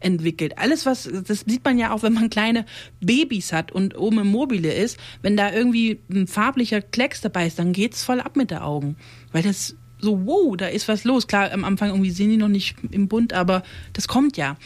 entwickelt. 0.00 0.58
Alles, 0.58 0.86
was, 0.86 1.08
das 1.24 1.44
sieht 1.46 1.64
man 1.64 1.78
ja 1.78 1.92
auch, 1.92 2.02
wenn 2.02 2.14
man 2.14 2.30
kleine 2.30 2.66
Babys 3.00 3.52
hat 3.52 3.70
und 3.70 3.96
oben 3.96 4.18
im 4.18 4.26
Mobile 4.26 4.72
ist, 4.74 4.98
wenn 5.22 5.36
da 5.36 5.52
irgendwie 5.52 6.00
ein 6.10 6.26
farblicher 6.26 6.82
Klecks 6.82 7.20
dabei 7.20 7.46
ist, 7.46 7.60
dann 7.60 7.72
geht's 7.72 8.02
voll 8.02 8.20
ab 8.20 8.34
mit 8.34 8.50
der 8.50 8.66
Augen. 8.66 8.96
Weil 9.30 9.44
das 9.44 9.76
so, 10.00 10.26
wow, 10.26 10.56
da 10.56 10.66
ist 10.66 10.88
was 10.88 11.04
los. 11.04 11.28
Klar, 11.28 11.52
am 11.52 11.62
Anfang 11.64 11.90
irgendwie 11.90 12.10
sehen 12.10 12.30
die 12.30 12.38
noch 12.38 12.48
nicht 12.48 12.74
im 12.90 13.06
Bund, 13.06 13.32
aber 13.32 13.62
das 13.92 14.08
kommt 14.08 14.36
ja. 14.36 14.56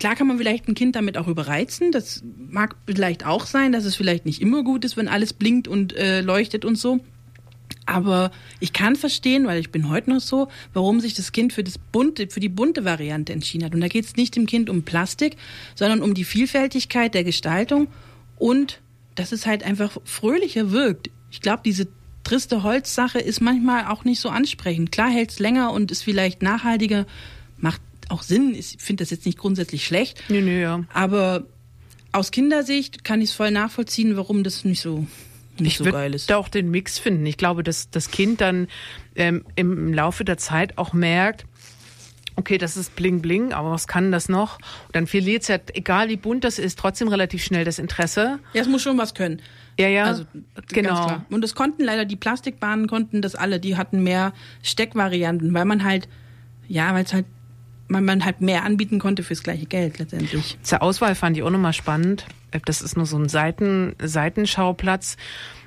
Klar 0.00 0.16
kann 0.16 0.26
man 0.26 0.38
vielleicht 0.38 0.66
ein 0.66 0.74
Kind 0.74 0.96
damit 0.96 1.16
auch 1.16 1.28
überreizen. 1.28 1.92
Das 1.92 2.24
mag 2.50 2.74
vielleicht 2.84 3.24
auch 3.24 3.46
sein, 3.46 3.70
dass 3.70 3.84
es 3.84 3.94
vielleicht 3.94 4.26
nicht 4.26 4.42
immer 4.42 4.64
gut 4.64 4.84
ist, 4.84 4.96
wenn 4.96 5.06
alles 5.06 5.32
blinkt 5.32 5.68
und 5.68 5.92
äh, 5.94 6.20
leuchtet 6.20 6.64
und 6.64 6.74
so. 6.74 6.98
Aber 7.86 8.30
ich 8.60 8.72
kann 8.72 8.96
verstehen, 8.96 9.46
weil 9.46 9.60
ich 9.60 9.70
bin 9.70 9.88
heute 9.88 10.10
noch 10.10 10.20
so, 10.20 10.48
warum 10.72 11.00
sich 11.00 11.14
das 11.14 11.32
Kind 11.32 11.52
für 11.52 11.64
das 11.64 11.78
bunte, 11.78 12.28
für 12.28 12.40
die 12.40 12.48
bunte 12.48 12.84
Variante 12.84 13.32
entschieden 13.32 13.64
hat. 13.64 13.74
Und 13.74 13.80
da 13.80 13.88
geht 13.88 14.04
es 14.04 14.16
nicht 14.16 14.36
dem 14.36 14.46
Kind 14.46 14.70
um 14.70 14.84
Plastik, 14.84 15.36
sondern 15.74 16.00
um 16.00 16.14
die 16.14 16.24
Vielfältigkeit 16.24 17.14
der 17.14 17.24
Gestaltung 17.24 17.88
und 18.38 18.80
dass 19.14 19.32
es 19.32 19.46
halt 19.46 19.62
einfach 19.62 19.98
fröhlicher 20.04 20.70
wirkt. 20.70 21.10
Ich 21.30 21.40
glaube, 21.40 21.62
diese 21.64 21.88
triste 22.24 22.62
Holzsache 22.62 23.18
ist 23.18 23.40
manchmal 23.40 23.86
auch 23.86 24.04
nicht 24.04 24.20
so 24.20 24.30
ansprechend. 24.30 24.90
Klar 24.90 25.10
hält 25.10 25.30
es 25.30 25.38
länger 25.38 25.72
und 25.72 25.90
ist 25.90 26.02
vielleicht 26.02 26.42
nachhaltiger, 26.42 27.06
macht 27.58 27.82
auch 28.08 28.22
Sinn. 28.22 28.54
Ich 28.54 28.76
finde 28.78 29.04
das 29.04 29.10
jetzt 29.10 29.26
nicht 29.26 29.38
grundsätzlich 29.38 29.84
schlecht. 29.84 30.22
Nö, 30.28 30.40
nö, 30.40 30.60
ja. 30.60 30.84
Aber 30.92 31.44
aus 32.12 32.30
Kindersicht 32.30 33.04
kann 33.04 33.20
ich 33.20 33.30
es 33.30 33.36
voll 33.36 33.50
nachvollziehen, 33.50 34.16
warum 34.16 34.42
das 34.42 34.64
nicht 34.64 34.80
so 34.80 35.06
nicht 35.60 35.72
ich 35.72 35.78
so 35.78 35.84
würde 35.84 35.98
geil 35.98 36.14
ist. 36.14 36.30
da 36.30 36.36
auch 36.36 36.48
den 36.48 36.70
Mix 36.70 36.98
finden. 36.98 37.24
Ich 37.26 37.36
glaube, 37.36 37.62
dass 37.62 37.90
das 37.90 38.10
Kind 38.10 38.40
dann 38.40 38.68
ähm, 39.16 39.44
im 39.56 39.92
Laufe 39.92 40.24
der 40.24 40.38
Zeit 40.38 40.78
auch 40.78 40.92
merkt, 40.92 41.46
okay, 42.36 42.58
das 42.58 42.76
ist 42.76 42.96
bling 42.96 43.22
bling, 43.22 43.52
aber 43.52 43.70
was 43.70 43.86
kann 43.86 44.10
das 44.10 44.28
noch? 44.28 44.56
Und 44.86 44.96
dann 44.96 45.06
verliert 45.06 45.42
es 45.42 45.48
ja, 45.48 45.58
egal 45.74 46.08
wie 46.08 46.16
bunt 46.16 46.42
das 46.44 46.58
ist, 46.58 46.78
trotzdem 46.78 47.08
relativ 47.08 47.44
schnell 47.44 47.64
das 47.64 47.78
Interesse. 47.78 48.40
Ja, 48.52 48.62
es 48.62 48.68
muss 48.68 48.82
schon 48.82 48.98
was 48.98 49.14
können. 49.14 49.40
Ja, 49.78 49.88
ja, 49.88 50.04
Also 50.04 50.24
genau. 50.68 50.88
ganz 50.90 51.06
klar. 51.06 51.24
Und 51.30 51.42
das 51.42 51.54
konnten 51.54 51.84
leider 51.84 52.04
die 52.04 52.16
Plastikbahnen 52.16 52.86
konnten 52.88 53.22
das 53.22 53.34
alle. 53.34 53.60
Die 53.60 53.76
hatten 53.76 54.02
mehr 54.02 54.32
Steckvarianten, 54.62 55.54
weil 55.54 55.64
man 55.64 55.84
halt 55.84 56.08
ja, 56.68 56.94
weil 56.94 57.04
es 57.04 57.12
halt 57.12 57.26
man, 57.88 58.04
man 58.04 58.24
halt 58.24 58.40
mehr 58.40 58.64
anbieten 58.64 58.98
konnte 58.98 59.22
fürs 59.22 59.42
gleiche 59.42 59.66
Geld 59.66 59.98
letztendlich. 59.98 60.56
Zur 60.62 60.82
Auswahl 60.82 61.14
fand 61.14 61.36
ich 61.36 61.42
auch 61.42 61.50
nochmal 61.50 61.72
spannend. 61.74 62.24
Das 62.64 62.82
ist 62.82 62.96
nur 62.96 63.06
so 63.06 63.18
ein 63.18 63.28
Seiten, 63.28 63.94
Seitenschauplatz. 64.00 65.16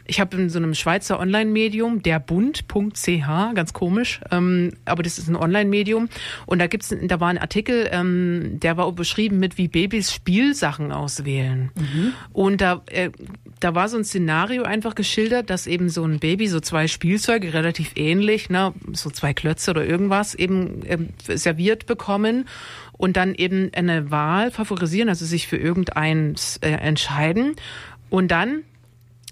Ich 0.09 0.21
habe 0.21 0.37
in 0.37 0.49
so 0.49 0.57
einem 0.57 0.73
Schweizer 0.73 1.19
Online-Medium, 1.19 2.01
derbund.ch, 2.01 3.27
ganz 3.53 3.73
komisch, 3.73 4.21
ähm, 4.31 4.71
aber 4.85 5.03
das 5.03 5.19
ist 5.19 5.27
ein 5.27 5.35
Online-Medium. 5.35 6.07
Und 6.45 6.59
da 6.59 6.67
gibt's, 6.67 6.95
da 7.03 7.19
war 7.19 7.27
ein 7.27 7.37
Artikel, 7.37 7.89
ähm, 7.91 8.59
der 8.61 8.77
war 8.77 8.89
beschrieben 8.93 9.39
mit, 9.39 9.57
wie 9.57 9.67
Babys 9.67 10.13
Spielsachen 10.13 10.93
auswählen. 10.93 11.71
Und 12.31 12.61
da, 12.61 12.83
äh, 12.89 13.09
da 13.59 13.75
war 13.75 13.89
so 13.89 13.97
ein 13.97 14.05
Szenario 14.05 14.63
einfach 14.63 14.95
geschildert, 14.95 15.49
dass 15.49 15.67
eben 15.67 15.89
so 15.89 16.05
ein 16.05 16.19
Baby 16.19 16.47
so 16.47 16.61
zwei 16.61 16.87
Spielzeuge 16.87 17.53
relativ 17.53 17.91
ähnlich, 17.95 18.49
ne, 18.49 18.73
so 18.93 19.09
zwei 19.09 19.33
Klötze 19.33 19.71
oder 19.71 19.85
irgendwas 19.85 20.35
eben 20.35 20.83
ähm, 20.85 21.09
serviert 21.27 21.85
bekommen 21.85 22.45
und 22.97 23.17
dann 23.17 23.35
eben 23.35 23.71
eine 23.73 24.11
Wahl 24.11 24.51
favorisieren, 24.51 25.09
also 25.09 25.25
sich 25.25 25.47
für 25.47 25.57
irgendeins 25.57 26.57
äh, 26.57 26.69
entscheiden. 26.71 27.55
Und 28.09 28.29
dann 28.29 28.63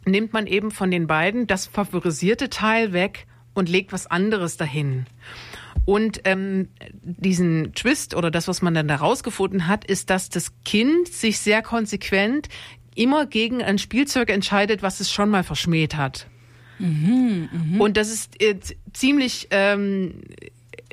nimmt 0.06 0.34
man 0.34 0.48
eben 0.48 0.72
von 0.72 0.92
den 0.92 1.08
beiden 1.08 1.48
das 1.48 1.66
favorisierte 1.66 2.50
Teil 2.50 2.94
weg 2.94 3.26
und 3.54 3.70
legt 3.70 3.92
was 3.92 4.08
anderes 4.08 4.58
dahin. 4.58 5.06
Und 5.86 6.22
ähm, 6.26 6.70
diesen 7.04 7.74
Twist 7.74 8.16
oder 8.16 8.32
das, 8.32 8.48
was 8.48 8.62
man 8.62 8.74
dann 8.74 8.88
da 8.88 8.96
rausgefunden 8.96 9.68
hat, 9.68 9.86
ist, 9.86 10.10
dass 10.10 10.30
das 10.30 10.52
Kind 10.64 11.08
sich 11.08 11.40
sehr 11.40 11.62
konsequent 11.62 12.50
immer 12.96 13.26
gegen 13.26 13.62
ein 13.62 13.78
Spielzeug 13.78 14.30
entscheidet, 14.30 14.82
was 14.82 15.00
es 15.00 15.12
schon 15.12 15.30
mal 15.30 15.44
verschmäht 15.44 15.96
hat. 15.96 16.28
Und 17.80 17.98
das 17.98 18.10
ist 18.12 18.42
äh, 18.42 18.58
ziemlich, 18.94 19.48
ähm, 19.52 20.22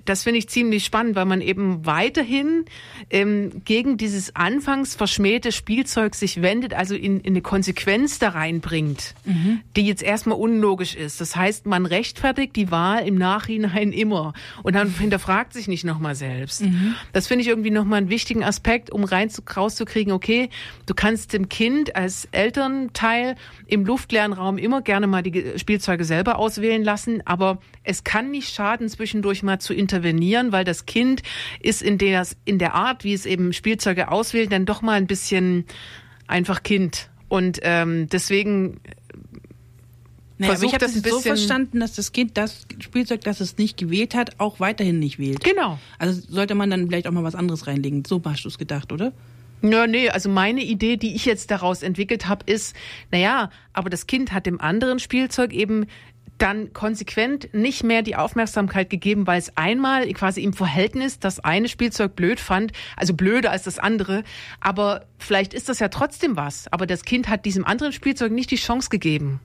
das 0.05 0.23
finde 0.25 0.39
ich 0.39 0.49
ziemlich 0.49 0.85
spannend, 0.85 1.17
weil 1.17 1.25
man 1.25 1.41
eben 1.41 1.87
weiterhin 1.87 2.65
ähm, 3.11 3.63
gegen 3.65 3.97
dieses 3.97 4.35
anfangs 4.37 4.95
verschmähte 4.95 5.53
Spielzeug 5.53 6.15
sich 6.15 6.43
wendet, 6.43 6.75
also 6.75 6.95
in, 6.95 7.21
in 7.21 7.33
eine 7.35 7.43
Konsequenz 7.43 8.19
da 8.19 8.31
reinbringt, 8.31 9.15
die 9.77 9.87
jetzt 9.87 10.03
erstmal 10.03 10.39
unlogisch 10.39 10.95
ist. 10.95 11.21
Das 11.21 11.37
heißt, 11.37 11.67
man 11.67 11.87
rechtfertigt 11.87 12.57
die 12.57 12.71
Wahl 12.71 13.07
im 13.07 13.17
Nachhinein 13.17 13.93
immer 13.93 14.33
und 14.63 14.75
dann 14.75 14.89
hinterfragt 14.91 15.53
sich 15.53 15.69
nicht 15.69 15.85
nochmal 15.85 16.15
selbst. 16.15 16.63
Das 17.13 17.27
finde 17.27 17.43
ich 17.43 17.49
irgendwie 17.49 17.71
nochmal 17.71 17.99
einen 17.99 18.11
wichtigen 18.11 18.45
Aspekt, 18.45 18.91
um 18.91 19.05
rein 19.05 19.31
zu, 19.31 19.43
rauszukriegen, 19.57 20.13
okay, 20.13 20.49
du 20.87 20.95
kannst 20.95 21.33
dem 21.33 21.49
Kind 21.49 21.95
als 21.97 22.29
Elternteil 22.33 23.37
im 23.67 23.85
luftleeren 23.85 24.33
Raum 24.33 24.59
immer 24.59 24.83
gerne 24.83 25.07
mal 25.07 25.23
die 25.23 25.31
Ge- 25.31 25.59
Spielzeuge 25.59 26.05
selber 26.05 26.39
auswählen 26.39 26.83
lassen, 26.83 27.23
aber 27.25 27.59
es 27.85 28.05
kann 28.05 28.31
nicht 28.31 28.55
schaden, 28.55 28.89
zwischendurch 28.89 29.43
mal 29.43 29.59
zu 29.59 29.75
intervenieren, 29.93 30.53
weil 30.53 30.65
das 30.65 30.87
Kind 30.87 31.23
ist 31.61 31.83
in 31.83 31.99
der, 31.99 32.27
in 32.45 32.59
der 32.59 32.75
Art, 32.75 33.05
wie 33.05 33.13
es 33.13 33.27
eben 33.27 33.53
Spielzeuge 33.53 34.11
auswählt, 34.11 34.51
dann 34.53 34.65
doch 34.65 34.83
mal 34.83 34.95
ein 34.95 35.07
bisschen 35.07 35.65
einfach 36.27 36.63
Kind. 36.63 37.11
Und 37.29 37.61
ähm, 37.63 38.09
deswegen 38.09 38.81
Naja, 40.39 40.53
aber 40.53 40.59
Versuch 40.59 40.69
ich 40.69 40.75
habe 40.75 40.85
das 40.85 41.01
das 41.01 41.13
so 41.13 41.21
verstanden, 41.21 41.81
dass 41.81 41.95
das 41.95 42.13
Kind 42.13 42.37
das 42.37 42.67
Spielzeug, 42.81 43.21
das 43.23 43.41
es 43.41 43.59
nicht 43.59 43.77
gewählt 43.77 44.15
hat, 44.15 44.41
auch 44.41 44.61
weiterhin 44.61 44.99
nicht 44.99 45.19
wählt. 45.19 45.45
Genau. 45.45 45.79
Also 45.99 46.21
sollte 46.29 46.55
man 46.55 46.71
dann 46.71 46.89
vielleicht 46.89 47.07
auch 47.07 47.13
mal 47.13 47.25
was 47.25 47.35
anderes 47.35 47.67
reinlegen. 47.67 48.05
So 48.07 48.21
hast 48.25 48.45
du 48.45 48.49
es 48.49 48.59
gedacht, 48.59 48.93
oder? 48.93 49.13
Ja, 49.63 49.87
nee, 49.87 50.09
also 50.09 50.29
meine 50.29 50.65
Idee, 50.65 50.97
die 50.97 51.15
ich 51.15 51.25
jetzt 51.25 51.53
daraus 51.53 51.85
entwickelt 51.85 52.27
habe, 52.27 52.51
ist, 52.51 52.75
naja, 53.13 53.51
aber 53.73 53.91
das 53.91 54.09
Kind 54.09 54.33
hat 54.33 54.45
dem 54.45 54.61
anderen 54.61 54.99
Spielzeug 54.99 55.53
eben 55.53 55.87
dann 56.43 56.73
konsequent 56.73 57.55
nicht 57.55 57.85
mehr 57.85 58.03
die 58.03 58.17
Aufmerksamkeit 58.17 58.91
gegeben, 58.91 59.27
weil 59.27 59.39
es 59.39 59.57
einmal 59.57 60.07
quasi 60.13 60.43
im 60.43 60.53
Verhältnis 60.53 61.21
das 61.21 61.39
eine 61.39 61.69
Spielzeug 61.69 62.17
blöd 62.17 62.41
fand, 62.41 62.73
also 62.97 63.15
blöder 63.15 63.53
als 63.53 63.63
das 63.63 63.79
andere, 63.79 64.25
aber 64.61 65.07
vielleicht 65.19 65.55
ist 65.55 65.69
das 65.69 65.79
ja 65.79 65.89
trotzdem 65.89 66.37
was, 66.37 66.67
aber 66.73 66.87
das 66.87 67.05
Kind 67.05 67.29
hat 67.29 67.45
diesem 67.45 67.65
anderen 67.65 67.93
Spielzeug 67.93 68.33
nicht 68.33 68.51
die 68.51 68.57
Chance 68.57 68.89
gegeben. 68.91 69.41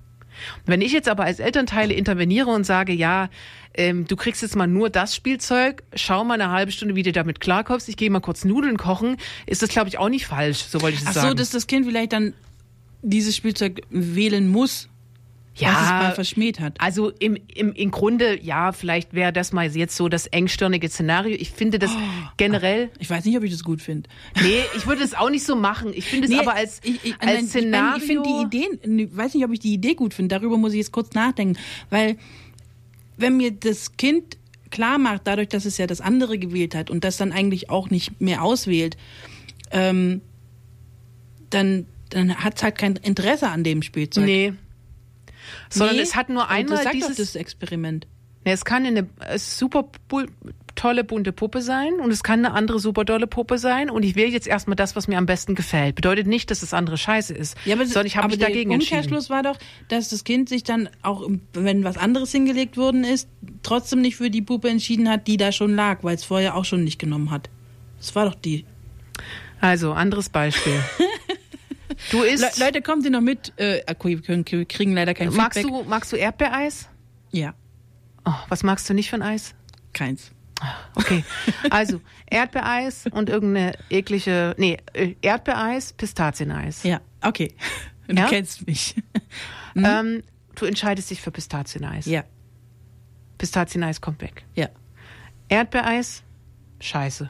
Wenn 0.65 0.81
ich 0.81 0.91
jetzt 0.91 1.07
aber 1.07 1.23
als 1.23 1.39
Elternteile 1.39 1.93
interveniere 1.93 2.49
und 2.49 2.63
sage, 2.63 2.93
ja, 2.93 3.29
ähm, 3.73 4.05
du 4.07 4.15
kriegst 4.15 4.41
jetzt 4.41 4.55
mal 4.55 4.67
nur 4.67 4.89
das 4.89 5.15
Spielzeug, 5.15 5.83
schau 5.95 6.23
mal 6.23 6.39
eine 6.39 6.51
halbe 6.51 6.71
Stunde, 6.71 6.95
wie 6.95 7.03
du 7.03 7.11
damit 7.11 7.39
klarkommst, 7.39 7.89
ich 7.89 7.97
gehe 7.97 8.09
mal 8.09 8.19
kurz 8.21 8.43
Nudeln 8.43 8.77
kochen, 8.77 9.17
ist 9.45 9.61
das, 9.61 9.69
glaube 9.69 9.89
ich, 9.89 9.99
auch 9.99 10.09
nicht 10.09 10.25
falsch, 10.25 10.59
so 10.63 10.81
wollte 10.81 10.97
ich 10.97 11.03
Ach 11.05 11.13
sagen. 11.13 11.27
so, 11.29 11.33
dass 11.35 11.51
das 11.51 11.67
Kind 11.67 11.85
vielleicht 11.85 12.13
dann 12.13 12.33
dieses 13.03 13.35
Spielzeug 13.35 13.81
wählen 13.89 14.49
muss, 14.49 14.89
was 15.61 15.83
es 15.83 15.89
mal 15.89 16.11
verschmäht 16.13 16.59
hat. 16.59 16.79
Also 16.79 17.09
im, 17.19 17.37
im, 17.53 17.73
im 17.73 17.91
Grunde, 17.91 18.39
ja, 18.43 18.71
vielleicht 18.71 19.13
wäre 19.13 19.33
das 19.33 19.51
mal 19.53 19.67
jetzt 19.75 19.95
so 19.95 20.09
das 20.09 20.27
engstirnige 20.27 20.87
Szenario. 20.89 21.35
Ich 21.39 21.51
finde 21.51 21.79
das 21.79 21.91
Oh. 21.91 21.99
generell, 22.37 22.89
Ich 22.99 23.09
weiß 23.09 23.25
nicht, 23.25 23.37
ob 23.37 23.43
ich 23.43 23.51
das 23.51 23.63
gut 23.63 23.81
finde. 23.81 24.09
nee, 24.41 24.59
ich 24.75 24.85
würde 24.87 25.03
es 25.03 25.13
auch 25.13 25.29
nicht 25.29 25.43
so 25.45 25.55
machen. 25.55 25.91
Ich 25.95 26.05
finde 26.05 26.27
es 26.31 26.39
aber 26.39 26.53
als, 26.55 26.79
ich, 26.83 27.03
ich, 27.03 27.13
als 27.13 27.25
nein, 27.25 27.43
ich 27.45 27.49
Szenario. 27.49 27.81
meine, 27.91 27.97
Ich 27.97 28.03
finde 28.03 28.23
die 28.51 28.57
Ideen, 28.57 28.99
ich 28.99 29.17
weiß 29.17 29.33
nicht, 29.33 29.43
ob 29.45 29.51
ich 29.51 29.59
die 29.59 29.73
Idee 29.73 29.95
gut 29.95 30.13
finde. 30.13 30.35
Darüber 30.35 30.57
muss 30.57 30.73
ich 30.73 30.77
jetzt 30.79 30.91
kurz 30.91 31.13
nachdenken, 31.13 31.57
weil 31.89 32.17
wenn 33.17 33.37
mir 33.37 33.51
das 33.51 33.97
Kind 33.97 34.37
klar 34.69 34.97
macht, 34.97 35.21
dadurch, 35.25 35.47
dass 35.47 35.65
es 35.65 35.77
ja 35.77 35.87
das 35.87 36.01
andere 36.01 36.37
gewählt 36.37 36.75
hat 36.75 36.89
und 36.91 37.03
das 37.03 37.17
dann 37.17 37.31
eigentlich 37.31 37.69
auch 37.69 37.89
nicht 37.89 38.19
mehr 38.21 38.43
auswählt, 38.43 38.97
ähm, 39.71 40.21
dann, 41.49 41.85
dann 42.09 42.35
hat 42.35 42.57
es 42.57 42.63
halt 42.63 42.77
kein 42.77 42.95
Interesse 42.97 43.49
an 43.49 43.63
dem 43.63 43.81
Spielzeug. 43.81 44.25
Nee. 44.25 44.53
Sondern 45.69 45.95
Nee, 45.95 46.01
es 46.01 46.15
hat 46.15 46.29
nur 46.29 46.43
aber 46.43 46.51
einmal 46.51 46.83
das 46.83 46.91
dieses. 46.93 47.17
das 47.17 47.35
Experiment. 47.35 48.07
Nee, 48.45 48.51
es 48.53 48.65
kann 48.65 48.85
eine 48.85 49.07
super 49.37 49.89
tolle 50.77 51.03
bunte 51.03 51.33
Puppe 51.33 51.61
sein 51.61 51.95
und 51.99 52.11
es 52.11 52.23
kann 52.23 52.45
eine 52.45 52.53
andere 52.53 52.79
super 52.79 53.03
tolle 53.03 53.27
Puppe 53.27 53.57
sein 53.57 53.89
und 53.89 54.03
ich 54.03 54.15
wähle 54.15 54.29
jetzt 54.29 54.47
erstmal 54.47 54.75
das, 54.75 54.95
was 54.95 55.07
mir 55.07 55.17
am 55.17 55.25
besten 55.25 55.55
gefällt. 55.55 55.95
Bedeutet 55.95 56.27
nicht, 56.27 56.49
dass 56.49 56.61
das 56.61 56.73
andere 56.73 56.97
scheiße 56.97 57.33
ist, 57.33 57.57
Ja, 57.65 57.75
aber, 57.75 57.85
sondern 57.85 58.05
ich 58.05 58.15
habe 58.15 58.25
aber 58.25 58.31
mich 58.31 58.39
der 58.39 58.47
dagegen 58.49 58.71
entschieden. 58.71 58.99
Umkehrschluss 58.99 59.29
war 59.29 59.43
doch, 59.43 59.57
dass 59.89 60.09
das 60.09 60.23
Kind 60.23 60.47
sich 60.47 60.63
dann 60.63 60.87
auch, 61.01 61.27
wenn 61.53 61.83
was 61.83 61.97
anderes 61.97 62.31
hingelegt 62.31 62.77
worden 62.77 63.03
ist, 63.03 63.27
trotzdem 63.63 64.01
nicht 64.01 64.15
für 64.15 64.29
die 64.29 64.41
Puppe 64.41 64.69
entschieden 64.69 65.09
hat, 65.09 65.27
die 65.27 65.37
da 65.37 65.51
schon 65.51 65.75
lag, 65.75 66.03
weil 66.03 66.15
es 66.15 66.23
vorher 66.23 66.55
auch 66.55 66.65
schon 66.65 66.83
nicht 66.83 66.99
genommen 66.99 67.31
hat. 67.31 67.49
Das 67.97 68.15
war 68.15 68.25
doch 68.25 68.35
die. 68.35 68.65
Also, 69.59 69.93
anderes 69.93 70.29
Beispiel. 70.29 70.79
Du 72.11 72.21
Le 72.21 72.27
isst, 72.29 72.59
Leute, 72.59 72.81
kommen 72.81 73.01
Sie 73.01 73.09
noch 73.09 73.21
mit? 73.21 73.53
Äh, 73.57 73.81
wir 73.87 74.65
kriegen 74.65 74.93
leider 74.93 75.13
kein 75.13 75.33
magst 75.33 75.59
Feedback. 75.59 75.83
du, 75.83 75.89
magst 75.89 76.11
du 76.11 76.15
Erdbeereis? 76.15 76.89
Ja, 77.31 77.53
Oh, 78.25 78.33
was 78.49 78.63
magst 78.63 78.89
du 78.89 78.93
nicht 78.93 79.09
von 79.09 79.21
Eis? 79.21 79.53
keins. 79.93 80.31
Okay, 80.95 81.23
also 81.69 82.01
Erdbeereis 82.29 83.05
und 83.11 83.29
irgendeine 83.29 83.73
eklige, 83.89 84.53
nee, 84.57 84.77
äh, 84.93 85.13
Erdbeereis, 85.21 85.93
Pistazieneis. 85.93 86.83
Ja, 86.83 86.99
okay. 87.21 87.53
Du 88.07 88.15
Ja? 88.15 88.27
kennst 88.27 88.65
mich. 88.67 88.95
Ähm, 89.75 90.23
du 90.55 90.65
entscheidest 90.65 91.11
dich 91.11 91.21
für 91.21 91.29
Pistazieneis. 91.29 92.05
ja, 92.07 92.23
Pistazieneis 93.37 94.01
kommt 94.01 94.21
weg. 94.21 94.43
ja. 94.55 94.69
Erdbeereis, 95.49 96.23
scheiße. 96.81 97.29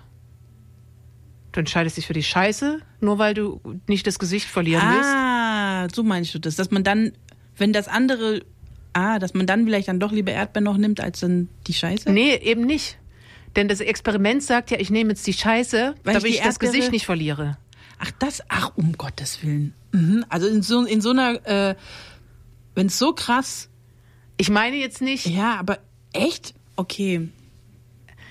Du 1.58 1.62
entscheidest 1.62 1.98
dich 1.98 2.06
für 2.06 2.14
die 2.14 2.22
Scheiße, 2.22 2.82
nur 3.02 3.18
weil 3.18 3.34
du 3.34 3.60
nicht 3.88 4.06
das 4.06 4.20
Gesicht 4.20 4.46
verlieren 4.46 4.84
willst. 4.94 5.10
Ah, 5.10 5.88
so 5.92 6.04
meinst 6.04 6.32
du 6.36 6.38
das, 6.38 6.56
dass 6.56 6.70
man 6.70 6.84
dann, 6.84 7.14
wenn 7.58 7.74
das 7.74 7.88
andere, 7.88 8.44
ah, 8.94 9.18
dass 9.18 9.34
man 9.34 9.48
dann 9.48 9.66
vielleicht 9.66 9.88
dann 9.88 10.00
doch 10.00 10.12
lieber 10.12 10.32
Erdbeeren 10.32 10.66
noch 10.66 10.78
nimmt 10.78 11.02
als 11.02 11.22
dann 11.22 11.50
die 11.66 11.74
Scheiße? 11.74 12.12
Nee, 12.12 12.36
eben 12.36 12.62
nicht. 12.68 13.00
Denn 13.56 13.68
das 13.68 13.80
Experiment 13.80 14.44
sagt 14.44 14.70
ja, 14.70 14.80
ich 14.80 14.92
nehme 14.92 15.10
jetzt 15.10 15.26
die 15.26 15.34
Scheiße, 15.34 15.96
Weil 16.04 16.14
damit 16.14 16.30
ich 16.30 16.36
ich, 16.38 16.44
das 16.44 16.60
Gesicht 16.60 16.92
nicht 16.92 17.08
verliere. 17.08 17.58
Ach, 17.98 18.12
das, 18.20 18.44
ach, 18.50 18.74
um 18.76 18.96
Gottes 18.96 19.42
Willen. 19.42 19.74
Mhm. 19.94 20.26
Also 20.30 20.46
in 20.46 20.62
so, 20.62 20.86
in 20.86 21.02
so 21.02 21.10
einer, 21.10 21.44
äh, 21.48 21.76
wenn 22.76 22.86
es 22.86 23.00
so 23.00 23.14
krass, 23.14 23.68
Ich 24.38 24.52
meine 24.52 24.76
jetzt 24.76 25.02
nicht, 25.02 25.26
ja, 25.26 25.56
aber 25.56 25.80
echt? 26.14 26.54
Okay. 26.76 27.30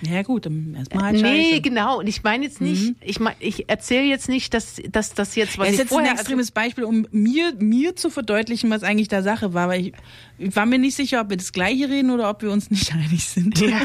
Ja, 0.02 0.22
gut, 0.22 0.46
dann 0.46 0.74
erstmal 0.76 1.04
halt 1.04 1.22
nee, 1.22 1.50
Scheiße. 1.50 1.60
genau. 1.62 1.98
Und 2.00 2.06
ich 2.06 2.22
meine 2.22 2.44
jetzt 2.44 2.60
nicht, 2.60 2.94
ich 3.00 3.18
meine, 3.18 3.36
ich 3.40 3.68
erzähle 3.68 4.04
jetzt 4.04 4.28
nicht, 4.28 4.52
dass, 4.52 4.80
dass 4.90 5.14
das 5.14 5.34
jetzt, 5.36 5.58
was 5.58 5.68
Das 5.68 5.74
ist 5.74 5.80
jetzt 5.80 5.92
ein 5.92 6.04
extremes 6.04 6.50
Beispiel, 6.50 6.84
um 6.84 7.06
mir, 7.10 7.54
mir 7.58 7.96
zu 7.96 8.10
verdeutlichen, 8.10 8.68
was 8.70 8.82
eigentlich 8.82 9.08
da 9.08 9.22
Sache 9.22 9.54
war. 9.54 9.68
Weil 9.68 9.80
ich, 9.80 9.92
ich 10.38 10.54
war 10.54 10.66
mir 10.66 10.78
nicht 10.78 10.96
sicher, 10.96 11.22
ob 11.22 11.30
wir 11.30 11.38
das 11.38 11.52
Gleiche 11.52 11.88
reden 11.88 12.10
oder 12.10 12.28
ob 12.28 12.42
wir 12.42 12.50
uns 12.50 12.70
nicht 12.70 12.92
einig 12.94 13.24
sind. 13.24 13.58
Ja. 13.60 13.80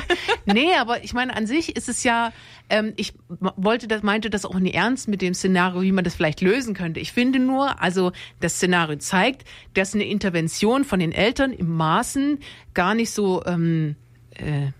Nee, 0.45 0.73
aber 0.79 1.03
ich 1.03 1.13
meine, 1.13 1.35
an 1.35 1.47
sich 1.47 1.75
ist 1.75 1.87
es 1.87 2.03
ja, 2.03 2.33
ähm, 2.69 2.93
ich 2.97 3.13
wollte 3.39 3.87
das, 3.87 4.03
meinte 4.03 4.29
das 4.29 4.45
auch 4.45 4.59
nie 4.59 4.71
ernst 4.71 5.07
mit 5.07 5.21
dem 5.21 5.33
Szenario, 5.33 5.81
wie 5.81 5.91
man 5.93 6.03
das 6.03 6.15
vielleicht 6.15 6.41
lösen 6.41 6.73
könnte. 6.73 6.99
Ich 6.99 7.13
finde 7.13 7.39
nur, 7.39 7.81
also 7.81 8.11
das 8.41 8.55
Szenario 8.55 8.97
zeigt, 8.97 9.45
dass 9.73 9.95
eine 9.95 10.03
Intervention 10.03 10.83
von 10.83 10.99
den 10.99 11.13
Eltern 11.13 11.53
im 11.53 11.69
Maßen 11.75 12.39
gar 12.73 12.95
nicht 12.95 13.11
so 13.11 13.43
ähm, 13.45 13.95
äh, 14.31 14.71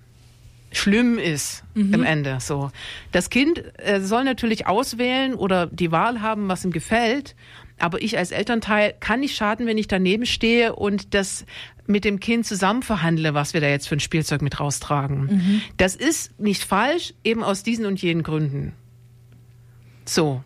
schlimm 0.71 1.17
ist 1.19 1.63
im 1.75 2.03
Ende. 2.03 2.37
So, 2.39 2.71
das 3.11 3.29
Kind 3.29 3.63
äh, 3.79 3.99
soll 4.01 4.23
natürlich 4.23 4.67
auswählen 4.67 5.33
oder 5.33 5.67
die 5.67 5.91
Wahl 5.91 6.21
haben, 6.21 6.47
was 6.47 6.63
ihm 6.65 6.71
gefällt. 6.71 7.35
Aber 7.79 8.01
ich 8.01 8.17
als 8.17 8.31
Elternteil 8.31 8.93
kann 8.99 9.21
nicht 9.21 9.35
schaden, 9.35 9.65
wenn 9.65 9.77
ich 9.77 9.87
daneben 9.87 10.25
stehe 10.25 10.75
und 10.75 11.13
das 11.13 11.45
mit 11.87 12.05
dem 12.05 12.19
Kind 12.19 12.45
zusammen 12.45 12.83
verhandle, 12.83 13.33
was 13.33 13.53
wir 13.53 13.61
da 13.61 13.67
jetzt 13.67 13.87
für 13.87 13.95
ein 13.95 13.99
Spielzeug 13.99 14.41
mit 14.41 14.59
raustragen. 14.59 15.61
Das 15.77 15.95
ist 15.95 16.39
nicht 16.39 16.63
falsch, 16.63 17.13
eben 17.23 17.43
aus 17.43 17.63
diesen 17.63 17.85
und 17.85 18.01
jenen 18.01 18.23
Gründen. 18.23 18.73
So, 20.05 20.43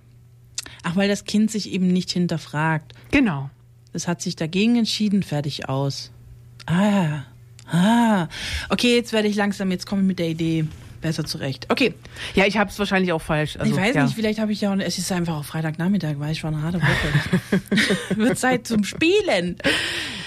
Ach, 0.83 0.95
weil 0.95 1.09
das 1.09 1.25
Kind 1.25 1.51
sich 1.51 1.71
eben 1.71 1.87
nicht 1.87 2.11
hinterfragt. 2.11 2.93
genau. 3.11 3.49
Es 3.91 4.09
hat 4.09 4.21
sich 4.21 4.35
dagegen 4.35 4.75
entschieden, 4.75 5.23
fertig 5.23 5.69
aus. 5.69 6.11
Ah, 6.65 7.21
ah. 7.71 8.27
Okay, 8.69 8.95
jetzt 8.95 9.13
werde 9.13 9.27
ich 9.27 9.35
langsam, 9.35 9.71
jetzt 9.71 9.85
komme 9.85 10.01
ich 10.01 10.07
mit 10.07 10.19
der 10.19 10.29
Idee 10.29 10.65
besser 11.01 11.23
zurecht. 11.23 11.67
Okay, 11.69 11.93
Ja, 12.33 12.45
ich 12.47 12.57
habe 12.57 12.71
es 12.71 12.79
wahrscheinlich 12.79 13.11
auch 13.13 13.21
falsch. 13.21 13.57
Also, 13.57 13.71
ich 13.71 13.79
weiß 13.79 13.93
ja. 13.95 14.03
nicht, 14.05 14.15
vielleicht 14.15 14.39
habe 14.39 14.51
ich 14.51 14.61
ja 14.61 14.73
auch, 14.73 14.77
es 14.79 14.97
ist 14.97 15.11
einfach 15.11 15.35
auch 15.35 15.45
Freitagnachmittag, 15.45 16.15
weil 16.17 16.31
ich 16.31 16.43
war 16.43 16.51
eine 16.51 16.63
harte 16.63 16.81
Woche. 16.81 17.61
Wird 18.15 18.39
Zeit 18.39 18.65
zum 18.65 18.83
Spielen. 18.83 19.57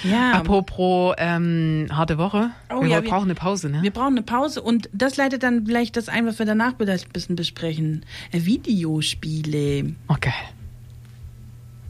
Ja. 0.04 0.32
Apropos 0.34 1.16
ähm, 1.18 1.88
harte 1.90 2.16
Woche. 2.18 2.50
Oh 2.70 2.82
wir 2.82 2.88
ja, 2.88 3.02
wir- 3.02 3.10
brauchen 3.10 3.24
eine 3.24 3.34
Pause, 3.34 3.70
ne? 3.70 3.82
Wir 3.82 3.90
brauchen 3.90 4.12
eine 4.12 4.22
Pause 4.22 4.62
und 4.62 4.88
das 4.92 5.16
leitet 5.16 5.42
dann 5.42 5.66
vielleicht 5.66 5.96
das 5.96 6.08
ein, 6.08 6.26
was 6.26 6.38
wir 6.38 6.46
danach 6.46 6.74
vielleicht 6.78 7.06
ein 7.08 7.12
bisschen 7.12 7.34
besprechen. 7.34 8.04
Äh, 8.30 8.44
Videospiele. 8.44 9.96
Okay. 10.06 10.32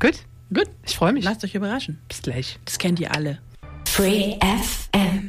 Gut, 0.01 0.21
Gut, 0.55 0.71
ich 0.87 0.97
freue 0.97 1.13
mich. 1.13 1.25
lasst 1.25 1.45
euch 1.45 1.55
überraschen. 1.55 1.99
Bis 2.09 2.23
gleich. 2.23 2.59
Das 2.65 2.79
kennt 2.79 2.99
ihr 3.01 3.15
alle. 3.15 3.39
Free 3.87 4.37
FM. 4.41 5.28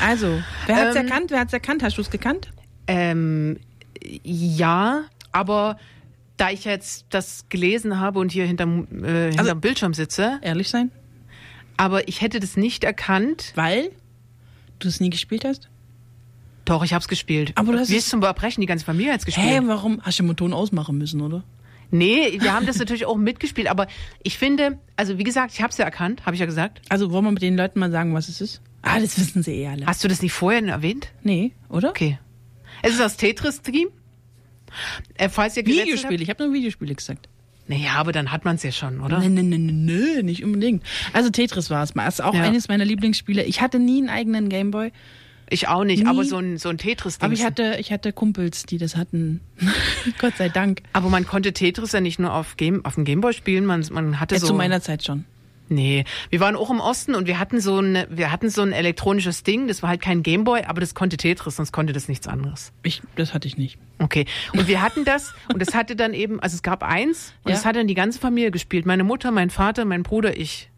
Also, 0.00 0.42
wer 0.66 0.76
hat's 0.76 0.96
Ähm, 0.96 1.06
erkannt? 1.06 1.30
Wer 1.30 1.40
hat's 1.40 1.52
erkannt? 1.52 1.82
Hast 1.82 1.96
du 1.96 2.02
es 2.02 2.10
gekannt? 2.10 2.50
Ähm, 2.86 3.58
ja, 4.22 5.04
aber 5.32 5.78
da 6.36 6.50
ich 6.50 6.64
jetzt 6.64 7.06
das 7.10 7.46
gelesen 7.48 8.00
habe 8.00 8.18
und 8.18 8.32
hier 8.32 8.46
hinterm, 8.46 8.86
äh, 9.04 9.26
hinterm 9.28 9.38
Also- 9.38 9.54
Bildschirm 9.56 9.94
sitze, 9.94 10.38
Ehrlich 10.42 10.68
sein? 10.68 10.90
aber 11.76 12.08
ich 12.08 12.20
hätte 12.20 12.40
das 12.40 12.56
nicht 12.56 12.84
erkannt. 12.84 13.52
Weil 13.54 13.90
du 14.78 14.88
es 14.88 15.00
nie 15.00 15.10
gespielt 15.10 15.44
hast? 15.44 15.68
Doch, 16.64 16.84
ich 16.84 16.92
habe 16.92 17.00
es 17.02 17.08
gespielt. 17.08 17.52
Aber 17.56 17.72
das 17.72 17.90
Wie 17.90 17.96
ist- 17.96 18.08
zum 18.10 18.22
Erbrechen, 18.22 18.60
die 18.60 18.66
ganze 18.66 18.84
Familie 18.84 19.12
hat's 19.12 19.24
gespielt. 19.26 19.46
Hä, 19.46 19.60
warum? 19.64 20.00
Hast 20.02 20.18
du 20.18 20.22
den 20.22 20.36
Ton 20.36 20.52
ausmachen 20.52 20.96
müssen, 20.98 21.20
oder? 21.20 21.42
Nee, 21.90 22.38
wir 22.40 22.52
haben 22.54 22.66
das 22.66 22.78
natürlich 22.78 23.04
auch 23.06 23.16
mitgespielt, 23.16 23.66
aber 23.68 23.88
ich 24.22 24.38
finde, 24.38 24.78
also 24.96 25.18
wie 25.18 25.24
gesagt, 25.24 25.52
ich 25.54 25.60
habe 25.60 25.70
es 25.72 25.78
ja 25.78 25.84
erkannt, 25.84 26.24
habe 26.24 26.34
ich 26.36 26.40
ja 26.40 26.46
gesagt. 26.46 26.80
Also 26.88 27.10
wollen 27.10 27.24
wir 27.24 27.32
mit 27.32 27.42
den 27.42 27.56
Leuten 27.56 27.80
mal 27.80 27.90
sagen, 27.90 28.14
was 28.14 28.28
es 28.28 28.40
ist? 28.40 28.60
Ah, 28.82 28.98
das 28.98 29.18
wissen 29.18 29.42
sie 29.42 29.52
eh 29.52 29.68
alle. 29.68 29.86
Hast 29.86 30.02
du 30.04 30.08
das 30.08 30.22
nicht 30.22 30.32
vorher 30.32 30.62
erwähnt? 30.66 31.08
Nee, 31.22 31.52
oder? 31.68 31.90
Okay. 31.90 32.18
Es 32.82 32.92
ist 32.92 33.00
das 33.00 33.16
Tetris-Team. 33.16 33.88
Äh, 35.14 35.28
falls 35.28 35.56
ihr 35.56 35.66
Videospiele. 35.66 36.22
Ich 36.22 36.30
habe 36.30 36.44
nur 36.44 36.54
Videospiele 36.54 36.94
gesagt. 36.94 37.26
Habt. 37.26 37.68
Naja, 37.68 37.92
aber 37.94 38.12
dann 38.12 38.32
hat 38.32 38.44
man 38.44 38.56
es 38.56 38.62
ja 38.62 38.72
schon, 38.72 39.00
oder? 39.00 39.18
Nee, 39.20 39.28
nee, 39.28 39.42
nee, 39.42 39.58
nee, 39.58 39.72
nee, 39.72 40.22
nicht 40.22 40.44
unbedingt. 40.44 40.82
Also 41.12 41.30
Tetris 41.30 41.70
war 41.70 41.82
es 41.84 41.94
mal. 41.94 42.06
Ist 42.08 42.22
auch 42.22 42.34
Ja. 42.34 42.42
eines 42.42 42.68
meiner 42.68 42.84
Lieblingsspiele. 42.84 43.44
Ich 43.44 43.60
hatte 43.60 43.78
nie 43.78 43.98
einen 43.98 44.08
eigenen 44.08 44.48
Gameboy, 44.48 44.90
Ich 45.52 45.66
auch 45.68 45.84
nicht, 45.84 46.04
Nie. 46.04 46.08
aber 46.08 46.24
so 46.24 46.36
ein, 46.38 46.58
so 46.58 46.68
ein 46.68 46.78
Tetris-Ding. 46.78 47.24
aber 47.24 47.34
ich 47.34 47.44
hatte, 47.44 47.76
ich 47.80 47.92
hatte 47.92 48.12
Kumpels, 48.12 48.64
die 48.66 48.78
das 48.78 48.96
hatten. 48.96 49.40
Gott 50.20 50.36
sei 50.36 50.48
Dank. 50.48 50.82
Aber 50.92 51.10
man 51.10 51.26
konnte 51.26 51.52
Tetris 51.52 51.90
ja 51.92 52.00
nicht 52.00 52.18
nur 52.20 52.32
auf, 52.32 52.56
Game, 52.56 52.84
auf 52.84 52.94
dem 52.94 53.04
Gameboy 53.04 53.32
spielen, 53.34 53.66
man, 53.66 53.84
man 53.90 54.18
hatte 54.20 54.36
Äh, 54.36 54.38
so... 54.38 54.46
Zu 54.48 54.54
meiner 54.54 54.80
Zeit 54.80 55.04
schon. 55.04 55.24
Nee, 55.70 56.04
wir 56.28 56.40
waren 56.40 56.56
auch 56.56 56.68
im 56.70 56.80
Osten 56.80 57.14
und 57.14 57.26
wir 57.26 57.38
hatten 57.38 57.60
so 57.60 57.78
ein, 57.80 58.04
wir 58.10 58.30
hatten 58.30 58.50
so 58.50 58.60
ein 58.62 58.72
elektronisches 58.72 59.42
Ding, 59.42 59.68
das 59.68 59.82
war 59.82 59.88
halt 59.88 60.02
kein 60.02 60.22
Gameboy, 60.22 60.64
aber 60.64 60.80
das 60.80 60.94
konnte 60.94 61.16
Tetris, 61.16 61.56
sonst 61.56 61.72
konnte 61.72 61.92
das 61.94 62.08
nichts 62.08 62.26
anderes. 62.28 62.72
Ich, 62.82 63.00
das 63.16 63.32
hatte 63.32 63.48
ich 63.48 63.56
nicht. 63.56 63.78
Okay. 63.98 64.26
Und 64.52 64.68
wir 64.68 64.82
hatten 64.82 65.04
das 65.04 65.32
und 65.52 65.62
es 65.62 65.74
hatte 65.74 65.96
dann 65.96 66.12
eben, 66.12 66.40
also 66.40 66.54
es 66.54 66.62
gab 66.62 66.82
eins 66.82 67.32
und 67.44 67.50
Ja. 67.52 67.56
es 67.56 67.64
hat 67.64 67.76
dann 67.76 67.86
die 67.86 67.94
ganze 67.94 68.18
Familie 68.18 68.50
gespielt. 68.50 68.84
Meine 68.84 69.04
Mutter, 69.04 69.30
mein 69.30 69.50
Vater, 69.50 69.84
mein 69.84 70.02
Bruder, 70.02 70.36
ich. 70.36 70.68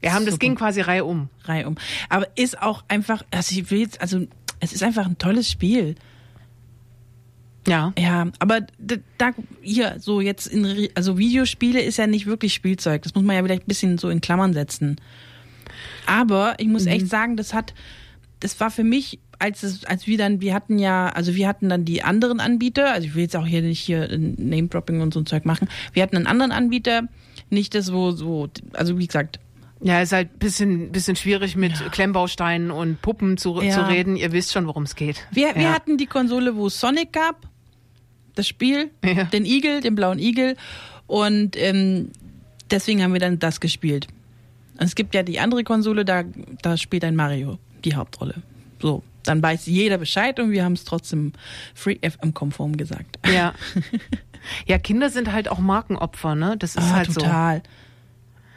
Wir 0.00 0.12
haben 0.12 0.24
das 0.26 0.34
Super. 0.34 0.46
ging 0.46 0.54
quasi 0.54 0.80
Reihe 0.82 1.04
um. 1.04 1.28
Reihe 1.44 1.66
um. 1.66 1.76
Aber 2.08 2.26
ist 2.36 2.60
auch 2.60 2.84
einfach, 2.88 3.22
also 3.30 3.58
ich 3.58 3.70
will 3.70 3.80
jetzt, 3.80 4.00
also 4.00 4.26
es 4.60 4.72
ist 4.72 4.82
einfach 4.82 5.06
ein 5.06 5.18
tolles 5.18 5.50
Spiel. 5.50 5.94
Ja. 7.66 7.92
Ja, 7.98 8.26
aber 8.38 8.60
da 9.18 9.30
hier 9.62 9.96
so 9.98 10.20
jetzt 10.20 10.46
in 10.46 10.88
also 10.94 11.18
Videospiele 11.18 11.80
ist 11.80 11.96
ja 11.96 12.06
nicht 12.06 12.26
wirklich 12.26 12.54
Spielzeug. 12.54 13.02
Das 13.02 13.14
muss 13.14 13.24
man 13.24 13.36
ja 13.36 13.42
vielleicht 13.42 13.64
ein 13.64 13.68
bisschen 13.68 13.98
so 13.98 14.08
in 14.10 14.20
Klammern 14.20 14.52
setzen. 14.52 14.96
Aber 16.06 16.54
ich 16.58 16.68
muss 16.68 16.86
echt 16.86 17.08
sagen, 17.08 17.36
das 17.36 17.54
hat 17.54 17.74
das 18.40 18.60
war 18.60 18.70
für 18.70 18.84
mich 18.84 19.20
als 19.38 19.62
es 19.62 19.84
als 19.84 20.06
wir 20.06 20.18
dann 20.18 20.40
wir 20.40 20.54
hatten 20.54 20.78
ja 20.78 21.08
also 21.08 21.34
wir 21.34 21.48
hatten 21.48 21.68
dann 21.68 21.84
die 21.84 22.02
anderen 22.02 22.40
Anbieter, 22.40 22.92
also 22.92 23.06
ich 23.06 23.14
will 23.14 23.22
jetzt 23.22 23.36
auch 23.36 23.46
hier 23.46 23.62
nicht 23.62 23.80
hier 23.80 24.08
Name 24.18 24.68
Dropping 24.68 25.00
und 25.00 25.14
so 25.14 25.20
ein 25.20 25.26
Zeug 25.26 25.44
machen. 25.44 25.68
Wir 25.92 26.02
hatten 26.02 26.16
einen 26.16 26.26
anderen 26.26 26.52
Anbieter, 26.52 27.08
nicht 27.50 27.74
das 27.74 27.92
wo 27.92 28.10
so 28.10 28.48
also 28.74 28.98
wie 28.98 29.06
gesagt, 29.06 29.40
Ja, 29.80 30.00
ist 30.02 30.12
halt 30.12 30.38
bisschen 30.38 30.92
bisschen 30.92 31.16
schwierig 31.16 31.56
mit 31.56 31.72
Klemmbausteinen 31.92 32.70
und 32.70 33.00
Puppen 33.02 33.38
zu, 33.38 33.60
Ja. 33.62 33.72
zu 33.72 33.80
reden. 33.88 34.16
Ihr 34.16 34.32
wisst 34.32 34.52
schon, 34.52 34.66
worum 34.66 34.82
es 34.84 34.94
geht. 34.94 35.26
Wir, 35.32 35.54
wir 35.54 35.62
ja. 35.62 35.72
hatten 35.72 35.96
die 35.96 36.06
Konsole, 36.06 36.54
wo 36.56 36.66
es 36.68 36.78
Sonic 36.78 37.12
gab, 37.12 37.48
das 38.34 38.46
Spiel, 38.48 38.90
Ja. 39.04 39.24
den 39.24 39.44
Igel, 39.44 39.80
den 39.80 39.94
blauen 39.94 40.18
Igel. 40.18 40.56
Und 41.06 41.56
ähm, 41.56 42.10
deswegen 42.70 43.02
haben 43.02 43.12
wir 43.12 43.20
dann 43.20 43.38
das 43.38 43.60
gespielt. 43.60 44.08
Und 44.78 44.84
es 44.86 44.94
gibt 44.94 45.14
ja 45.14 45.22
die 45.22 45.38
andere 45.40 45.62
Konsole, 45.64 46.04
da, 46.04 46.24
da 46.62 46.76
spielt 46.76 47.04
ein 47.04 47.14
Mario 47.16 47.58
die 47.84 47.94
Hauptrolle. 47.94 48.34
So. 48.80 49.02
Dann 49.24 49.42
weiß 49.42 49.64
jeder 49.66 49.96
Bescheid 49.98 50.38
und 50.38 50.50
wir 50.50 50.64
haben 50.64 50.74
es 50.74 50.84
trotzdem 50.84 51.32
Free 51.74 51.96
FM-konform 52.02 52.76
gesagt. 52.76 53.18
Ja. 53.32 53.54
Ja, 54.66 54.76
Kinder 54.76 55.08
sind 55.08 55.32
halt 55.32 55.48
auch 55.48 55.58
Markenopfer, 55.58 56.34
ne? 56.34 56.56
Das 56.58 56.76
ist 56.76 56.82
Ah, 56.82 56.96
halt 56.96 57.10
so. 57.10 57.22
total. 57.22 57.62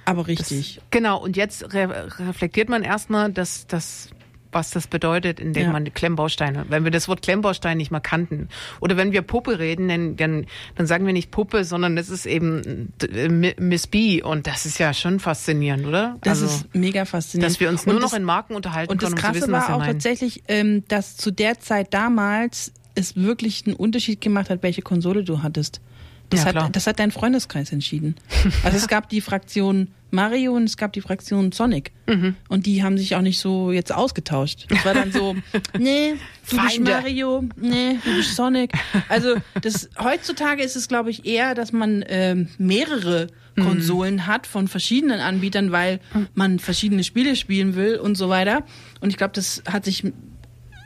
Aber 0.03 0.28
richtig. 0.28 0.82
Genau, 0.91 1.17
und 1.23 1.38
jetzt 1.38 1.73
re 1.73 2.09
reflektiert 2.19 2.67
man 2.67 2.84
erstmal, 2.84 3.32
dass 3.32 3.67
das 3.67 4.09
was 4.52 4.72
das 4.72 4.88
bedeutet, 4.88 5.39
indem 5.39 5.64
Ja. 5.64 5.72
man 5.72 5.93
Klemmbausteine, 5.93 6.66
wenn 6.70 6.84
wir 6.84 6.91
das 6.91 7.08
Wort 7.08 7.22
Klemmbaustein 7.22 7.78
nicht 7.78 7.91
mal 7.91 8.00
kannten. 8.00 8.50
Oder 8.80 8.98
wenn 8.98 9.12
wir 9.12 9.22
Puppe 9.22 9.60
reden, 9.60 9.88
dann, 9.88 10.16
dann, 10.16 10.45
dann 10.76 10.88
sagen 10.88 11.06
wir 11.06 11.14
nicht 11.14 11.32
Puppe, 11.32 11.64
sondern 11.64 11.95
das 11.95 12.10
ist 12.10 12.26
eben 12.26 12.93
äh, 13.02 13.28
Mi- 13.30 13.56
Miss 13.60 13.88
B. 13.88 14.22
Und 14.22 14.48
das 14.48 14.66
ist 14.66 14.78
ja 14.80 14.93
schon 14.93 15.20
faszinierend, 15.20 15.86
oder? 15.86 16.18
Das 16.22 16.41
also, 16.41 16.56
ist 16.56 16.76
mega 16.76 17.06
faszinierend. 17.06 17.52
dass 17.54 17.60
wir 17.60 17.70
uns 17.70 17.86
Und 17.86 17.93
nur 17.93 18.02
das, 18.02 18.12
noch 18.12 18.18
in 18.18 18.24
Marken 18.24 18.56
unterhalten 18.56 18.91
Und 18.91 19.02
das 19.04 19.10
können, 19.10 19.14
um 19.14 19.18
zu 19.20 19.24
Krasse 19.26 19.41
wissen, 19.41 19.52
was 19.54 19.68
war 19.70 19.76
auch 19.76 19.80
meinen. 19.80 19.93
tatsächlich, 19.93 20.43
ähm, 20.48 20.84
dass 20.88 21.18
zu 21.18 21.32
der 21.32 21.60
Zeit 21.60 21.93
damals 21.93 22.72
es 22.95 23.16
wirklich 23.16 23.66
einen 23.68 23.76
Unterschied 23.76 24.22
gemacht 24.22 24.50
hat, 24.50 24.64
welche 24.64 24.82
Konsole 24.82 25.24
du 25.24 25.43
hattest. 25.43 25.82
Das, 26.30 26.43
Ja, 26.43 26.53
hat, 26.53 26.75
das 26.75 26.88
hat 26.88 26.99
dein 26.99 27.11
Freundeskreis 27.11 27.71
entschieden. 27.71 28.15
Also 28.63 28.78
es 28.78 28.88
gab 28.89 29.09
die 29.09 29.21
Fraktion 29.21 29.89
Mario 30.11 30.53
und 30.53 30.63
es 30.63 30.78
gab 30.78 30.93
die 30.93 31.01
Fraktion 31.01 31.51
Sonic. 31.51 31.91
Mhm. 32.07 32.36
Und 32.47 32.65
die 32.65 32.84
haben 32.84 32.97
sich 32.97 33.15
auch 33.15 33.21
nicht 33.21 33.39
so 33.39 33.71
jetzt 33.71 33.93
ausgetauscht. 33.93 34.65
Es 34.69 34.86
war 34.86 34.93
dann 34.93 35.11
so, 35.11 35.36
nee, 35.78 36.13
du 36.49 36.57
bist 36.57 36.75
Feinde. 36.75 36.91
Mario, 36.91 37.43
nee, 37.57 37.97
du 38.03 38.15
bist 38.15 38.36
Sonic. 38.36 38.71
Also 39.09 39.36
das 39.61 39.89
heutzutage 40.01 40.63
ist 40.63 40.75
es, 40.75 40.88
glaube 40.88 41.09
ich, 41.09 41.25
eher, 41.25 41.55
dass 41.55 41.71
man 41.71 42.03
ähm, 42.07 42.47
mehrere 42.57 43.28
Mhm. 43.57 43.63
Konsolen 43.63 44.28
hat 44.28 44.45
von 44.45 44.67
verschiedenen 44.67 45.19
Anbietern, 45.19 45.71
weil 45.71 45.99
man 46.36 46.59
verschiedene 46.59 47.03
Spiele 47.03 47.36
spielen 47.36 47.75
will 47.75 47.95
und 47.97 48.13
so 48.15 48.30
weiter. 48.30 48.63
Und 49.01 49.09
ich 49.09 49.17
glaube, 49.17 49.34
das 49.34 49.63
hat 49.67 49.84
sich 49.84 50.03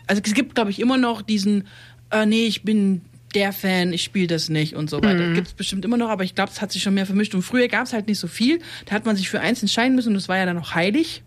also 0.08 0.22
es 0.26 0.34
gibt, 0.34 0.56
glaube 0.56 0.72
ich, 0.72 0.80
immer 0.80 0.98
noch 0.98 1.22
diesen, 1.22 1.68
äh, 2.12 2.26
nee, 2.26 2.46
ich 2.46 2.64
bin 2.64 3.02
der 3.36 3.54
Fan, 3.54 3.94
ich 3.94 4.04
spiele 4.04 4.28
das 4.28 4.50
nicht 4.50 4.76
und 4.76 4.90
so 4.90 4.98
weiter. 5.04 5.28
Mhm. 5.28 5.34
Gibt 5.36 5.48
es 5.48 5.54
bestimmt 5.54 5.86
immer 5.86 5.98
noch, 5.98 6.10
aber 6.10 6.24
ich 6.24 6.36
glaube, 6.36 6.52
es 6.52 6.62
hat 6.62 6.72
sich 6.72 6.82
schon 6.84 6.94
mehr 6.94 7.06
vermischt. 7.06 7.34
Und 7.36 7.42
früher 7.42 7.68
gab 7.68 7.86
es 7.86 7.94
halt 7.94 8.08
nicht 8.08 8.20
so 8.20 8.28
viel. 8.28 8.60
Da 8.86 8.96
hat 8.96 9.06
man 9.06 9.16
sich 9.16 9.30
für 9.30 9.40
eins 9.42 9.62
entscheiden 9.62 9.96
müssen 9.96 10.10
und 10.10 10.14
das 10.16 10.28
war 10.30 10.38
ja 10.38 10.46
dann 10.46 10.56
noch 10.58 10.76
heilig. 10.76 11.24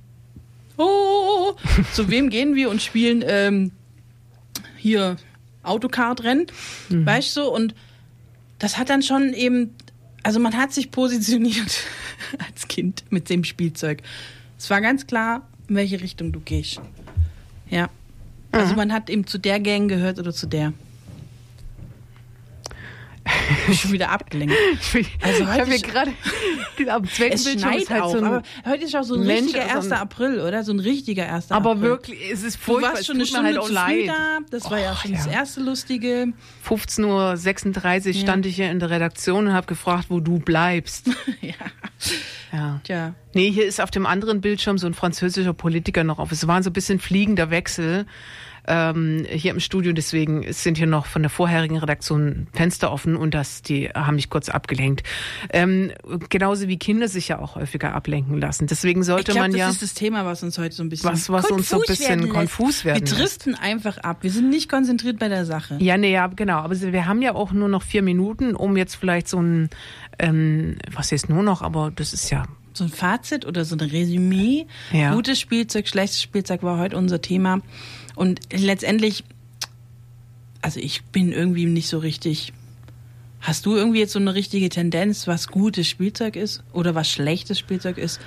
Oh, 0.77 1.55
zu 1.93 2.11
wem 2.11 2.31
gehen 2.31 2.55
wir 2.55 2.69
und 2.71 2.83
spielen 2.83 3.23
ähm, 3.27 3.71
hier 4.77 5.17
Autokart-Rennen, 5.63 6.47
Mhm. 6.91 7.07
weißt 7.07 7.37
du? 7.37 7.45
Und 7.45 7.75
das 8.59 8.77
hat 8.77 8.91
dann 8.91 9.03
schon 9.03 9.33
eben, 9.35 9.75
also 10.23 10.41
man 10.41 10.57
hat 10.57 10.73
sich 10.73 10.91
positioniert 10.91 11.81
als 12.47 12.69
Kind 12.69 13.05
mit 13.11 13.31
dem 13.31 13.45
Spielzeug. 13.45 14.03
Es 14.59 14.69
war 14.71 14.81
ganz 14.81 15.07
klar, 15.07 15.47
in 15.69 15.77
welche 15.77 16.01
Richtung 16.01 16.33
du 16.33 16.41
gehst. 16.41 16.81
Ja. 17.71 17.89
Also 18.53 18.75
man 18.75 18.93
hat 18.93 19.11
eben 19.11 19.27
zu 19.27 19.39
der 19.39 19.59
Gang 19.61 19.89
gehört 19.89 20.19
oder 20.19 20.33
zu 20.33 20.47
der. 20.47 20.73
Ich 23.27 23.65
bin 23.67 23.75
schon 23.75 23.93
wieder 23.93 24.11
abgelenkt. 24.11 24.55
Also 24.83 24.99
ich 24.99 25.09
heute 25.23 25.47
habe 25.47 25.67
mir 25.67 25.77
sch- 25.79 25.83
gerade 25.87 26.11
am 26.91 27.05
Es 27.05 27.15
Zweckenbildschirm 27.15 27.59
schneit 27.59 27.83
ist 27.83 27.91
halt 27.91 28.03
auch, 28.03 28.11
so 28.13 28.19
ein, 28.19 28.25
aber 28.25 28.43
heute 28.67 28.85
ist 28.85 28.95
auch 28.97 29.03
so 29.03 29.15
ein 29.15 29.27
Mensch, 29.27 29.47
richtiger 29.55 29.63
also 29.65 29.77
1. 29.77 29.93
ein- 29.93 29.99
April, 29.99 30.41
oder? 30.41 30.63
So 30.65 30.73
ein 30.73 30.81
richtiger 30.81 31.33
1. 31.33 31.51
aber 31.51 31.71
April. 31.73 31.83
wirklich, 31.83 32.19
es 32.31 32.43
ist 32.43 32.57
Du 32.57 32.61
furchtbar. 32.61 32.91
warst 32.91 33.01
es 33.01 33.07
schon 33.07 33.15
eine 33.17 33.23
mir 33.23 33.27
Stunde 33.29 33.45
halt 33.47 33.57
zu 33.57 33.73
früh 33.73 34.07
da. 34.07 34.39
Das 34.51 34.71
war 34.71 34.79
ja 34.79 34.93
Oh, 34.93 34.97
schon 35.01 35.13
ja. 35.13 35.17
das 35.19 35.27
erste 35.27 35.61
lustige. 35.63 36.33
15.36 36.69 38.07
Uhr 38.09 38.15
stand 38.15 38.47
ich 38.47 38.57
hier 38.57 38.71
in 38.71 38.79
der 38.79 38.91
Redaktion 38.91 39.47
und 39.49 39.53
habe 39.55 39.67
gefragt, 39.67 40.07
wo 40.11 40.21
du 40.21 40.39
bleibst. 40.39 41.07
ja. 41.41 41.55
Ja. 42.55 42.81
Tja. 42.85 43.15
Nee, 43.35 43.51
hier 43.51 43.67
ist 43.67 43.81
auf 43.81 43.91
dem 43.91 44.07
anderen 44.07 44.41
Bildschirm 44.41 44.79
so 44.79 44.87
ein 44.87 44.95
französischer 44.95 45.53
Politiker 45.55 46.05
noch 46.05 46.19
auf. 46.21 46.31
Es 46.31 46.47
war 46.47 46.63
so 46.63 46.71
ein 46.71 46.73
bisschen 46.73 47.01
fliegender 47.01 47.51
Wechsel 47.51 48.07
ähm, 48.67 49.27
hier 49.29 49.51
im 49.51 49.61
Studio, 49.61 49.93
deswegen 49.93 50.51
sind 50.51 50.79
hier 50.79 50.87
noch 50.87 51.05
von 51.05 51.21
der 51.23 51.29
vorherigen 51.31 51.77
Redaktion 51.77 52.47
Fenster 52.55 52.91
offen 52.93 53.15
und 53.15 53.35
das, 53.35 53.61
die 53.61 53.91
haben 53.91 54.15
mich 54.15 54.31
kurz 54.31 54.49
abgelenkt. 54.49 55.03
Ähm, 55.53 55.93
genauso 56.31 56.67
wie 56.67 56.79
Kinder 56.79 57.09
sich 57.09 57.29
ja 57.29 57.41
auch 57.41 57.57
häufiger 57.57 57.95
ablenken 57.95 58.41
lassen. 58.41 58.67
Deswegen 58.67 59.01
Ich 59.01 59.07
sollte 59.09 59.33
glaube, 59.33 59.41
man 59.41 59.51
das 59.51 59.59
ja. 59.61 59.69
ist 59.69 59.83
das 59.83 59.93
Thema, 59.93 60.25
was 60.25 60.43
uns 60.43 60.57
heute 60.57 60.75
so 60.75 60.83
ein 60.83 60.89
bisschen 60.89 61.11
Was- 61.13 61.29
was 61.29 61.51
uns 61.51 61.69
so 61.69 61.77
ein 61.77 61.83
bisschen 61.87 62.09
werden 62.09 62.23
lässt. 62.23 62.35
konfus 62.35 62.85
werden 62.87 63.07
Wir 63.07 63.17
driften 63.17 63.55
einfach 63.55 63.99
ab. 63.99 64.19
Wir 64.23 64.31
sind 64.31 64.49
nicht 64.49 64.71
konzentriert 64.71 65.19
bei 65.19 65.29
der 65.29 65.45
Sache. 65.45 65.77
Ja, 65.81 65.99
nee, 65.99 66.13
ja, 66.13 66.27
genau. 66.29 66.59
Aber 66.61 66.81
wir 66.81 67.07
haben 67.07 67.21
ja 67.21 67.35
auch 67.35 67.53
nur 67.53 67.69
noch 67.69 67.83
vier 67.83 68.01
Minuten, 68.01 68.55
um 68.57 68.79
jetzt 68.79 68.95
vielleicht 68.95 69.29
so 69.29 69.43
ein, 69.43 69.69
ähm, 70.19 70.77
was 70.91 71.11
jetzt 71.11 71.29
nur 71.29 71.43
noch, 71.43 71.61
aber 71.61 71.91
das 71.95 72.15
ist 72.15 72.31
ja 72.31 72.44
So 72.75 72.85
ein 72.85 72.91
Fazit 72.91 73.47
oder 73.47 73.65
so 73.65 73.77
ein 73.77 73.81
Resümee. 73.81 74.67
Ja. 74.93 75.15
Gutes 75.15 75.41
Spielzeug, 75.41 75.89
schlechtes 75.89 76.21
Spielzeug 76.21 76.63
war 76.63 76.79
heute 76.79 76.97
unser 76.97 77.23
Thema. 77.23 77.61
Und 78.17 78.41
letztendlich, 78.53 79.25
also 80.61 80.81
ich 80.81 81.05
bin 81.05 81.33
irgendwie 81.33 81.67
nicht 81.67 81.89
so 81.89 81.99
richtig. 81.99 82.53
Hast 83.41 83.67
du 83.67 83.77
irgendwie 83.77 84.01
jetzt 84.01 84.13
so 84.13 84.19
eine 84.19 84.35
richtige 84.35 84.69
Tendenz, 84.71 85.27
was 85.27 85.49
gutes 85.49 85.87
Spielzeug 85.87 86.35
ist 86.35 86.63
oder 86.73 86.95
was 86.95 87.09
schlechtes 87.11 87.59
Spielzeug 87.59 87.99
ist? 87.99 88.21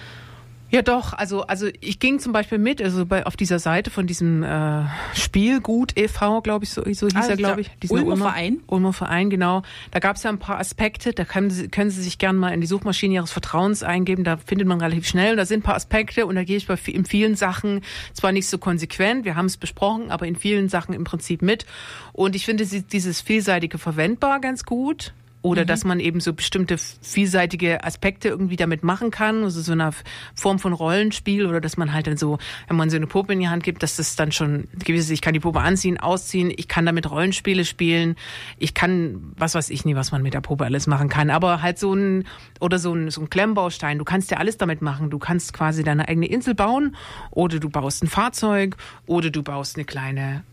Ja, 0.70 0.82
doch. 0.82 1.14
Also, 1.14 1.44
also 1.48 1.68
ich 1.80 2.00
ging 2.00 2.20
zum 2.20 2.34
Beispiel 2.34 2.58
mit, 2.58 2.82
also 2.82 3.06
bei, 3.06 3.26
auf 3.26 3.38
dieser 3.38 3.58
Seite 3.60 3.90
von 3.90 4.06
diesem 4.06 4.44
äh, 4.44 4.84
Spielgut 5.14 5.98
e.V., 5.98 6.42
glaube 6.42 6.66
ich, 6.66 6.72
so, 6.72 6.82
so 6.84 7.08
hieß 7.08 7.16
Ah, 7.16 7.30
er, 7.30 7.38
glaube 7.38 7.62
ich. 7.62 7.70
Dieser 7.82 7.94
Ulmer 7.94 8.18
Verein? 8.18 8.60
Ulmer 8.68 8.92
Verein, 8.92 9.30
genau. 9.30 9.62
Da 9.92 10.00
gab 10.00 10.18
es 10.18 10.24
ja 10.24 10.30
ein 10.30 10.40
paar 10.40 10.60
Aspekte, 10.60 11.14
da 11.14 11.24
können 11.24 11.50
Sie, 11.50 11.70
können 11.70 11.90
Sie 11.90 12.02
sich 12.02 12.18
gerne 12.18 12.38
mal 12.38 12.50
in 12.50 12.60
die 12.60 12.68
Suchmaschine 12.68 13.14
Ihres 13.16 13.32
Vertrauens 13.32 13.82
eingeben, 13.84 14.24
da 14.26 14.36
findet 14.38 14.68
man 14.68 14.82
relativ 14.82 15.08
schnell. 15.08 15.32
Und 15.32 15.38
da 15.38 15.46
sind 15.46 15.60
ein 15.60 15.64
paar 15.64 15.76
Aspekte 15.76 16.26
und 16.26 16.36
da 16.36 16.44
gehe 16.44 16.58
ich 16.58 16.68
bei 16.68 16.78
in 16.88 17.06
vielen 17.06 17.36
Sachen 17.36 17.82
zwar 18.14 18.32
nicht 18.34 18.48
so 18.48 18.58
konsequent, 18.58 19.24
wir 19.26 19.36
haben 19.36 19.46
es 19.46 19.56
besprochen, 19.58 20.12
aber 20.12 20.28
in 20.28 20.36
vielen 20.36 20.68
Sachen 20.70 20.94
im 20.94 21.06
Prinzip 21.06 21.42
mit. 21.42 21.66
Und 22.14 22.36
ich 22.36 22.46
finde 22.46 22.66
sie- 22.66 22.82
dieses 22.84 23.22
vielseitige 23.22 23.78
verwendbar 23.78 24.42
ganz 24.42 24.64
gut. 24.66 25.14
Oder 25.44 25.66
dass 25.66 25.86
man 25.86 26.00
eben 26.00 26.20
so 26.20 26.34
bestimmte 26.34 26.78
vielseitige 26.78 27.84
Aspekte 27.84 28.28
irgendwie 28.28 28.56
damit 28.56 28.84
machen 28.84 29.12
kann, 29.12 29.44
also 29.44 29.62
so 29.62 29.72
eine 29.72 29.92
Form 30.34 30.58
von 30.58 30.74
Rollenspiel 30.74 31.46
oder 31.46 31.62
dass 31.62 31.78
man 31.78 31.94
halt 31.94 32.08
dann 32.08 32.18
so, 32.18 32.40
wenn 32.68 32.76
man 32.76 32.90
so 32.90 32.96
eine 32.96 33.08
Puppe 33.08 33.34
in 33.34 33.40
die 33.40 33.48
Hand 33.48 33.64
gibt, 33.64 33.84
dass 33.84 33.98
das 33.98 34.16
dann 34.16 34.32
schon 34.32 34.68
gewisse, 34.74 35.14
ich 35.14 35.22
kann 35.22 35.34
die 35.34 35.40
Puppe 35.40 35.62
anziehen, 35.62 36.00
ausziehen, 36.00 36.52
ich 36.56 36.68
kann 36.68 36.86
damit 36.86 37.10
Rollenspiele 37.10 37.66
spielen, 37.66 38.16
ich 38.58 38.74
kann, 38.74 39.32
was 39.38 39.54
weiß 39.54 39.70
ich 39.70 39.86
nie, 39.86 39.96
was 39.96 40.12
man 40.12 40.24
mit 40.24 40.34
der 40.34 40.42
Puppe 40.42 40.66
alles 40.66 40.88
machen 40.88 41.08
kann, 41.08 41.30
aber 41.30 41.62
halt 41.62 41.78
so 41.78 41.94
ein, 41.94 42.26
oder 42.60 42.80
so 42.80 42.94
ein, 42.94 43.12
so 43.12 43.22
ein 43.22 43.30
Klemmbaustein, 43.30 44.00
du 44.00 44.06
kannst 44.06 44.32
ja 44.32 44.38
alles 44.38 44.58
damit 44.58 44.82
machen, 44.82 45.12
du 45.12 45.20
kannst 45.20 45.54
quasi 45.54 45.84
deine 45.84 46.08
eigene 46.08 46.28
Insel 46.28 46.56
bauen 46.56 46.96
oder 47.30 47.60
du 47.60 47.70
baust 47.70 48.04
ein 48.04 48.08
Fahrzeug 48.08 48.76
oder 49.06 49.30
du 49.30 49.44
baust 49.44 49.76
eine 49.76 49.86
kleine, 49.86 50.44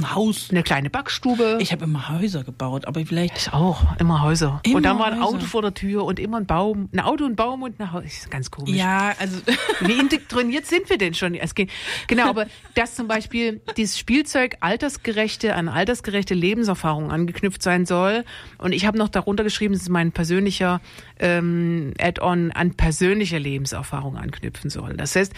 Ein 0.00 0.14
Haus. 0.14 0.48
eine 0.50 0.62
kleine 0.62 0.90
Backstube. 0.90 1.58
Ich 1.60 1.72
habe 1.72 1.84
immer 1.84 2.08
Häuser 2.08 2.42
gebaut, 2.42 2.86
aber 2.86 3.04
vielleicht. 3.04 3.36
Ich 3.36 3.52
auch, 3.52 3.84
immer 3.98 4.22
Häuser. 4.22 4.60
Immer 4.64 4.76
und 4.76 4.82
dann 4.84 4.98
war 4.98 5.06
ein 5.06 5.20
Häuser. 5.20 5.36
Auto 5.36 5.46
vor 5.46 5.62
der 5.62 5.74
Tür 5.74 6.04
und 6.04 6.18
immer 6.18 6.38
ein 6.38 6.46
Baum, 6.46 6.88
ein 6.92 7.00
Auto, 7.00 7.26
ein 7.26 7.36
Baum 7.36 7.62
und 7.62 7.78
ein 7.78 7.92
Haus. 7.92 8.04
Ist 8.04 8.30
ganz 8.30 8.50
komisch. 8.50 8.74
Ja, 8.74 9.14
also. 9.18 9.38
Wie 9.80 9.92
indoktriniert 9.92 10.66
sind 10.66 10.88
wir 10.88 10.98
denn 10.98 11.14
schon? 11.14 11.34
Es 11.34 11.54
geht, 11.54 11.70
genau, 12.06 12.28
aber 12.28 12.46
dass 12.74 12.94
zum 12.94 13.08
Beispiel 13.08 13.60
dieses 13.76 13.98
Spielzeug 13.98 14.56
altersgerechte, 14.60 15.54
an 15.54 15.68
altersgerechte 15.68 16.34
Lebenserfahrung 16.34 17.10
angeknüpft 17.10 17.62
sein 17.62 17.86
soll. 17.86 18.24
Und 18.58 18.72
ich 18.72 18.86
habe 18.86 18.98
noch 18.98 19.08
darunter 19.08 19.44
geschrieben, 19.44 19.74
dass 19.74 19.82
es 19.82 19.88
mein 19.88 20.12
persönlicher 20.12 20.80
ähm, 21.18 21.92
Add-on 21.98 22.52
an 22.52 22.74
persönliche 22.74 23.38
Lebenserfahrung 23.38 24.16
anknüpfen 24.16 24.70
soll. 24.70 24.96
Das 24.96 25.14
heißt, 25.14 25.32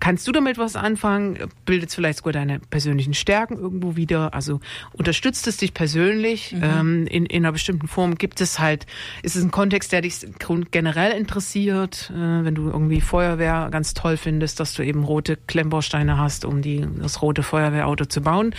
kannst 0.00 0.26
du 0.26 0.32
damit 0.32 0.58
was 0.58 0.76
anfangen? 0.76 1.38
Bildet 1.64 1.90
es 1.90 1.94
vielleicht 1.94 2.18
sogar 2.18 2.32
deine 2.32 2.60
persönlichen 2.60 3.14
Stärken 3.14 3.56
irgendwo 3.58 3.95
wieder? 3.96 4.34
Also 4.34 4.60
unterstützt 4.92 5.46
es 5.46 5.56
dich 5.56 5.74
persönlich 5.74 6.54
ähm, 6.60 7.06
in, 7.06 7.26
in 7.26 7.44
einer 7.44 7.52
bestimmten 7.52 7.88
Form? 7.88 8.16
Gibt 8.16 8.40
es 8.40 8.58
halt, 8.58 8.86
ist 9.22 9.36
es 9.36 9.42
ein 9.42 9.50
Kontext, 9.50 9.92
der 9.92 10.02
dich 10.02 10.26
generell 10.70 11.12
interessiert? 11.12 12.10
Äh, 12.10 12.44
wenn 12.44 12.54
du 12.54 12.68
irgendwie 12.68 13.00
Feuerwehr 13.00 13.68
ganz 13.70 13.94
toll 13.94 14.16
findest, 14.16 14.60
dass 14.60 14.74
du 14.74 14.82
eben 14.82 15.04
rote 15.04 15.36
Klemmbausteine 15.36 16.18
hast, 16.18 16.44
um 16.44 16.62
die, 16.62 16.86
das 17.00 17.22
rote 17.22 17.42
Feuerwehrauto 17.42 18.06
zu 18.06 18.20
bauen. 18.20 18.54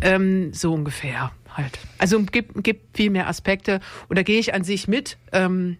Ähm, 0.00 0.52
so 0.52 0.72
ungefähr 0.72 1.32
halt. 1.56 1.78
Also 1.98 2.22
gibt, 2.22 2.62
gibt 2.64 2.96
viel 2.96 3.10
mehr 3.10 3.28
Aspekte. 3.28 3.80
Und 4.08 4.18
da 4.18 4.22
gehe 4.22 4.38
ich 4.38 4.54
an 4.54 4.64
sich 4.64 4.88
mit. 4.88 5.18
Ähm, 5.32 5.76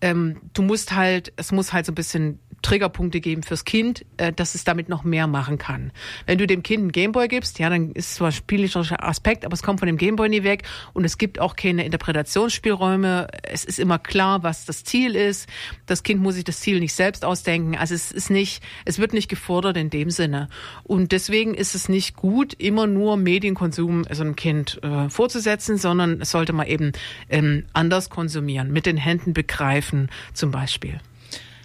ähm, 0.00 0.36
du 0.52 0.62
musst 0.62 0.94
halt, 0.94 1.32
es 1.36 1.52
muss 1.52 1.72
halt 1.72 1.86
so 1.86 1.92
ein 1.92 1.94
bisschen 1.94 2.38
Triggerpunkte 2.64 3.20
geben 3.20 3.42
fürs 3.42 3.64
Kind, 3.64 4.04
äh, 4.16 4.32
dass 4.32 4.54
es 4.54 4.64
damit 4.64 4.88
noch 4.88 5.04
mehr 5.04 5.26
machen 5.26 5.58
kann. 5.58 5.92
Wenn 6.26 6.38
du 6.38 6.46
dem 6.46 6.62
Kind 6.62 6.80
einen 6.80 6.92
Gameboy 6.92 7.28
gibst, 7.28 7.58
ja, 7.58 7.70
dann 7.70 7.92
ist 7.92 8.14
zwar 8.14 8.32
spielerischer 8.32 9.04
Aspekt, 9.04 9.44
aber 9.44 9.54
es 9.54 9.62
kommt 9.62 9.80
von 9.80 9.86
dem 9.86 9.98
Gameboy 9.98 10.28
nie 10.28 10.42
weg 10.42 10.64
und 10.94 11.04
es 11.04 11.18
gibt 11.18 11.38
auch 11.38 11.56
keine 11.56 11.84
Interpretationsspielräume. 11.84 13.28
Es 13.42 13.64
ist 13.64 13.78
immer 13.78 13.98
klar, 13.98 14.42
was 14.42 14.64
das 14.64 14.82
Ziel 14.82 15.14
ist. 15.14 15.48
Das 15.86 16.02
Kind 16.02 16.22
muss 16.22 16.34
sich 16.34 16.44
das 16.44 16.60
Ziel 16.60 16.80
nicht 16.80 16.94
selbst 16.94 17.24
ausdenken. 17.24 17.76
Also 17.76 17.94
es 17.94 18.10
ist 18.10 18.30
nicht, 18.30 18.62
es 18.84 18.98
wird 18.98 19.12
nicht 19.12 19.28
gefordert 19.28 19.76
in 19.76 19.90
dem 19.90 20.10
Sinne. 20.10 20.48
Und 20.82 21.12
deswegen 21.12 21.54
ist 21.54 21.74
es 21.74 21.88
nicht 21.88 22.16
gut, 22.16 22.54
immer 22.54 22.86
nur 22.86 23.16
Medienkonsum 23.16 24.04
so 24.10 24.22
einem 24.22 24.36
Kind 24.36 24.82
äh, 24.82 25.10
vorzusetzen, 25.10 25.76
sondern 25.76 26.22
es 26.22 26.30
sollte 26.30 26.54
man 26.54 26.66
eben 26.66 26.92
ähm, 27.28 27.64
anders 27.74 28.08
konsumieren, 28.08 28.72
mit 28.72 28.86
den 28.86 28.96
Händen 28.96 29.34
begreifen 29.34 30.08
zum 30.32 30.50
Beispiel. 30.50 31.00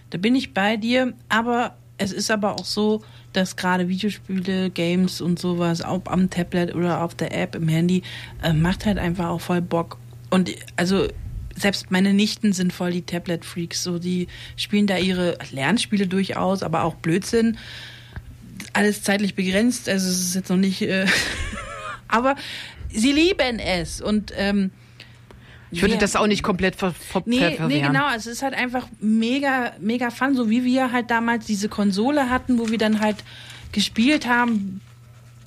Da 0.09 0.17
bin 0.17 0.35
ich 0.35 0.53
bei 0.53 0.77
dir, 0.77 1.13
aber 1.27 1.75
es 1.97 2.11
ist 2.11 2.31
aber 2.31 2.53
auch 2.53 2.65
so, 2.65 3.03
dass 3.33 3.55
gerade 3.55 3.89
Videospiele, 3.89 4.69
Games 4.69 5.21
und 5.21 5.37
sowas, 5.37 5.83
ob 5.83 6.09
am 6.09 6.29
Tablet 6.29 6.73
oder 6.73 7.03
auf 7.03 7.13
der 7.13 7.37
App 7.37 7.55
im 7.55 7.67
Handy, 7.67 8.03
äh, 8.41 8.53
macht 8.53 8.85
halt 8.85 8.97
einfach 8.97 9.27
auch 9.27 9.41
voll 9.41 9.61
Bock. 9.61 9.97
Und 10.29 10.51
also 10.77 11.07
selbst 11.55 11.91
meine 11.91 12.13
Nichten 12.13 12.53
sind 12.53 12.73
voll 12.73 12.91
die 12.91 13.01
Tablet-Freaks. 13.01 13.83
So, 13.83 13.99
die 13.99 14.27
spielen 14.55 14.87
da 14.87 14.97
ihre 14.97 15.37
Lernspiele 15.51 16.07
durchaus, 16.07 16.63
aber 16.63 16.83
auch 16.83 16.95
Blödsinn. 16.95 17.57
Alles 18.73 19.03
zeitlich 19.03 19.35
begrenzt, 19.35 19.89
also 19.89 20.09
es 20.09 20.19
ist 20.19 20.35
jetzt 20.35 20.49
noch 20.49 20.57
nicht. 20.57 20.81
Äh 20.81 21.05
aber 22.07 22.35
sie 22.91 23.11
lieben 23.11 23.59
es. 23.59 23.99
Und 24.01 24.31
ähm, 24.35 24.71
Ich 25.71 25.81
würde 25.81 25.97
das 25.97 26.15
auch 26.15 26.25
nicht 26.27 26.41
komplett 26.43 26.75
ver 26.75 26.91
ver 26.93 27.21
Nee, 27.25 27.37
ver 27.39 27.51
verwehren. 27.51 27.67
nee, 27.69 27.87
genau. 27.87 28.05
Also 28.07 28.29
es 28.29 28.37
ist 28.37 28.41
halt 28.43 28.53
einfach 28.55 28.87
mega, 28.99 29.73
mega 29.79 30.09
fun, 30.09 30.35
so 30.35 30.49
wie 30.49 30.63
wir 30.63 30.91
halt 30.91 31.11
damals 31.11 31.45
diese 31.45 31.69
Konsole 31.69 32.29
hatten, 32.29 32.57
wo 32.57 32.69
wir 32.69 32.77
dann 32.79 32.99
halt 33.01 33.17
gespielt 33.71 34.27
haben, 34.27 34.81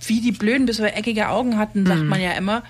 wie 0.07 0.20
die 0.20 0.33
Blöden, 0.33 0.66
bis 0.66 0.79
wir 0.79 0.95
eckige 0.97 1.29
Augen 1.29 1.59
hatten, 1.59 1.83
Mhm. 1.83 1.87
sagt 1.87 2.03
man 2.05 2.20
ja 2.20 2.33
immer. 2.33 2.62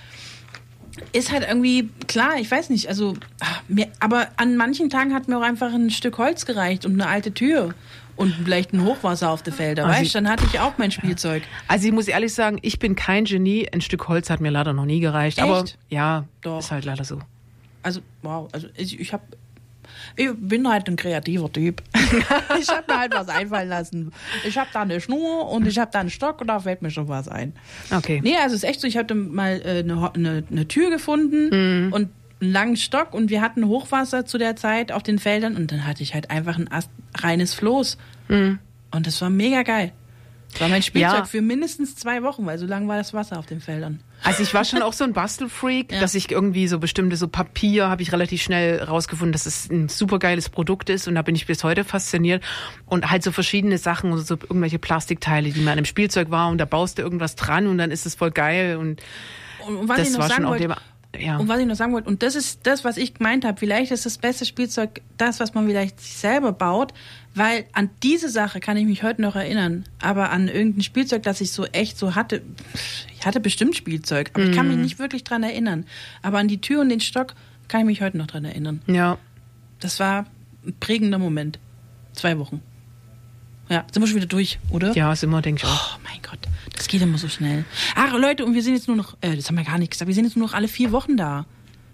Ist 1.13 1.33
halt 1.33 1.47
irgendwie, 1.49 1.89
klar, 2.07 2.33
ich 2.39 2.51
weiß 2.51 2.69
nicht, 2.71 2.89
also, 2.89 3.15
mir, 3.69 3.89
aber 4.01 4.29
an 4.37 4.57
manchen 4.57 4.91
Tagen 4.91 5.15
hat 5.15 5.27
mir 5.29 5.39
auch 5.39 5.43
einfach 5.43 5.73
ein 5.73 5.89
Stück 5.91 6.19
Holz 6.19 6.45
gereicht 6.45 6.85
und 6.85 6.93
eine 6.93 7.07
alte 7.09 7.33
Tür 7.33 7.75
und 8.17 8.35
vielleicht 8.45 8.75
ein 8.75 8.85
Hochwasser 8.85 9.31
auf 9.31 9.43
der 9.43 9.55
Felder, 9.55 9.87
Also 9.87 10.01
weißt 10.01 10.15
du, 10.15 10.19
dann 10.19 10.29
hatte 10.31 10.45
ich 10.53 10.61
auch 10.61 10.75
mein 10.77 10.91
Spielzeug. 10.91 11.43
Also 11.67 11.87
ich 11.87 11.93
muss 11.93 12.09
ehrlich 12.09 12.35
sagen, 12.35 12.59
ich 12.61 12.79
bin 12.79 12.95
kein 12.95 13.25
Genie. 13.25 13.67
Ein 13.73 13.81
Stück 13.81 14.07
Holz 14.09 14.29
hat 14.29 14.41
mir 14.43 14.51
leider 14.51 14.75
noch 14.75 14.85
nie 14.85 15.01
gereicht. 15.01 15.41
Aber 15.41 15.63
Echt? 15.63 15.79
ja, 15.89 16.25
Doch. 16.43 16.59
ist 16.59 16.71
halt 16.71 16.85
leider 16.85 17.05
so. 17.05 17.21
Also, 17.83 18.01
wow, 18.23 18.49
also 18.53 18.69
ich, 18.77 18.99
ich 19.01 19.13
habe 19.13 19.25
ich 20.17 20.31
bin 20.37 20.69
halt 20.69 20.89
ein 20.89 20.97
kreativer 20.97 21.53
Typ. 21.53 21.83
ich 22.61 22.69
habe 22.69 22.85
mir 22.89 22.99
halt 22.99 23.15
was 23.15 23.29
einfallen 23.29 23.69
lassen. 23.69 24.13
Ich 24.45 24.59
habe 24.59 24.69
da 24.73 24.83
eine 24.83 25.01
Schnur 25.01 25.51
und 25.51 25.67
ich 25.67 25.79
habe 25.79 25.91
da 25.93 26.01
einen 26.01 26.11
Stock 26.11 26.41
und 26.41 26.49
da 26.49 26.61
fällt 26.61 26.83
mir 26.83 26.91
schon 26.91 27.09
was 27.09 27.29
ein. 27.29 27.53
Okay. 27.91 28.21
Nee, 28.23 28.37
also 28.37 28.55
es 28.55 28.63
ist 28.63 28.69
echt 28.69 28.81
so, 28.81 28.87
ich 28.87 28.97
hatte 28.97 29.15
mal 29.15 29.61
äh, 29.65 29.81
eine, 29.81 30.13
eine, 30.15 30.45
eine 30.51 30.69
Tür 30.69 30.91
gefunden 30.91 31.93
und 31.93 32.11
einen 32.41 32.53
langen 32.53 32.77
Stock 32.77 33.15
und 33.15 33.31
wir 33.31 33.41
hatten 33.41 33.67
Hochwasser 33.67 34.25
zu 34.27 34.39
der 34.39 34.57
Zeit 34.57 34.93
auf 34.93 35.03
den 35.03 35.19
Feldern 35.19 35.57
und 35.57 35.73
dann 35.73 35.87
hatte 35.87 36.03
ich 36.03 36.15
halt 36.15 36.31
einfach 36.31 36.59
ein 36.59 36.69
reines 37.19 37.55
Floß. 37.55 37.99
Und 38.91 39.07
das 39.07 39.21
war 39.21 39.31
mega 39.31 39.63
geil. 39.63 39.93
Das 40.53 40.61
war 40.61 40.69
mein 40.69 40.83
Spielzeug 40.83 41.13
Ja. 41.21 41.25
für 41.25 41.41
mindestens 41.41 41.97
zwei 41.97 42.23
Wochen, 42.23 42.45
weil 42.47 42.59
so 42.59 42.67
lang 42.67 42.87
war 42.87 42.97
das 42.99 43.15
Wasser 43.15 43.39
auf 43.39 43.47
den 43.47 43.61
Feldern. 43.61 44.01
Also 44.23 44.43
ich 44.43 44.53
war 44.55 44.65
schon 44.65 44.83
auch 44.83 44.93
so 44.93 45.03
ein 45.05 45.13
Bastelfreak, 45.15 45.91
Ja. 45.93 46.01
dass 46.01 46.15
ich 46.15 46.31
irgendwie 46.31 46.69
so 46.69 46.79
bestimmte 46.79 47.17
so 47.17 47.27
Papier 47.27 47.89
habe 47.89 48.03
ich 48.03 48.13
relativ 48.13 48.43
schnell 48.43 48.83
rausgefunden, 48.83 49.33
dass 49.33 49.47
es 49.47 49.71
ein 49.71 49.89
super 49.89 50.19
geiles 50.19 50.49
Produkt 50.51 50.91
ist 50.91 51.09
und 51.09 51.15
da 51.15 51.23
bin 51.23 51.35
ich 51.35 51.47
bis 51.47 51.65
heute 51.65 51.85
fasziniert 51.85 52.45
und 52.87 53.11
halt 53.11 53.23
so 53.23 53.33
verschiedene 53.33 53.79
Sachen 53.79 54.13
oder 54.13 54.23
so 54.23 54.35
irgendwelche 54.35 54.79
Plastikteile, 54.79 55.51
die 55.51 55.61
mal 55.61 55.73
an 55.73 55.79
einem 55.79 55.85
Spielzeug 55.87 56.31
waren 56.31 56.53
und 56.53 56.59
da 56.59 56.67
baust 56.67 56.99
du 56.99 57.03
irgendwas 57.03 57.35
dran 57.35 57.67
und 57.67 57.79
dann 57.79 57.91
ist 57.91 58.05
es 58.07 58.15
voll 58.15 58.31
geil 58.31 58.77
und 58.77 59.01
Und, 59.67 59.89
was 59.89 59.99
ich 59.99 60.05
das 60.05 60.13
noch 60.13 60.21
war 60.21 60.29
sagen 60.29 60.45
wollte, 60.47 60.77
ja. 61.19 61.37
Und 61.37 61.49
was 61.49 61.61
ich 61.61 61.67
noch 61.67 61.75
sagen 61.75 61.93
wollte, 61.93 62.09
und 62.09 62.23
das 62.23 62.35
ist 62.35 62.61
das, 62.67 62.85
was 62.85 62.97
ich 62.97 63.15
gemeint 63.15 63.45
habe, 63.45 63.59
vielleicht 63.59 63.93
ist 63.93 64.07
das 64.07 64.19
beste 64.19 64.47
Spielzeug 64.47 65.03
das, 65.19 65.41
was 65.41 65.55
man 65.55 65.67
vielleicht 65.67 66.01
sich 66.01 66.15
selber 66.15 66.53
baut, 66.53 66.95
weil 67.35 67.67
an 67.73 67.91
diese 68.03 68.29
Sache 68.29 68.61
kann 68.61 68.77
ich 68.77 68.87
mich 68.87 69.03
heute 69.03 69.21
noch 69.21 69.37
erinnern, 69.37 69.85
aber 70.01 70.31
an 70.31 70.49
irgendein 70.49 70.83
Spielzeug, 70.83 71.23
das 71.23 71.41
ich 71.41 71.53
so 71.53 71.65
echt 71.67 71.99
so 71.99 72.15
hatte, 72.15 72.43
ich 73.19 73.27
hatte 73.27 73.41
bestimmt 73.41 73.77
Spielzeug, 73.77 74.31
aber 74.35 74.45
ich 74.45 74.57
kann 74.57 74.69
mich 74.69 74.79
nicht 74.79 74.99
wirklich 74.99 75.23
dran 75.25 75.43
erinnern. 75.43 75.85
Aber 76.23 76.39
an 76.39 76.49
die 76.49 76.61
Tür 76.61 76.81
und 76.81 76.89
den 76.89 77.01
Stock 77.01 77.35
kann 77.69 77.81
ich 77.81 77.87
mich 77.87 78.03
heute 78.03 78.17
noch 78.19 78.27
dran 78.27 78.45
erinnern. 78.45 78.81
ja. 78.87 79.19
Das 79.81 79.99
war 79.99 80.27
ein 80.65 80.75
prägender 80.79 81.19
Moment. 81.19 81.59
Zwei 82.13 82.39
Wochen. 82.39 82.63
Ja, 83.69 83.85
sind 83.93 84.01
wir 84.01 84.07
schon 84.07 84.17
wieder 84.17 84.27
durch, 84.27 84.61
oder? 84.71 84.93
Ja, 84.93 85.13
ist 85.13 85.25
immer, 85.25 85.43
denke 85.43 85.65
ich 85.65 85.69
auch. 85.69 85.97
Oh 85.97 86.01
mein 86.05 86.23
Gott, 86.23 86.39
das 86.83 86.89
geht 86.89 87.01
immer 87.01 87.19
so 87.19 87.29
schnell. 87.29 87.65
Ach 87.95 88.13
Leute, 88.19 88.45
und 88.45 88.55
wir 88.55 88.63
sind 88.63 88.75
jetzt 88.75 88.89
nur 88.89 88.97
noch, 88.97 89.17
äh, 89.21 89.37
das 89.37 89.47
haben 89.47 89.57
wir 89.57 89.63
gar 89.65 89.79
nicht 89.79 89.93
gesagt, 89.93 90.09
wir 90.09 90.15
sind 90.15 90.25
jetzt 90.25 90.37
nur 90.37 90.49
noch 90.49 90.55
alle 90.55 90.67
vier 90.67 90.91
Wochen 90.91 91.17
da. 91.17 91.47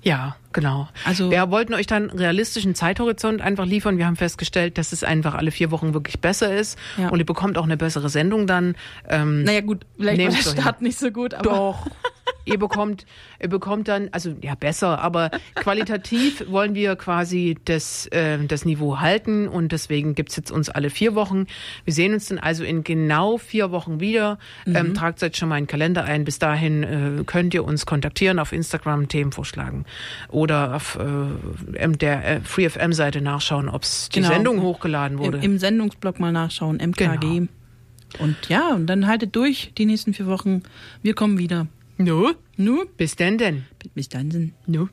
Ja, 0.02 0.36
genau. 0.60 0.88
Also- 1.04 1.30
wir 1.30 1.50
wollten 1.50 1.74
euch 1.74 1.86
dann 1.86 2.10
realistischen 2.10 2.74
Zeithorizont 2.74 3.40
einfach 3.40 3.66
liefern. 3.66 3.98
Wir 3.98 4.06
haben 4.06 4.16
festgestellt, 4.16 4.78
dass 4.78 4.92
es 4.92 5.04
einfach 5.04 5.34
alle 5.34 5.50
vier 5.50 5.70
Wochen 5.70 5.94
wirklich 5.94 6.20
besser 6.20 6.54
ist 6.54 6.78
Ja. 6.96 7.08
und 7.08 7.18
ihr 7.18 7.26
bekommt 7.26 7.58
auch 7.58 7.64
eine 7.64 7.76
bessere 7.76 8.08
Sendung 8.08 8.46
dann. 8.46 8.74
Ähm, 9.08 9.42
Naja 9.44 9.60
gut, 9.60 9.86
vielleicht 9.96 10.18
war 10.20 10.28
der 10.30 10.38
doch 10.38 10.52
hin. 10.52 10.60
Start 10.62 10.82
nicht 10.82 10.98
so 10.98 11.10
gut, 11.10 11.34
aber 11.34 11.50
Doch. 11.50 11.86
ihr 12.44 12.58
bekommt, 12.58 13.06
ihr 13.40 13.48
bekommt 13.48 13.88
dann, 13.88 14.08
also 14.12 14.34
ja 14.42 14.54
besser, 14.54 15.00
aber 15.00 15.30
qualitativ 15.54 16.44
wollen 16.50 16.74
wir 16.74 16.96
quasi 16.96 17.56
das, 17.64 18.06
äh, 18.06 18.38
das 18.46 18.64
Niveau 18.64 19.00
halten 19.00 19.48
und 19.48 19.72
deswegen 19.72 20.14
gibt's 20.14 20.36
jetzt 20.36 20.50
uns 20.50 20.68
alle 20.70 20.90
vier 20.90 21.14
Wochen. 21.14 21.46
Wir 21.84 21.92
sehen 21.94 22.14
uns 22.14 22.26
dann 22.28 22.38
also 22.38 22.64
in 22.64 22.84
genau 22.84 23.36
vier 23.38 23.70
Wochen 23.70 24.00
wieder. 24.00 24.38
Ähm, 24.66 24.94
tragt 24.94 25.22
euch 25.22 25.36
schon 25.36 25.48
mal 25.50 25.56
einen 25.56 25.66
Kalender 25.66 26.04
ein. 26.04 26.24
Bis 26.24 26.38
dahin 26.38 26.82
äh, 26.82 27.24
könnt 27.24 27.52
ihr 27.54 27.64
uns 27.64 27.86
kontaktieren 27.86 28.38
auf 28.38 28.52
Instagram, 28.52 29.08
Themen 29.08 29.32
vorschlagen 29.32 29.84
oder 30.28 30.47
auf 30.52 30.98
äh, 31.00 31.88
der 31.88 32.24
äh, 32.24 32.40
FreeFM-Seite 32.40 33.20
nachschauen, 33.20 33.68
ob's 33.68 34.08
die 34.08 34.20
Genau. 34.20 34.32
Sendung 34.32 34.62
hochgeladen 34.62 35.18
wurde. 35.18 35.38
im, 35.38 35.44
im 35.44 35.58
Sendungsblog 35.58 36.18
mal 36.20 36.32
nachschauen, 36.32 36.76
MKG. 36.76 37.18
Genau. 37.18 37.46
Und 38.20 38.36
ja, 38.48 38.74
und 38.74 38.86
dann 38.86 39.06
haltet 39.06 39.36
durch 39.36 39.72
die 39.76 39.84
nächsten 39.84 40.14
vier 40.14 40.26
Wochen. 40.26 40.62
Wir 41.02 41.14
kommen 41.14 41.38
wieder. 41.38 41.66
no, 41.98 42.32
Nu, 42.56 42.84
bis 42.96 43.16
denn 43.16 43.36
denn. 43.38 43.64
bis 43.94 44.08
dann. 44.08 44.52
No. 44.66 44.88